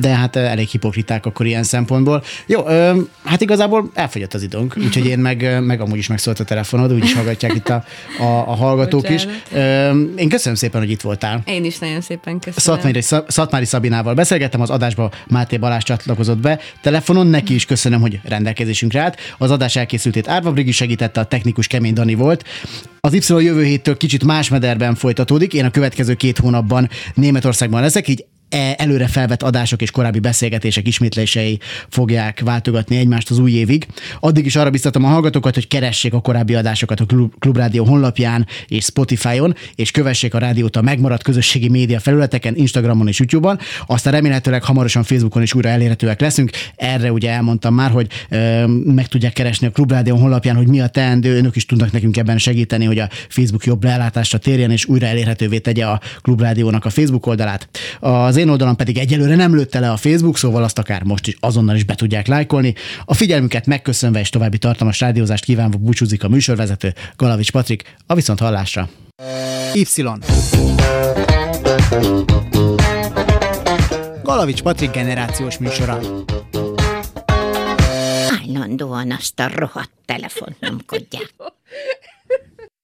de 0.00 0.08
hát 0.08 0.36
elég 0.36 0.68
hipokriták 0.68 1.26
akkor 1.26 1.46
ilyen 1.46 1.62
szempontból. 1.62 2.22
Jó, 2.46 2.68
ö, 2.68 3.00
hát 3.24 3.40
igazából 3.40 3.90
elfogyott 3.94 4.34
az 4.34 4.42
időnk, 4.42 4.76
úgyhogy 4.84 5.06
én 5.06 5.18
meg, 5.18 5.64
meg 5.64 5.80
amúgy 5.80 5.98
is 5.98 6.06
megszólt 6.06 6.40
a 6.40 6.44
telefonod, 6.44 6.92
úgyis 6.92 7.14
hallgatják 7.14 7.54
itt 7.54 7.68
a, 7.68 7.84
a, 8.18 8.24
a 8.24 8.54
hallgatók 8.54 9.10
is. 9.10 9.26
Ö, 9.52 9.90
én 10.16 10.28
köszönöm 10.28 10.58
szépen, 10.58 10.80
hogy 10.80 10.90
itt 10.90 11.00
voltál. 11.00 11.42
Én 11.44 11.64
is 11.64 11.78
nagyon 11.78 12.00
szépen 12.00 12.38
köszönöm. 12.38 12.80
Szatmári, 12.80 13.00
Szatmári 13.28 13.64
Szabinával 13.64 14.14
beszélgettem, 14.14 14.60
az 14.60 14.70
adásba 14.70 15.10
Máté 15.28 15.56
Balázs 15.56 15.82
csatlakozott 15.82 16.38
be. 16.38 16.58
Telefonon 16.80 17.26
neki 17.26 17.54
is 17.54 17.64
köszönöm, 17.64 18.00
hogy 18.00 18.20
rendelkezésünkre 18.24 19.00
állt. 19.00 19.16
Az 19.38 19.50
adás 19.50 19.76
elkészültét 19.76 20.28
Árva 20.28 20.52
Brigi 20.52 20.72
segítette, 20.72 21.20
a 21.20 21.24
technikus 21.24 21.66
Kemény 21.66 21.92
Dani 21.92 22.14
volt. 22.14 22.44
Az 23.00 23.14
Y 23.14 23.42
jövő 23.42 23.64
héttől 23.64 23.96
kicsit 23.96 24.24
más 24.24 24.48
mederben 24.48 24.94
folytatódik. 24.94 25.54
Én 25.54 25.64
a 25.64 25.70
következő 25.70 26.14
két 26.14 26.38
hónapban 26.38 26.88
Németországban 27.14 27.80
leszek, 27.80 28.08
így 28.08 28.24
előre 28.76 29.06
felvett 29.06 29.42
adások 29.42 29.82
és 29.82 29.90
korábbi 29.90 30.18
beszélgetések 30.18 30.86
ismétlései 30.86 31.58
fogják 31.88 32.40
váltogatni 32.40 32.96
egymást 32.96 33.30
az 33.30 33.38
új 33.38 33.52
évig. 33.52 33.86
Addig 34.20 34.46
is 34.46 34.56
arra 34.56 34.70
biztatom 34.70 35.04
a 35.04 35.08
hallgatókat, 35.08 35.54
hogy 35.54 35.68
keressék 35.68 36.12
a 36.12 36.20
korábbi 36.20 36.54
adásokat 36.54 37.00
a 37.00 37.06
Klubrádió 37.38 37.84
honlapján 37.84 38.46
és 38.66 38.84
Spotify-on, 38.84 39.54
és 39.74 39.90
kövessék 39.90 40.34
a 40.34 40.38
rádiót 40.38 40.76
a 40.76 40.82
megmaradt 40.82 41.22
közösségi 41.22 41.68
média 41.68 42.00
felületeken, 42.00 42.56
Instagramon 42.56 43.08
és 43.08 43.18
YouTube-on. 43.18 43.58
Aztán 43.86 44.12
remélhetőleg 44.12 44.64
hamarosan 44.64 45.02
Facebookon 45.02 45.42
is 45.42 45.54
újra 45.54 45.68
elérhetőek 45.68 46.20
leszünk. 46.20 46.50
Erre 46.76 47.12
ugye 47.12 47.30
elmondtam 47.30 47.74
már, 47.74 47.90
hogy 47.90 48.06
ö, 48.28 48.66
meg 48.66 49.06
tudják 49.06 49.32
keresni 49.32 49.66
a 49.66 49.70
Klubrádió 49.70 50.16
honlapján, 50.16 50.56
hogy 50.56 50.66
mi 50.66 50.80
a 50.80 50.86
teendő. 50.86 51.36
Önök 51.36 51.56
is 51.56 51.66
tudnak 51.66 51.92
nekünk 51.92 52.16
ebben 52.16 52.38
segíteni, 52.38 52.84
hogy 52.84 52.98
a 52.98 53.08
Facebook 53.28 53.64
jobb 53.64 53.84
leelátásra 53.84 54.38
térjen, 54.38 54.70
és 54.70 54.86
újra 54.86 55.06
elérhetővé 55.06 55.58
tegye 55.58 55.86
a 55.86 56.00
Klubrádiónak 56.22 56.84
a 56.84 56.90
Facebook 56.90 57.26
oldalát. 57.26 57.68
Az 58.00 58.36
én 58.38 58.48
oldalam 58.48 58.76
pedig 58.76 58.98
egyelőre 58.98 59.34
nem 59.34 59.54
lőtte 59.54 59.80
le 59.80 59.90
a 59.90 59.96
Facebook, 59.96 60.36
szóval 60.36 60.62
azt 60.62 60.78
akár 60.78 61.02
most 61.02 61.26
is 61.26 61.36
azonnal 61.40 61.76
is 61.76 61.84
be 61.84 61.94
tudják 61.94 62.26
lájkolni. 62.26 62.74
A 63.04 63.14
figyelmüket 63.14 63.66
megköszönve 63.66 64.20
és 64.20 64.28
további 64.28 64.58
tartalmas 64.58 65.00
rádiózást 65.00 65.44
kívánva 65.44 65.78
búcsúzik 65.78 66.24
a 66.24 66.28
műsorvezető 66.28 66.94
Galavics 67.16 67.52
Patrik. 67.52 67.94
A 68.06 68.14
viszont 68.14 68.38
hallásra. 68.38 68.88
Y. 69.74 69.86
Galavics 74.22 74.62
Patrik 74.62 74.90
generációs 74.90 75.58
műsora. 75.58 76.00
Állandóan 78.42 79.10
azt 79.12 79.40
a 79.40 79.50
rohadt 79.54 79.90
telefont 80.04 80.60
nyomkodják. 80.60 81.34